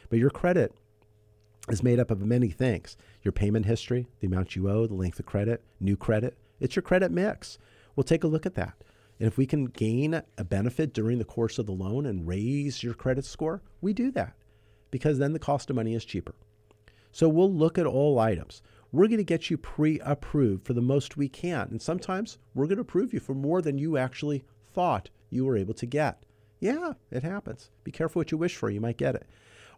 But 0.09 0.19
your 0.19 0.29
credit 0.29 0.73
is 1.69 1.83
made 1.83 1.99
up 1.99 2.11
of 2.11 2.21
many 2.21 2.49
things 2.49 2.97
your 3.21 3.31
payment 3.31 3.65
history, 3.65 4.07
the 4.19 4.27
amount 4.27 4.55
you 4.55 4.69
owe, 4.69 4.85
the 4.85 4.93
length 4.93 5.19
of 5.19 5.25
credit, 5.25 5.63
new 5.79 5.95
credit. 5.95 6.37
It's 6.59 6.75
your 6.75 6.83
credit 6.83 7.11
mix. 7.11 7.57
We'll 7.95 8.03
take 8.03 8.23
a 8.23 8.27
look 8.27 8.45
at 8.45 8.55
that. 8.55 8.75
And 9.19 9.27
if 9.27 9.37
we 9.37 9.45
can 9.45 9.65
gain 9.65 10.21
a 10.37 10.43
benefit 10.43 10.93
during 10.93 11.19
the 11.19 11.25
course 11.25 11.59
of 11.59 11.65
the 11.65 11.71
loan 11.71 12.05
and 12.05 12.27
raise 12.27 12.83
your 12.83 12.93
credit 12.93 13.25
score, 13.25 13.61
we 13.79 13.93
do 13.93 14.11
that 14.11 14.33
because 14.91 15.17
then 15.17 15.33
the 15.33 15.39
cost 15.39 15.69
of 15.69 15.75
money 15.75 15.93
is 15.95 16.03
cheaper. 16.05 16.35
So 17.11 17.29
we'll 17.29 17.53
look 17.53 17.77
at 17.77 17.85
all 17.85 18.19
items. 18.19 18.61
We're 18.91 19.07
going 19.07 19.17
to 19.17 19.23
get 19.23 19.49
you 19.49 19.57
pre 19.57 19.99
approved 20.01 20.65
for 20.65 20.73
the 20.73 20.81
most 20.81 21.15
we 21.15 21.29
can. 21.29 21.67
And 21.71 21.81
sometimes 21.81 22.37
we're 22.53 22.65
going 22.65 22.77
to 22.77 22.81
approve 22.81 23.13
you 23.13 23.19
for 23.19 23.33
more 23.33 23.61
than 23.61 23.77
you 23.77 23.97
actually 23.97 24.43
thought 24.73 25.09
you 25.29 25.45
were 25.45 25.57
able 25.57 25.73
to 25.75 25.85
get. 25.85 26.23
Yeah, 26.59 26.93
it 27.11 27.23
happens. 27.23 27.71
Be 27.83 27.91
careful 27.91 28.19
what 28.19 28.31
you 28.31 28.37
wish 28.37 28.55
for, 28.55 28.69
you 28.69 28.81
might 28.81 28.97
get 28.97 29.15
it. 29.15 29.27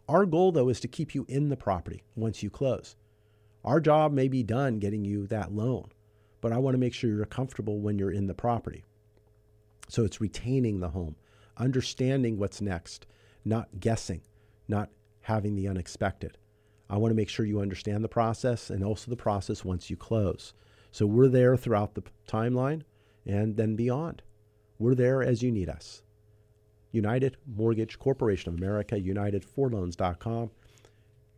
Our 0.08 0.24
goal, 0.24 0.52
though, 0.52 0.68
is 0.68 0.80
to 0.80 0.88
keep 0.88 1.14
you 1.14 1.26
in 1.28 1.48
the 1.48 1.56
property 1.56 2.04
once 2.14 2.42
you 2.42 2.50
close. 2.50 2.94
Our 3.64 3.80
job 3.80 4.12
may 4.12 4.28
be 4.28 4.44
done 4.44 4.78
getting 4.78 5.04
you 5.04 5.26
that 5.26 5.52
loan, 5.52 5.90
but 6.40 6.52
I 6.52 6.58
want 6.58 6.74
to 6.74 6.78
make 6.78 6.94
sure 6.94 7.10
you're 7.10 7.24
comfortable 7.26 7.80
when 7.80 7.98
you're 7.98 8.12
in 8.12 8.28
the 8.28 8.34
property. 8.34 8.84
So 9.88 10.04
it's 10.04 10.20
retaining 10.20 10.78
the 10.78 10.90
home, 10.90 11.16
understanding 11.56 12.38
what's 12.38 12.60
next, 12.60 13.06
not 13.44 13.80
guessing, 13.80 14.20
not 14.68 14.90
having 15.22 15.56
the 15.56 15.66
unexpected. 15.66 16.38
I 16.88 16.98
want 16.98 17.10
to 17.10 17.16
make 17.16 17.28
sure 17.28 17.44
you 17.44 17.60
understand 17.60 18.04
the 18.04 18.08
process 18.08 18.70
and 18.70 18.84
also 18.84 19.10
the 19.10 19.16
process 19.16 19.64
once 19.64 19.90
you 19.90 19.96
close. 19.96 20.54
So 20.92 21.04
we're 21.04 21.28
there 21.28 21.56
throughout 21.56 21.94
the 21.94 22.04
timeline 22.28 22.82
and 23.26 23.56
then 23.56 23.74
beyond. 23.74 24.22
We're 24.78 24.94
there 24.94 25.22
as 25.22 25.42
you 25.42 25.50
need 25.50 25.68
us. 25.68 26.02
United 26.96 27.36
Mortgage 27.46 27.98
Corporation 27.98 28.52
of 28.52 28.58
America, 28.58 28.96
unitedforloans.com. 28.96 30.50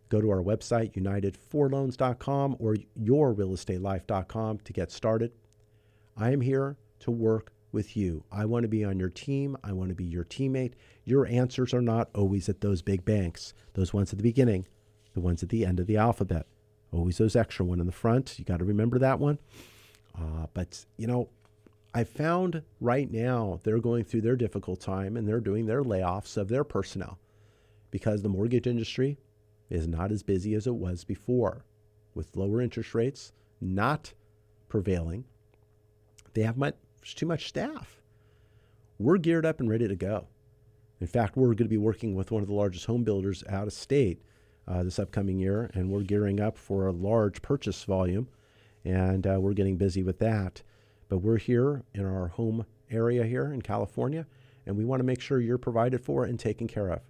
Go 0.08 0.20
to 0.20 0.30
our 0.30 0.42
website, 0.42 0.94
unitedforloans.com 0.94 2.56
or 2.58 2.76
yourrealestatelife.com 2.98 4.58
to 4.60 4.72
get 4.72 4.90
started. 4.90 5.32
I 6.16 6.32
am 6.32 6.40
here 6.40 6.76
to 7.00 7.10
work 7.10 7.52
with 7.72 7.96
you. 7.96 8.24
I 8.32 8.46
want 8.46 8.62
to 8.62 8.68
be 8.68 8.84
on 8.84 8.98
your 8.98 9.10
team. 9.10 9.56
I 9.62 9.72
want 9.72 9.90
to 9.90 9.94
be 9.94 10.04
your 10.04 10.24
teammate. 10.24 10.72
Your 11.04 11.26
answers 11.26 11.74
are 11.74 11.82
not 11.82 12.08
always 12.14 12.48
at 12.48 12.62
those 12.62 12.80
big 12.80 13.04
banks, 13.04 13.52
those 13.74 13.92
ones 13.92 14.12
at 14.12 14.16
the 14.16 14.22
beginning, 14.22 14.66
the 15.12 15.20
ones 15.20 15.42
at 15.42 15.50
the 15.50 15.66
end 15.66 15.78
of 15.80 15.86
the 15.86 15.98
alphabet. 15.98 16.46
Always 16.90 17.18
those 17.18 17.36
extra 17.36 17.66
one 17.66 17.80
in 17.80 17.86
the 17.86 17.92
front. 17.92 18.38
You 18.38 18.46
got 18.46 18.60
to 18.60 18.64
remember 18.64 18.98
that 18.98 19.18
one. 19.18 19.38
Uh, 20.18 20.46
but, 20.54 20.86
you 20.96 21.06
know, 21.06 21.28
I 21.94 22.04
found 22.04 22.62
right 22.80 23.10
now 23.10 23.60
they're 23.62 23.78
going 23.78 24.04
through 24.04 24.20
their 24.20 24.36
difficult 24.36 24.80
time 24.80 25.16
and 25.16 25.26
they're 25.26 25.40
doing 25.40 25.66
their 25.66 25.82
layoffs 25.82 26.36
of 26.36 26.48
their 26.48 26.64
personnel 26.64 27.18
because 27.90 28.22
the 28.22 28.28
mortgage 28.28 28.66
industry 28.66 29.18
is 29.70 29.88
not 29.88 30.12
as 30.12 30.22
busy 30.22 30.54
as 30.54 30.66
it 30.66 30.74
was 30.74 31.04
before. 31.04 31.64
With 32.14 32.36
lower 32.36 32.60
interest 32.60 32.94
rates 32.94 33.32
not 33.60 34.12
prevailing, 34.68 35.24
they 36.34 36.42
have 36.42 36.56
much, 36.56 36.74
too 37.14 37.26
much 37.26 37.48
staff. 37.48 38.02
We're 38.98 39.18
geared 39.18 39.46
up 39.46 39.60
and 39.60 39.70
ready 39.70 39.86
to 39.88 39.96
go. 39.96 40.26
In 41.00 41.06
fact, 41.06 41.36
we're 41.36 41.48
going 41.48 41.58
to 41.58 41.68
be 41.68 41.76
working 41.76 42.14
with 42.14 42.30
one 42.30 42.42
of 42.42 42.48
the 42.48 42.54
largest 42.54 42.86
home 42.86 43.04
builders 43.04 43.44
out 43.48 43.68
of 43.68 43.72
state 43.72 44.20
uh, 44.66 44.82
this 44.82 44.98
upcoming 44.98 45.38
year, 45.38 45.70
and 45.74 45.90
we're 45.90 46.02
gearing 46.02 46.40
up 46.40 46.58
for 46.58 46.86
a 46.86 46.92
large 46.92 47.40
purchase 47.40 47.84
volume, 47.84 48.28
and 48.84 49.26
uh, 49.26 49.38
we're 49.40 49.52
getting 49.52 49.76
busy 49.76 50.02
with 50.02 50.18
that. 50.18 50.62
But 51.08 51.18
we're 51.18 51.38
here 51.38 51.84
in 51.94 52.04
our 52.04 52.28
home 52.28 52.66
area 52.90 53.24
here 53.24 53.52
in 53.52 53.62
California, 53.62 54.26
and 54.66 54.76
we 54.76 54.84
want 54.84 55.00
to 55.00 55.06
make 55.06 55.20
sure 55.20 55.40
you're 55.40 55.58
provided 55.58 56.00
for 56.00 56.24
and 56.24 56.38
taken 56.38 56.66
care 56.66 56.88
of. 56.88 57.00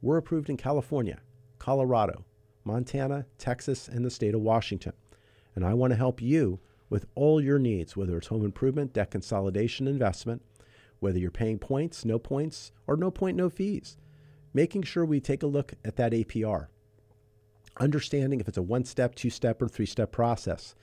We're 0.00 0.16
approved 0.16 0.50
in 0.50 0.56
California, 0.56 1.20
Colorado, 1.58 2.24
Montana, 2.64 3.26
Texas, 3.38 3.88
and 3.88 4.04
the 4.04 4.10
state 4.10 4.34
of 4.34 4.40
Washington. 4.40 4.92
And 5.54 5.64
I 5.64 5.74
want 5.74 5.92
to 5.92 5.96
help 5.96 6.22
you 6.22 6.60
with 6.88 7.06
all 7.14 7.40
your 7.40 7.58
needs, 7.58 7.96
whether 7.96 8.16
it's 8.16 8.26
home 8.28 8.44
improvement, 8.44 8.92
debt 8.92 9.10
consolidation, 9.10 9.88
investment, 9.88 10.42
whether 11.00 11.18
you're 11.18 11.30
paying 11.30 11.58
points, 11.58 12.04
no 12.04 12.18
points, 12.18 12.70
or 12.86 12.96
no 12.96 13.10
point, 13.10 13.36
no 13.36 13.48
fees. 13.50 13.96
Making 14.54 14.82
sure 14.82 15.04
we 15.04 15.20
take 15.20 15.42
a 15.42 15.46
look 15.46 15.74
at 15.84 15.96
that 15.96 16.12
APR. 16.12 16.68
Understanding 17.78 18.40
if 18.40 18.48
it's 18.48 18.58
a 18.58 18.62
one 18.62 18.84
step, 18.84 19.14
two 19.14 19.30
step, 19.30 19.62
or 19.62 19.68
three 19.68 19.86
step 19.86 20.12
process. 20.12 20.74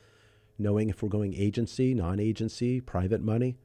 Knowing 0.62 0.90
if 0.90 1.02
we're 1.02 1.10
going 1.10 1.34
agency, 1.34 1.94
non 1.94 2.20
agency, 2.20 2.82
private 2.82 3.22
money. 3.22 3.58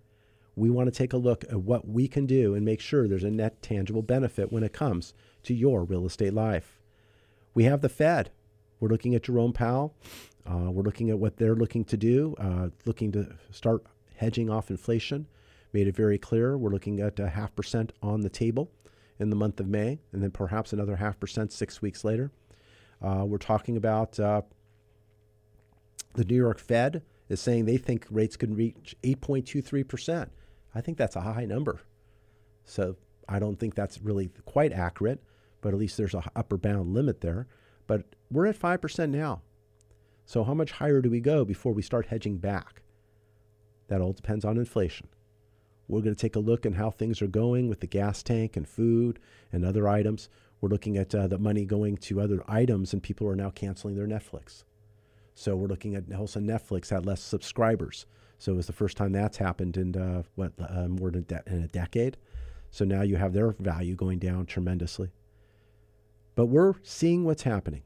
We 0.57 0.71
want 0.71 0.87
to 0.87 0.97
take 0.97 1.13
a 1.13 1.19
look 1.19 1.45
at 1.45 1.61
what 1.61 1.89
we 1.89 2.07
can 2.07 2.27
do 2.27 2.55
and 2.55 2.65
make 2.65 2.81
sure 2.81 3.09
there's 3.09 3.25
a 3.25 3.31
net 3.31 3.61
tangible 3.61 4.03
benefit 4.03 4.53
when 4.53 4.63
it 4.63 4.73
comes 4.73 5.13
to 5.43 5.53
your 5.53 5.83
real 5.83 6.07
estate 6.07 6.33
life. 6.33 6.81
We 7.53 7.65
have 7.65 7.81
the 7.81 7.89
Fed. 7.89 8.31
We're 8.79 8.89
looking 8.89 9.17
at 9.17 9.25
Jerome 9.25 9.53
Powell. 9.53 9.97
Uh, 10.49 10.71
we're 10.71 10.85
looking 10.85 11.11
at 11.11 11.19
what 11.19 11.39
they're 11.39 11.57
looking 11.57 11.85
to 11.87 11.97
do, 11.97 12.37
uh, 12.39 12.69
looking 12.85 13.11
to 13.13 13.35
start 13.51 13.85
hedging 14.17 14.49
off 14.49 14.71
inflation. 14.71 15.27
Made 15.73 15.89
it 15.89 15.97
very 15.97 16.19
clear 16.19 16.57
we're 16.57 16.71
looking 16.71 17.01
at 17.01 17.19
a 17.19 17.31
half 17.31 17.55
percent 17.57 17.93
on 18.01 18.21
the 18.21 18.29
table 18.29 18.71
in 19.19 19.31
the 19.31 19.37
month 19.37 19.59
of 19.59 19.67
May, 19.67 19.99
and 20.13 20.23
then 20.23 20.31
perhaps 20.31 20.73
another 20.73 20.97
half 20.97 21.19
percent 21.19 21.53
six 21.53 21.83
weeks 21.83 22.05
later. 22.05 22.31
Uh, 23.03 23.25
we're 23.27 23.39
talking 23.39 23.77
about 23.77 24.21
uh, 24.21 24.43
the 26.15 26.25
New 26.25 26.37
York 26.37 26.59
Fed 26.59 27.03
is 27.29 27.41
saying 27.41 27.65
they 27.65 27.77
think 27.77 28.07
rates 28.11 28.37
could 28.37 28.57
reach 28.57 28.97
8.23%. 29.03 30.29
I 30.75 30.81
think 30.81 30.99
that's 30.99 31.17
a 31.17 31.23
high 31.23 31.45
number. 31.45 31.81
So 32.65 32.97
I 33.29 33.39
don't 33.39 33.59
think 33.59 33.75
that's 33.75 34.01
really 34.01 34.31
quite 34.45 34.73
accurate, 34.73 35.23
but 35.61 35.73
at 35.73 35.79
least 35.79 35.97
there's 35.97 36.15
an 36.15 36.23
upper 36.35 36.57
bound 36.57 36.95
limit 36.95 37.21
there. 37.21 37.47
But 37.87 38.15
we're 38.31 38.47
at 38.47 38.59
5% 38.59 39.11
now. 39.11 39.43
So 40.27 40.45
how 40.45 40.55
much 40.55 40.73
higher 40.73 41.01
do 41.03 41.11
we 41.11 41.21
go 41.21 41.45
before 41.45 41.73
we 41.73 41.83
start 41.83 42.07
hedging 42.07 42.39
back? 42.39 42.83
That 43.89 44.01
all 44.01 44.13
depends 44.13 44.45
on 44.45 44.57
inflation. 44.57 45.09
We're 45.87 46.01
going 46.01 46.15
to 46.15 46.21
take 46.21 46.37
a 46.37 46.41
look 46.41 46.65
at 46.65 46.75
how 46.75 46.91
things 46.91 47.21
are 47.21 47.27
going 47.27 47.69
with 47.69 47.81
the 47.81 47.87
gas 47.87 48.23
tank 48.23 48.57
and 48.57 48.67
food 48.67 49.19
and 49.53 49.65
other 49.65 49.87
items. 49.87 50.31
We're 50.61 50.71
looking 50.71 50.97
at 50.97 51.15
uh, 51.15 51.27
the 51.27 51.39
money 51.39 51.67
going 51.67 51.99
to 51.99 52.23
other 52.23 52.43
items, 52.49 52.95
and 52.95 53.03
people 53.03 53.29
are 53.29 53.37
now 53.37 53.51
canceling 53.51 53.97
their 53.97 54.07
Netflix. 54.07 54.65
So 55.35 55.57
we're 55.57 55.69
looking 55.69 55.95
at 55.97 56.05
also 56.15 56.41
Netflix 56.41 56.91
had 56.91 57.05
less 57.05 57.21
subscribers. 57.21 58.07
So 58.39 58.53
it 58.53 58.57
was 58.57 58.67
the 58.67 58.73
first 58.73 58.97
time 58.97 59.13
that's 59.13 59.37
happened 59.37 59.77
in 59.77 59.97
uh, 59.97 60.23
what 60.35 60.53
uh, 60.59 60.89
more 60.89 61.11
than 61.11 61.25
de- 61.25 61.43
in 61.47 61.63
a 61.63 61.69
decade. 61.69 62.17
So 62.71 62.85
now 62.85 63.03
you 63.03 63.17
have 63.17 63.33
their 63.33 63.55
value 63.59 63.95
going 63.95 64.19
down 64.19 64.47
tremendously. 64.47 65.11
But 66.35 66.47
we're 66.47 66.75
seeing 66.83 67.25
what's 67.25 67.43
happening. 67.43 67.83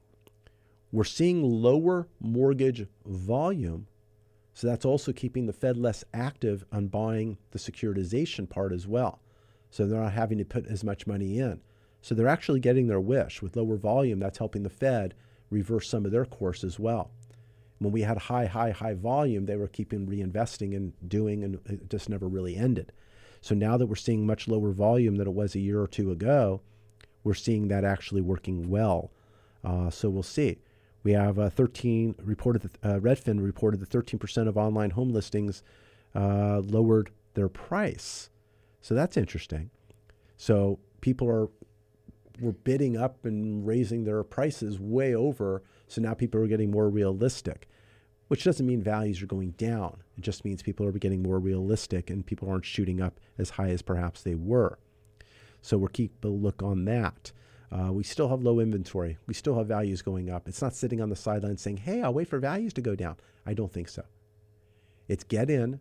We're 0.90 1.04
seeing 1.04 1.42
lower 1.42 2.08
mortgage 2.18 2.86
volume. 3.04 3.86
So 4.54 4.66
that's 4.66 4.86
also 4.86 5.12
keeping 5.12 5.46
the 5.46 5.52
Fed 5.52 5.76
less 5.76 6.04
active 6.14 6.64
on 6.72 6.88
buying 6.88 7.38
the 7.50 7.58
securitization 7.58 8.48
part 8.48 8.72
as 8.72 8.86
well. 8.86 9.20
So 9.70 9.86
they're 9.86 10.00
not 10.00 10.14
having 10.14 10.38
to 10.38 10.44
put 10.44 10.66
as 10.66 10.82
much 10.82 11.06
money 11.06 11.38
in. 11.38 11.60
So 12.00 12.14
they're 12.14 12.26
actually 12.26 12.60
getting 12.60 12.86
their 12.86 13.00
wish. 13.00 13.42
With 13.42 13.56
lower 13.56 13.76
volume, 13.76 14.18
that's 14.18 14.38
helping 14.38 14.62
the 14.62 14.70
Fed 14.70 15.14
reverse 15.50 15.88
some 15.88 16.06
of 16.06 16.12
their 16.12 16.24
course 16.24 16.64
as 16.64 16.78
well. 16.78 17.10
When 17.78 17.92
we 17.92 18.02
had 18.02 18.18
high, 18.18 18.46
high, 18.46 18.70
high 18.70 18.94
volume, 18.94 19.46
they 19.46 19.56
were 19.56 19.68
keeping 19.68 20.06
reinvesting 20.06 20.76
and 20.76 20.92
doing, 21.06 21.44
and 21.44 21.60
it 21.66 21.88
just 21.88 22.08
never 22.08 22.26
really 22.26 22.56
ended. 22.56 22.92
So 23.40 23.54
now 23.54 23.76
that 23.76 23.86
we're 23.86 23.94
seeing 23.94 24.26
much 24.26 24.48
lower 24.48 24.72
volume 24.72 25.16
than 25.16 25.28
it 25.28 25.34
was 25.34 25.54
a 25.54 25.60
year 25.60 25.80
or 25.80 25.86
two 25.86 26.10
ago, 26.10 26.60
we're 27.22 27.34
seeing 27.34 27.68
that 27.68 27.84
actually 27.84 28.20
working 28.20 28.68
well. 28.68 29.12
Uh, 29.62 29.90
so 29.90 30.10
we'll 30.10 30.22
see. 30.22 30.58
We 31.02 31.12
have 31.12 31.38
uh, 31.38 31.50
13 31.50 32.16
reported. 32.22 32.62
That, 32.62 32.78
uh, 32.82 32.98
Redfin 33.00 33.42
reported 33.42 33.80
that 33.80 33.90
13% 33.90 34.48
of 34.48 34.56
online 34.56 34.90
home 34.90 35.10
listings 35.10 35.62
uh, 36.14 36.60
lowered 36.64 37.10
their 37.34 37.48
price. 37.48 38.30
So 38.80 38.94
that's 38.94 39.16
interesting. 39.16 39.70
So 40.36 40.78
people 41.00 41.28
are 41.28 41.48
were 42.40 42.52
bidding 42.52 42.96
up 42.96 43.24
and 43.24 43.66
raising 43.66 44.04
their 44.04 44.22
prices 44.22 44.78
way 44.78 45.14
over. 45.14 45.62
So 45.86 46.00
now 46.00 46.14
people 46.14 46.40
are 46.40 46.46
getting 46.46 46.70
more 46.70 46.88
realistic, 46.88 47.68
which 48.28 48.44
doesn't 48.44 48.66
mean 48.66 48.82
values 48.82 49.22
are 49.22 49.26
going 49.26 49.52
down. 49.52 50.02
It 50.16 50.22
just 50.22 50.44
means 50.44 50.62
people 50.62 50.86
are 50.86 50.92
getting 50.92 51.22
more 51.22 51.38
realistic 51.38 52.10
and 52.10 52.26
people 52.26 52.48
aren't 52.48 52.64
shooting 52.64 53.00
up 53.00 53.20
as 53.38 53.50
high 53.50 53.70
as 53.70 53.82
perhaps 53.82 54.22
they 54.22 54.34
were. 54.34 54.78
So 55.62 55.78
we're 55.78 55.88
keep 55.88 56.24
a 56.24 56.28
look 56.28 56.62
on 56.62 56.84
that. 56.84 57.32
Uh, 57.70 57.92
we 57.92 58.02
still 58.02 58.28
have 58.28 58.42
low 58.42 58.60
inventory. 58.60 59.18
We 59.26 59.34
still 59.34 59.58
have 59.58 59.66
values 59.66 60.00
going 60.00 60.30
up. 60.30 60.48
It's 60.48 60.62
not 60.62 60.74
sitting 60.74 61.00
on 61.00 61.10
the 61.10 61.16
sidelines 61.16 61.60
saying, 61.60 61.78
hey, 61.78 62.02
I'll 62.02 62.14
wait 62.14 62.28
for 62.28 62.38
values 62.38 62.72
to 62.74 62.80
go 62.80 62.94
down. 62.94 63.16
I 63.44 63.54
don't 63.54 63.72
think 63.72 63.88
so. 63.88 64.04
It's 65.06 65.24
get 65.24 65.50
in, 65.50 65.80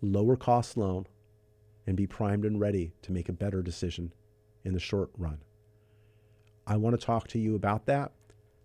lower 0.00 0.36
cost 0.36 0.76
loan, 0.76 1.06
and 1.86 1.96
be 1.96 2.06
primed 2.06 2.44
and 2.44 2.60
ready 2.60 2.92
to 3.02 3.12
make 3.12 3.28
a 3.28 3.32
better 3.32 3.62
decision 3.62 4.12
in 4.64 4.72
the 4.72 4.80
short 4.80 5.10
run. 5.16 5.38
I 6.66 6.76
want 6.76 6.98
to 6.98 7.06
talk 7.06 7.28
to 7.28 7.38
you 7.38 7.54
about 7.54 7.86
that. 7.86 8.12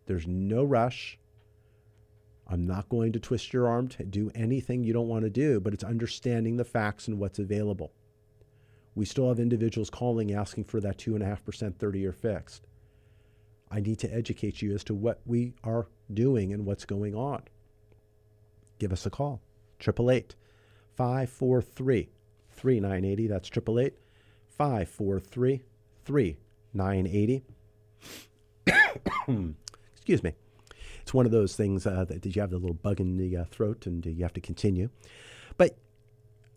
There's 0.07 0.27
no 0.27 0.63
rush. 0.63 1.19
I'm 2.47 2.65
not 2.65 2.89
going 2.89 3.13
to 3.13 3.19
twist 3.19 3.53
your 3.53 3.67
arm 3.67 3.87
to 3.89 4.03
do 4.03 4.31
anything 4.35 4.83
you 4.83 4.91
don't 4.91 5.07
want 5.07 5.23
to 5.23 5.29
do, 5.29 5.59
but 5.59 5.73
it's 5.73 5.83
understanding 5.83 6.57
the 6.57 6.65
facts 6.65 7.07
and 7.07 7.19
what's 7.19 7.39
available. 7.39 7.93
We 8.95 9.05
still 9.05 9.29
have 9.29 9.39
individuals 9.39 9.89
calling 9.89 10.33
asking 10.33 10.65
for 10.65 10.81
that 10.81 10.97
2.5% 10.97 11.77
30 11.77 11.99
year 11.99 12.11
fixed. 12.11 12.67
I 13.69 13.79
need 13.79 13.99
to 13.99 14.13
educate 14.13 14.61
you 14.61 14.73
as 14.75 14.83
to 14.85 14.93
what 14.93 15.21
we 15.25 15.53
are 15.63 15.87
doing 16.13 16.51
and 16.51 16.65
what's 16.65 16.83
going 16.83 17.15
on. 17.15 17.43
Give 18.79 18.91
us 18.91 19.05
a 19.05 19.09
call. 19.09 19.41
888 19.79 20.35
543 20.97 22.09
3980. 22.51 23.27
That's 23.27 23.47
888 23.47 23.93
543 24.57 25.61
3980. 26.03 27.43
Excuse 29.95 30.23
me. 30.23 30.33
It's 31.01 31.13
one 31.13 31.25
of 31.25 31.31
those 31.31 31.55
things 31.55 31.85
uh, 31.85 32.05
that, 32.05 32.21
that 32.21 32.35
you 32.35 32.41
have 32.41 32.51
the 32.51 32.57
little 32.57 32.75
bug 32.75 32.99
in 32.99 33.15
the 33.17 33.37
uh, 33.37 33.45
throat 33.45 33.85
and 33.85 34.05
you 34.05 34.23
have 34.23 34.33
to 34.33 34.41
continue. 34.41 34.89
But 35.57 35.77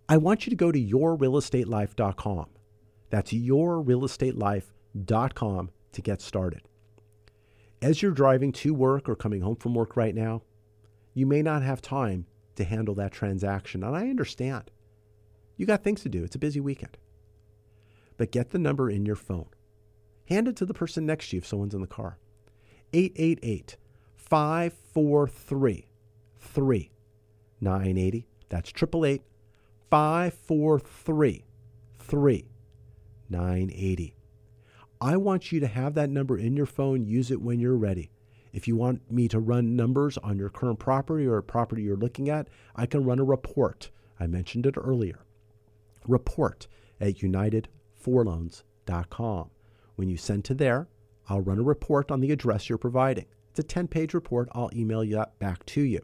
I 0.09 0.17
want 0.19 0.47
you 0.47 0.51
to 0.51 0.57
go 0.57 0.71
to 0.71 0.79
yourrealestatelife.com. 0.79 2.47
That's 3.11 3.33
yourrealestatelife.com 3.33 5.71
to 5.93 6.03
get 6.03 6.21
started. 6.21 6.63
As 7.81 8.03
you're 8.03 8.13
driving 8.13 8.53
to 8.53 8.75
work 8.75 9.09
or 9.09 9.15
coming 9.15 9.41
home 9.41 9.57
from 9.57 9.75
work 9.75 9.97
right 9.97 10.15
now, 10.15 10.43
you 11.15 11.25
may 11.27 11.41
not 11.43 11.63
have 11.63 11.81
time 11.81 12.27
to 12.57 12.65
handle 12.65 12.95
that 12.97 13.13
transaction. 13.13 13.85
And 13.85 13.97
I 13.97 14.09
understand. 14.09 14.71
You 15.57 15.67
got 15.67 15.85
things 15.85 16.03
to 16.03 16.09
do. 16.09 16.25
It's 16.25 16.35
a 16.35 16.41
busy 16.41 16.59
weekend. 16.61 16.97
But 18.17 18.33
get 18.33 18.51
the 18.51 18.59
number 18.59 18.91
in 18.91 19.07
your 19.07 19.17
phone. 19.17 19.47
Hand 20.27 20.49
it 20.49 20.57
to 20.57 20.67
the 20.67 20.75
person 20.75 21.07
next 21.07 21.31
to 21.31 21.37
you 21.37 21.39
if 21.39 21.47
someone's 21.47 21.75
in 21.75 21.81
the 21.81 21.87
car. 21.87 22.19
888 22.93 23.77
543 24.17 25.89
3980. 26.39 28.27
That's 28.49 28.71
888 28.71 29.23
543 29.91 31.45
980. 33.29 34.17
I 35.01 35.17
want 35.17 35.51
you 35.53 35.61
to 35.61 35.67
have 35.67 35.95
that 35.95 36.11
number 36.11 36.37
in 36.39 36.57
your 36.57 36.67
phone, 36.67 37.05
use 37.05 37.31
it 37.31 37.41
when 37.41 37.61
you're 37.61 37.77
ready. 37.77 38.11
If 38.53 38.67
you 38.69 38.77
want 38.77 39.11
me 39.11 39.29
to 39.29 39.41
run 39.41 39.77
numbers 39.77 40.17
on 40.19 40.39
your 40.39 40.49
current 40.49 40.79
property 40.79 41.27
or 41.27 41.39
a 41.39 41.43
property 41.43 41.83
you're 41.83 41.97
looking 41.97 42.29
at, 42.29 42.47
I 42.77 42.87
can 42.87 43.05
run 43.05 43.19
a 43.19 43.25
report. 43.25 43.91
I 44.21 44.29
mentioned 44.29 44.67
it 44.67 44.77
earlier. 44.79 45.25
Report 46.07 46.69
at 47.01 47.17
unitedforloans.com. 47.17 49.51
When 49.97 50.09
you 50.09 50.17
send 50.17 50.45
to 50.47 50.55
there, 50.55 50.89
I'll 51.29 51.41
run 51.41 51.59
a 51.59 51.63
report 51.63 52.11
on 52.11 52.21
the 52.21 52.33
address 52.33 52.69
you're 52.69 52.79
providing. 52.79 53.27
It's 53.51 53.61
a 53.61 53.63
10 53.63 53.89
page 53.89 54.15
report. 54.15 54.49
I'll 54.53 54.71
email 54.75 55.07
that 55.07 55.39
back 55.39 55.65
to 55.67 55.81
you. 55.81 56.01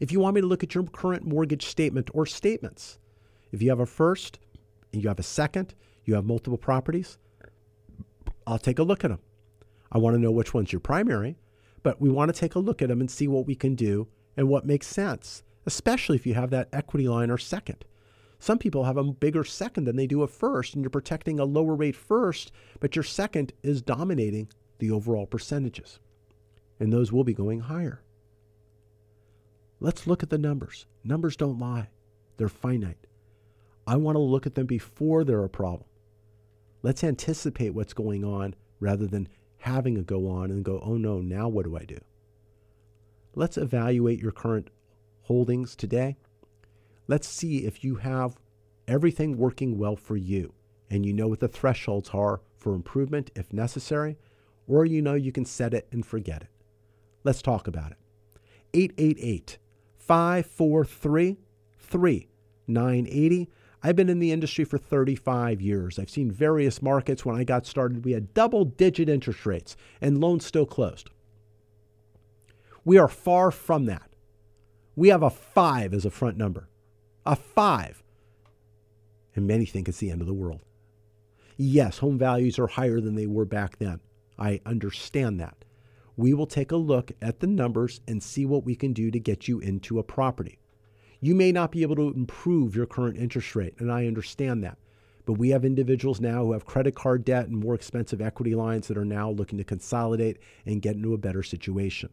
If 0.00 0.12
you 0.12 0.20
want 0.20 0.34
me 0.34 0.40
to 0.40 0.46
look 0.46 0.62
at 0.62 0.74
your 0.74 0.84
current 0.84 1.26
mortgage 1.26 1.66
statement 1.66 2.10
or 2.14 2.24
statements, 2.24 2.98
if 3.52 3.60
you 3.60 3.68
have 3.70 3.80
a 3.80 3.86
first 3.86 4.38
and 4.92 5.02
you 5.02 5.08
have 5.08 5.18
a 5.18 5.24
second, 5.24 5.74
you 6.04 6.14
have 6.14 6.24
multiple 6.24 6.58
properties, 6.58 7.18
I'll 8.46 8.58
take 8.58 8.78
a 8.78 8.84
look 8.84 9.04
at 9.04 9.08
them. 9.08 9.20
I 9.92 9.98
want 9.98 10.14
to 10.14 10.20
know 10.20 10.30
which 10.30 10.54
one's 10.54 10.72
your 10.72 10.80
primary, 10.80 11.36
but 11.82 12.00
we 12.00 12.08
want 12.08 12.32
to 12.32 12.38
take 12.38 12.54
a 12.54 12.58
look 12.60 12.80
at 12.80 12.88
them 12.88 13.00
and 13.00 13.10
see 13.10 13.28
what 13.28 13.46
we 13.46 13.54
can 13.54 13.74
do 13.74 14.08
and 14.36 14.48
what 14.48 14.66
makes 14.66 14.86
sense, 14.86 15.42
especially 15.66 16.16
if 16.16 16.26
you 16.26 16.34
have 16.34 16.50
that 16.50 16.68
equity 16.72 17.08
line 17.08 17.30
or 17.30 17.38
second. 17.38 17.84
Some 18.38 18.58
people 18.58 18.84
have 18.84 18.96
a 18.96 19.04
bigger 19.04 19.44
second 19.44 19.84
than 19.84 19.96
they 19.96 20.06
do 20.06 20.22
a 20.22 20.28
first, 20.28 20.74
and 20.74 20.82
you're 20.82 20.90
protecting 20.90 21.40
a 21.40 21.44
lower 21.44 21.74
rate 21.74 21.96
first, 21.96 22.52
but 22.80 22.94
your 22.94 23.02
second 23.02 23.52
is 23.62 23.82
dominating 23.82 24.48
the 24.78 24.90
overall 24.90 25.26
percentages. 25.26 25.98
And 26.78 26.92
those 26.92 27.12
will 27.12 27.24
be 27.24 27.34
going 27.34 27.60
higher. 27.60 28.00
Let's 29.80 30.06
look 30.06 30.22
at 30.22 30.30
the 30.30 30.38
numbers. 30.38 30.86
Numbers 31.02 31.36
don't 31.36 31.58
lie, 31.58 31.88
they're 32.36 32.48
finite. 32.48 33.06
I 33.86 33.96
want 33.96 34.16
to 34.16 34.20
look 34.20 34.46
at 34.46 34.54
them 34.54 34.66
before 34.66 35.24
they're 35.24 35.44
a 35.44 35.48
problem. 35.48 35.88
Let's 36.82 37.02
anticipate 37.02 37.74
what's 37.74 37.94
going 37.94 38.24
on 38.24 38.54
rather 38.80 39.06
than 39.06 39.28
having 39.58 39.98
a 39.98 40.02
go 40.02 40.28
on 40.28 40.50
and 40.50 40.64
go, 40.64 40.80
oh 40.84 40.96
no, 40.96 41.20
now 41.20 41.48
what 41.48 41.64
do 41.64 41.76
I 41.76 41.84
do? 41.84 41.98
Let's 43.34 43.56
evaluate 43.56 44.20
your 44.20 44.30
current 44.30 44.70
holdings 45.22 45.74
today. 45.74 46.16
Let's 47.08 47.26
see 47.26 47.64
if 47.64 47.82
you 47.82 47.96
have 47.96 48.38
everything 48.86 49.36
working 49.36 49.78
well 49.78 49.96
for 49.96 50.16
you 50.16 50.52
and 50.90 51.04
you 51.04 51.12
know 51.12 51.26
what 51.26 51.40
the 51.40 51.48
thresholds 51.48 52.10
are 52.10 52.40
for 52.56 52.74
improvement 52.74 53.30
if 53.34 53.52
necessary, 53.52 54.16
or 54.66 54.84
you 54.84 55.02
know 55.02 55.14
you 55.14 55.32
can 55.32 55.44
set 55.44 55.74
it 55.74 55.88
and 55.90 56.04
forget 56.04 56.42
it. 56.42 56.48
Let's 57.24 57.42
talk 57.42 57.66
about 57.66 57.92
it. 57.92 57.96
888 58.74 59.58
543 59.98 61.38
3980. 61.78 63.48
I've 63.82 63.96
been 63.96 64.08
in 64.08 64.18
the 64.18 64.32
industry 64.32 64.64
for 64.64 64.76
35 64.76 65.60
years. 65.60 65.98
I've 65.98 66.10
seen 66.10 66.30
various 66.30 66.82
markets. 66.82 67.24
When 67.24 67.36
I 67.36 67.44
got 67.44 67.64
started, 67.64 68.04
we 68.04 68.12
had 68.12 68.34
double 68.34 68.64
digit 68.64 69.08
interest 69.08 69.46
rates 69.46 69.76
and 70.00 70.20
loans 70.20 70.44
still 70.44 70.66
closed. 70.66 71.10
We 72.84 72.98
are 72.98 73.08
far 73.08 73.50
from 73.50 73.86
that. 73.86 74.10
We 74.96 75.08
have 75.08 75.22
a 75.22 75.30
five 75.30 75.94
as 75.94 76.04
a 76.04 76.10
front 76.10 76.36
number, 76.36 76.67
a 77.28 77.36
five. 77.36 78.02
And 79.36 79.46
many 79.46 79.66
think 79.66 79.86
it's 79.86 79.98
the 79.98 80.10
end 80.10 80.22
of 80.22 80.26
the 80.26 80.34
world. 80.34 80.62
Yes, 81.58 81.98
home 81.98 82.18
values 82.18 82.58
are 82.58 82.66
higher 82.66 83.00
than 83.00 83.14
they 83.14 83.26
were 83.26 83.44
back 83.44 83.78
then. 83.78 84.00
I 84.38 84.60
understand 84.64 85.38
that. 85.38 85.64
We 86.16 86.32
will 86.32 86.46
take 86.46 86.72
a 86.72 86.76
look 86.76 87.12
at 87.20 87.40
the 87.40 87.46
numbers 87.46 88.00
and 88.08 88.22
see 88.22 88.46
what 88.46 88.64
we 88.64 88.74
can 88.74 88.92
do 88.92 89.10
to 89.10 89.20
get 89.20 89.46
you 89.46 89.60
into 89.60 89.98
a 89.98 90.02
property. 90.02 90.58
You 91.20 91.34
may 91.34 91.52
not 91.52 91.70
be 91.70 91.82
able 91.82 91.96
to 91.96 92.14
improve 92.14 92.74
your 92.74 92.86
current 92.86 93.18
interest 93.18 93.54
rate, 93.54 93.74
and 93.78 93.92
I 93.92 94.06
understand 94.06 94.64
that. 94.64 94.78
But 95.26 95.34
we 95.34 95.50
have 95.50 95.64
individuals 95.64 96.20
now 96.20 96.44
who 96.44 96.52
have 96.52 96.64
credit 96.64 96.94
card 96.94 97.24
debt 97.24 97.48
and 97.48 97.58
more 97.58 97.74
expensive 97.74 98.22
equity 98.22 98.54
lines 98.54 98.88
that 98.88 98.96
are 98.96 99.04
now 99.04 99.30
looking 99.30 99.58
to 99.58 99.64
consolidate 99.64 100.38
and 100.64 100.80
get 100.80 100.96
into 100.96 101.12
a 101.12 101.18
better 101.18 101.42
situation. 101.42 102.08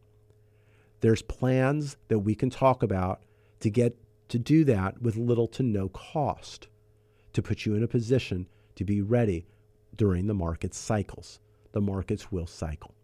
There's 0.99 1.21
plans 1.21 1.95
that 2.09 2.19
we 2.19 2.35
can 2.35 2.49
talk 2.49 2.83
about 2.83 3.21
to 3.61 3.69
get 3.69 3.97
to 4.29 4.39
do 4.39 4.63
that 4.65 5.01
with 5.01 5.15
little 5.15 5.47
to 5.47 5.63
no 5.63 5.89
cost 5.89 6.67
to 7.33 7.41
put 7.41 7.65
you 7.65 7.75
in 7.75 7.83
a 7.83 7.87
position 7.87 8.47
to 8.75 8.83
be 8.83 9.01
ready 9.01 9.45
during 9.95 10.27
the 10.27 10.33
market 10.33 10.73
cycles. 10.73 11.39
The 11.71 11.81
markets 11.81 12.31
will 12.31 12.47
cycle. 12.47 12.95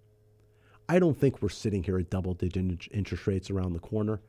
I 0.87 0.99
don't 0.99 1.17
think 1.17 1.41
we're 1.41 1.49
sitting 1.49 1.83
here 1.83 1.97
at 1.97 2.09
double 2.09 2.33
digit 2.33 2.87
interest 2.91 3.27
rates 3.27 3.49
around 3.49 3.73
the 3.73 3.79
corner 3.79 4.21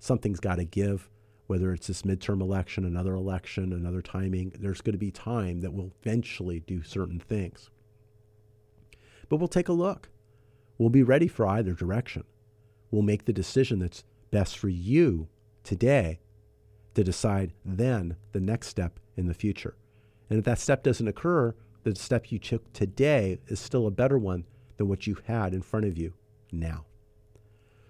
something's 0.00 0.40
got 0.40 0.56
to 0.56 0.64
give, 0.64 1.08
whether 1.46 1.72
it's 1.72 1.86
this 1.86 2.02
midterm 2.02 2.40
election, 2.40 2.84
another 2.84 3.14
election, 3.14 3.72
another 3.72 4.02
timing. 4.02 4.52
There's 4.58 4.80
going 4.80 4.94
to 4.94 4.98
be 4.98 5.12
time 5.12 5.60
that 5.60 5.72
will 5.72 5.92
eventually 6.02 6.60
do 6.60 6.82
certain 6.82 7.20
things. 7.20 7.70
But 9.28 9.36
we'll 9.36 9.48
take 9.48 9.68
a 9.68 9.74
look. 9.74 10.08
We'll 10.78 10.90
be 10.90 11.02
ready 11.02 11.28
for 11.28 11.46
either 11.46 11.74
direction. 11.74 12.24
We'll 12.90 13.02
make 13.02 13.26
the 13.26 13.32
decision 13.32 13.78
that's 13.78 14.02
best 14.30 14.58
for 14.58 14.68
you 14.68 15.28
today 15.62 16.18
to 16.94 17.04
decide 17.04 17.52
then 17.64 18.16
the 18.32 18.40
next 18.40 18.68
step 18.68 18.98
in 19.16 19.26
the 19.26 19.34
future. 19.34 19.76
And 20.28 20.38
if 20.38 20.44
that 20.44 20.58
step 20.58 20.82
doesn't 20.82 21.08
occur, 21.08 21.54
the 21.82 21.94
step 21.94 22.30
you 22.30 22.38
took 22.38 22.72
today 22.72 23.38
is 23.48 23.58
still 23.58 23.86
a 23.86 23.90
better 23.90 24.18
one 24.18 24.44
than 24.76 24.88
what 24.88 25.06
you 25.06 25.16
had 25.26 25.54
in 25.54 25.62
front 25.62 25.86
of 25.86 25.96
you 25.96 26.14
now. 26.52 26.86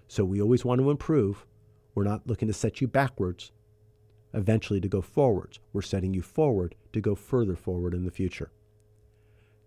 So 0.07 0.25
we 0.25 0.41
always 0.41 0.65
want 0.65 0.81
to 0.81 0.89
improve. 0.89 1.45
We're 1.95 2.03
not 2.03 2.27
looking 2.27 2.47
to 2.47 2.53
set 2.53 2.81
you 2.81 2.87
backwards, 2.87 3.51
eventually 4.33 4.81
to 4.81 4.87
go 4.87 5.01
forwards. 5.01 5.59
We're 5.73 5.81
setting 5.81 6.13
you 6.13 6.21
forward 6.21 6.75
to 6.93 7.01
go 7.01 7.15
further 7.15 7.55
forward 7.55 7.93
in 7.93 8.05
the 8.05 8.11
future. 8.11 8.51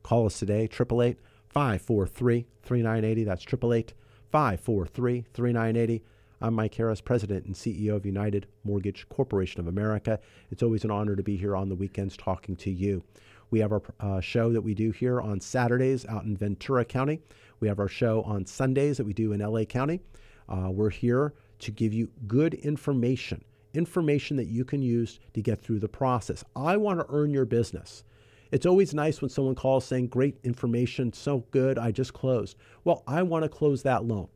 Call 0.02 0.26
us 0.26 0.38
today, 0.38 0.62
888 0.64 1.18
543 1.48 2.46
3980. 2.62 3.24
That's 3.24 3.42
888 3.42 3.94
543 4.30 5.24
3980. 5.32 6.04
I'm 6.40 6.54
Mike 6.54 6.74
Harris, 6.74 7.00
President 7.00 7.46
and 7.46 7.54
CEO 7.54 7.94
of 7.94 8.04
United 8.04 8.46
Mortgage 8.64 9.08
Corporation 9.08 9.60
of 9.60 9.68
America. 9.68 10.18
It's 10.50 10.64
always 10.64 10.84
an 10.84 10.90
honor 10.90 11.14
to 11.14 11.22
be 11.22 11.36
here 11.36 11.54
on 11.54 11.68
the 11.68 11.76
weekends 11.76 12.16
talking 12.16 12.56
to 12.56 12.70
you. 12.70 13.04
We 13.50 13.60
have 13.60 13.70
our 13.70 13.82
uh, 14.00 14.20
show 14.20 14.52
that 14.52 14.60
we 14.60 14.74
do 14.74 14.90
here 14.90 15.20
on 15.20 15.40
Saturdays 15.40 16.04
out 16.06 16.24
in 16.24 16.36
Ventura 16.36 16.84
County. 16.84 17.20
We 17.60 17.68
have 17.68 17.78
our 17.78 17.88
show 17.88 18.22
on 18.22 18.46
Sundays 18.46 18.96
that 18.96 19.06
we 19.06 19.12
do 19.12 19.32
in 19.32 19.40
LA 19.40 19.64
County. 19.64 20.00
Uh, 20.48 20.70
we're 20.70 20.90
here 20.90 21.34
to 21.60 21.70
give 21.70 21.94
you 21.94 22.10
good 22.26 22.54
information, 22.54 23.44
information 23.72 24.36
that 24.36 24.48
you 24.48 24.64
can 24.64 24.82
use 24.82 25.20
to 25.34 25.40
get 25.40 25.62
through 25.62 25.78
the 25.78 25.88
process. 25.88 26.44
I 26.56 26.76
want 26.76 26.98
to 26.98 27.06
earn 27.10 27.32
your 27.32 27.46
business. 27.46 28.02
It's 28.50 28.66
always 28.66 28.92
nice 28.92 29.20
when 29.20 29.30
someone 29.30 29.54
calls 29.54 29.84
saying, 29.84 30.08
Great 30.08 30.36
information, 30.42 31.12
so 31.12 31.44
good, 31.52 31.78
I 31.78 31.92
just 31.92 32.12
closed. 32.12 32.56
Well, 32.82 33.04
I 33.06 33.22
want 33.22 33.44
to 33.44 33.48
close 33.48 33.84
that 33.84 34.04
loan. 34.04 34.28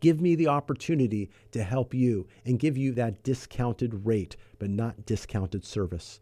Give 0.00 0.20
me 0.20 0.34
the 0.34 0.48
opportunity 0.48 1.30
to 1.50 1.62
help 1.62 1.92
you 1.92 2.26
and 2.44 2.58
give 2.58 2.76
you 2.76 2.92
that 2.92 3.22
discounted 3.22 4.06
rate, 4.06 4.36
but 4.58 4.70
not 4.70 5.06
discounted 5.06 5.64
service. 5.64 6.20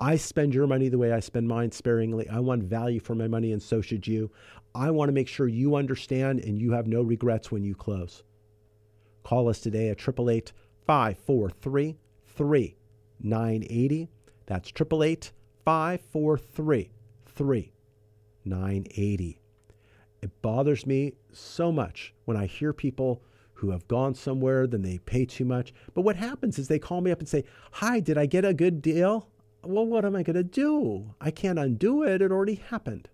I 0.00 0.16
spend 0.16 0.54
your 0.54 0.66
money 0.66 0.88
the 0.88 0.98
way 0.98 1.12
I 1.12 1.20
spend 1.20 1.48
mine 1.48 1.72
sparingly. 1.72 2.28
I 2.28 2.38
want 2.38 2.62
value 2.62 3.00
for 3.00 3.16
my 3.16 3.26
money, 3.26 3.52
and 3.52 3.62
so 3.62 3.80
should 3.80 4.06
you. 4.06 4.30
I 4.74 4.90
want 4.90 5.08
to 5.08 5.12
make 5.12 5.26
sure 5.26 5.48
you 5.48 5.74
understand 5.74 6.40
and 6.40 6.60
you 6.60 6.72
have 6.72 6.86
no 6.86 7.02
regrets 7.02 7.50
when 7.50 7.64
you 7.64 7.74
close. 7.74 8.22
Call 9.24 9.48
us 9.48 9.60
today 9.60 9.88
at 9.88 10.00
888 10.00 10.52
543 10.86 11.96
3980. 12.36 14.08
That's 14.46 14.68
888 14.70 15.32
543 15.64 16.90
3980. 17.26 19.37
It 20.20 20.42
bothers 20.42 20.86
me 20.86 21.14
so 21.32 21.70
much 21.70 22.14
when 22.24 22.36
I 22.36 22.46
hear 22.46 22.72
people 22.72 23.22
who 23.54 23.70
have 23.70 23.88
gone 23.88 24.14
somewhere, 24.14 24.66
then 24.66 24.82
they 24.82 24.98
pay 24.98 25.24
too 25.24 25.44
much. 25.44 25.72
But 25.94 26.02
what 26.02 26.16
happens 26.16 26.58
is 26.58 26.68
they 26.68 26.78
call 26.78 27.00
me 27.00 27.10
up 27.10 27.18
and 27.18 27.28
say, 27.28 27.44
Hi, 27.72 27.98
did 28.00 28.16
I 28.16 28.26
get 28.26 28.44
a 28.44 28.54
good 28.54 28.80
deal? 28.80 29.28
Well, 29.64 29.86
what 29.86 30.04
am 30.04 30.14
I 30.14 30.22
going 30.22 30.36
to 30.36 30.44
do? 30.44 31.14
I 31.20 31.30
can't 31.30 31.58
undo 31.58 32.04
it. 32.04 32.22
It 32.22 32.30
already 32.30 32.54
happened. 32.54 33.08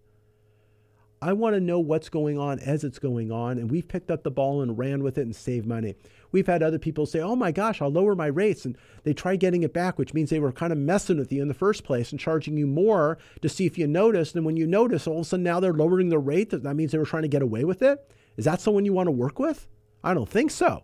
I 1.23 1.33
want 1.33 1.55
to 1.55 1.61
know 1.61 1.81
what's 1.81 2.11
going 2.11 2.39
on 2.39 2.59
as 2.59 2.85
it's 2.85 2.99
going 2.99 3.33
on. 3.33 3.57
And 3.59 3.71
we've 3.71 3.89
picked 3.89 4.11
up 4.11 4.23
the 4.23 4.31
ball 4.31 4.61
and 4.61 4.77
ran 4.77 5.03
with 5.03 5.17
it 5.17 5.23
and 5.23 5.35
saved 5.35 5.67
money. 5.67 5.95
We've 6.35 6.49
had 6.49 6.65
other 6.65 6.81
people 6.81 7.07
say, 7.07 7.21
oh 7.21 7.37
my 7.37 7.53
gosh, 7.53 7.81
I'll 7.81 7.93
lower 7.93 8.17
my 8.17 8.27
rates. 8.27 8.65
And 8.65 8.77
they 9.05 9.15
try 9.15 9.37
getting 9.37 9.63
it 9.63 9.73
back, 9.73 10.01
which 10.01 10.13
means 10.13 10.31
they 10.31 10.41
were 10.41 10.51
kind 10.51 10.73
of 10.73 10.79
messing 10.81 11.17
with 11.17 11.31
you 11.31 11.41
in 11.41 11.47
the 11.47 11.55
first 11.55 11.85
place 11.85 12.11
and 12.11 12.19
charging 12.19 12.57
you 12.57 12.67
more 12.67 13.19
to 13.41 13.49
see 13.49 13.67
if 13.67 13.79
you 13.79 13.87
noticed. 13.87 14.35
And 14.35 14.45
when 14.45 14.57
you 14.57 14.67
notice, 14.67 15.07
all 15.07 15.21
of 15.21 15.21
a 15.21 15.25
sudden 15.27 15.45
now 15.45 15.61
they're 15.61 15.73
lowering 15.73 16.09
the 16.09 16.19
rate. 16.19 16.51
That 16.51 16.75
means 16.75 16.91
they 16.91 16.99
were 16.99 17.05
trying 17.05 17.23
to 17.23 17.29
get 17.29 17.41
away 17.41 17.63
with 17.65 17.83
it. 17.83 18.11
Is 18.37 18.47
that 18.47 18.61
someone 18.61 18.85
you 18.85 18.93
want 18.93 19.07
to 19.07 19.13
work 19.13 19.39
with? 19.39 19.69
I 20.03 20.13
don't 20.13 20.29
think 20.29 20.51
so. 20.51 20.83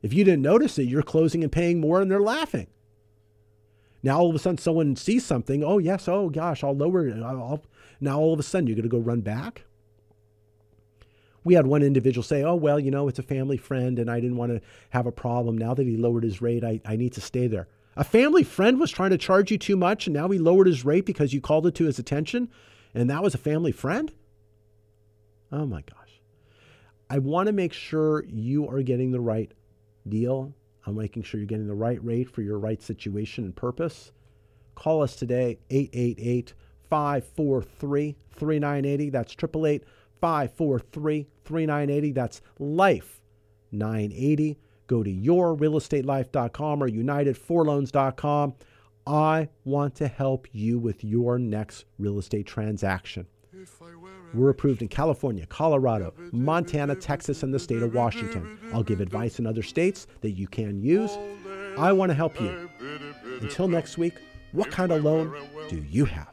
If 0.00 0.12
you 0.14 0.22
didn't 0.22 0.42
notice 0.42 0.78
it, 0.78 0.84
you're 0.84 1.02
closing 1.02 1.42
and 1.42 1.50
paying 1.50 1.80
more 1.80 2.00
and 2.00 2.08
they're 2.08 2.20
laughing. 2.20 2.68
Now 4.00 4.20
all 4.20 4.30
of 4.30 4.36
a 4.36 4.38
sudden 4.38 4.58
someone 4.58 4.94
sees 4.94 5.26
something. 5.26 5.64
Oh 5.64 5.78
yes. 5.78 6.06
Oh 6.06 6.30
gosh, 6.30 6.62
I'll 6.62 6.76
lower 6.76 7.04
it. 7.08 7.20
I'll, 7.20 7.64
now 8.00 8.20
all 8.20 8.32
of 8.32 8.38
a 8.38 8.44
sudden 8.44 8.68
you're 8.68 8.76
going 8.76 8.88
to 8.88 8.88
go 8.88 8.98
run 9.00 9.22
back. 9.22 9.64
We 11.44 11.54
had 11.54 11.66
one 11.66 11.82
individual 11.82 12.22
say, 12.22 12.42
"Oh 12.42 12.54
well, 12.54 12.78
you 12.78 12.90
know, 12.90 13.08
it's 13.08 13.18
a 13.18 13.22
family 13.22 13.56
friend, 13.56 13.98
and 13.98 14.10
I 14.10 14.20
didn't 14.20 14.36
want 14.36 14.52
to 14.52 14.60
have 14.90 15.06
a 15.06 15.12
problem. 15.12 15.58
Now 15.58 15.74
that 15.74 15.86
he 15.86 15.96
lowered 15.96 16.24
his 16.24 16.40
rate, 16.40 16.64
I, 16.64 16.80
I 16.84 16.96
need 16.96 17.12
to 17.14 17.20
stay 17.20 17.46
there." 17.46 17.68
A 17.94 18.04
family 18.04 18.42
friend 18.42 18.80
was 18.80 18.90
trying 18.90 19.10
to 19.10 19.18
charge 19.18 19.50
you 19.50 19.58
too 19.58 19.76
much 19.76 20.06
and 20.06 20.14
now 20.14 20.26
he 20.28 20.38
lowered 20.38 20.66
his 20.66 20.84
rate 20.84 21.04
because 21.04 21.34
you 21.34 21.42
called 21.42 21.66
it 21.66 21.74
to 21.74 21.84
his 21.84 21.98
attention 21.98 22.48
and 22.94 23.10
that 23.10 23.22
was 23.22 23.34
a 23.34 23.38
family 23.38 23.72
friend? 23.72 24.12
Oh 25.50 25.66
my 25.66 25.82
gosh. 25.82 26.20
I 27.10 27.18
want 27.18 27.48
to 27.48 27.52
make 27.52 27.74
sure 27.74 28.24
you 28.24 28.66
are 28.68 28.82
getting 28.82 29.12
the 29.12 29.20
right 29.20 29.52
deal. 30.08 30.54
I'm 30.86 30.96
making 30.96 31.22
sure 31.22 31.38
you're 31.38 31.46
getting 31.46 31.66
the 31.66 31.74
right 31.74 32.02
rate 32.02 32.30
for 32.30 32.40
your 32.40 32.58
right 32.58 32.82
situation 32.82 33.44
and 33.44 33.54
purpose. 33.54 34.12
Call 34.74 35.02
us 35.02 35.14
today, 35.14 35.58
888 35.70 36.54
543 36.88 38.16
3980. 38.34 39.10
That's 39.10 39.32
888 39.32 39.84
543 40.22 41.26
3980. 41.44 42.12
That's 42.12 42.40
life 42.60 43.20
980. 43.72 44.58
Go 44.86 45.02
to 45.02 45.10
yourrealestatelife.com 45.10 46.82
or 46.82 46.88
unitedforloans.com. 46.88 48.54
I 49.04 49.48
want 49.64 49.96
to 49.96 50.06
help 50.06 50.46
you 50.52 50.78
with 50.78 51.02
your 51.02 51.38
next 51.38 51.86
real 51.98 52.18
estate 52.18 52.46
transaction. 52.46 53.26
We're 54.32 54.50
approved 54.50 54.80
in 54.80 54.88
California, 54.88 55.44
Colorado, 55.46 56.14
Montana, 56.30 56.94
Texas, 56.94 57.42
and 57.42 57.52
the 57.52 57.58
state 57.58 57.82
of 57.82 57.94
Washington. 57.94 58.58
I'll 58.72 58.84
give 58.84 59.00
advice 59.00 59.38
in 59.40 59.46
other 59.46 59.62
states 59.62 60.06
that 60.20 60.30
you 60.30 60.46
can 60.46 60.80
use. 60.80 61.18
I 61.76 61.92
want 61.92 62.10
to 62.10 62.14
help 62.14 62.40
you. 62.40 62.70
Until 63.40 63.66
next 63.66 63.98
week, 63.98 64.14
what 64.52 64.70
kind 64.70 64.92
of 64.92 65.02
loan 65.04 65.34
do 65.68 65.84
you 65.90 66.04
have? 66.04 66.28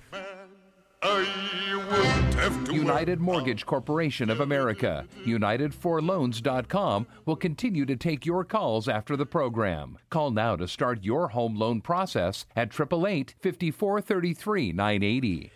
United 2.72 3.20
Mortgage 3.20 3.66
Corporation 3.66 4.30
of 4.30 4.40
America, 4.40 5.06
UnitedForLoans.com 5.26 7.08
will 7.26 7.36
continue 7.36 7.86
to 7.86 7.96
take 7.96 8.26
your 8.26 8.44
calls 8.46 8.88
after 8.88 9.18
the 9.18 9.26
program. 9.26 9.98
Call 10.10 10.32
now 10.32 10.56
to 10.56 10.68
start 10.68 11.04
your 11.04 11.30
home 11.30 11.56
loan 11.56 11.82
process 11.82 12.46
at 12.56 12.70
888 12.74 13.36
5433 13.42 14.72
980. 14.72 15.52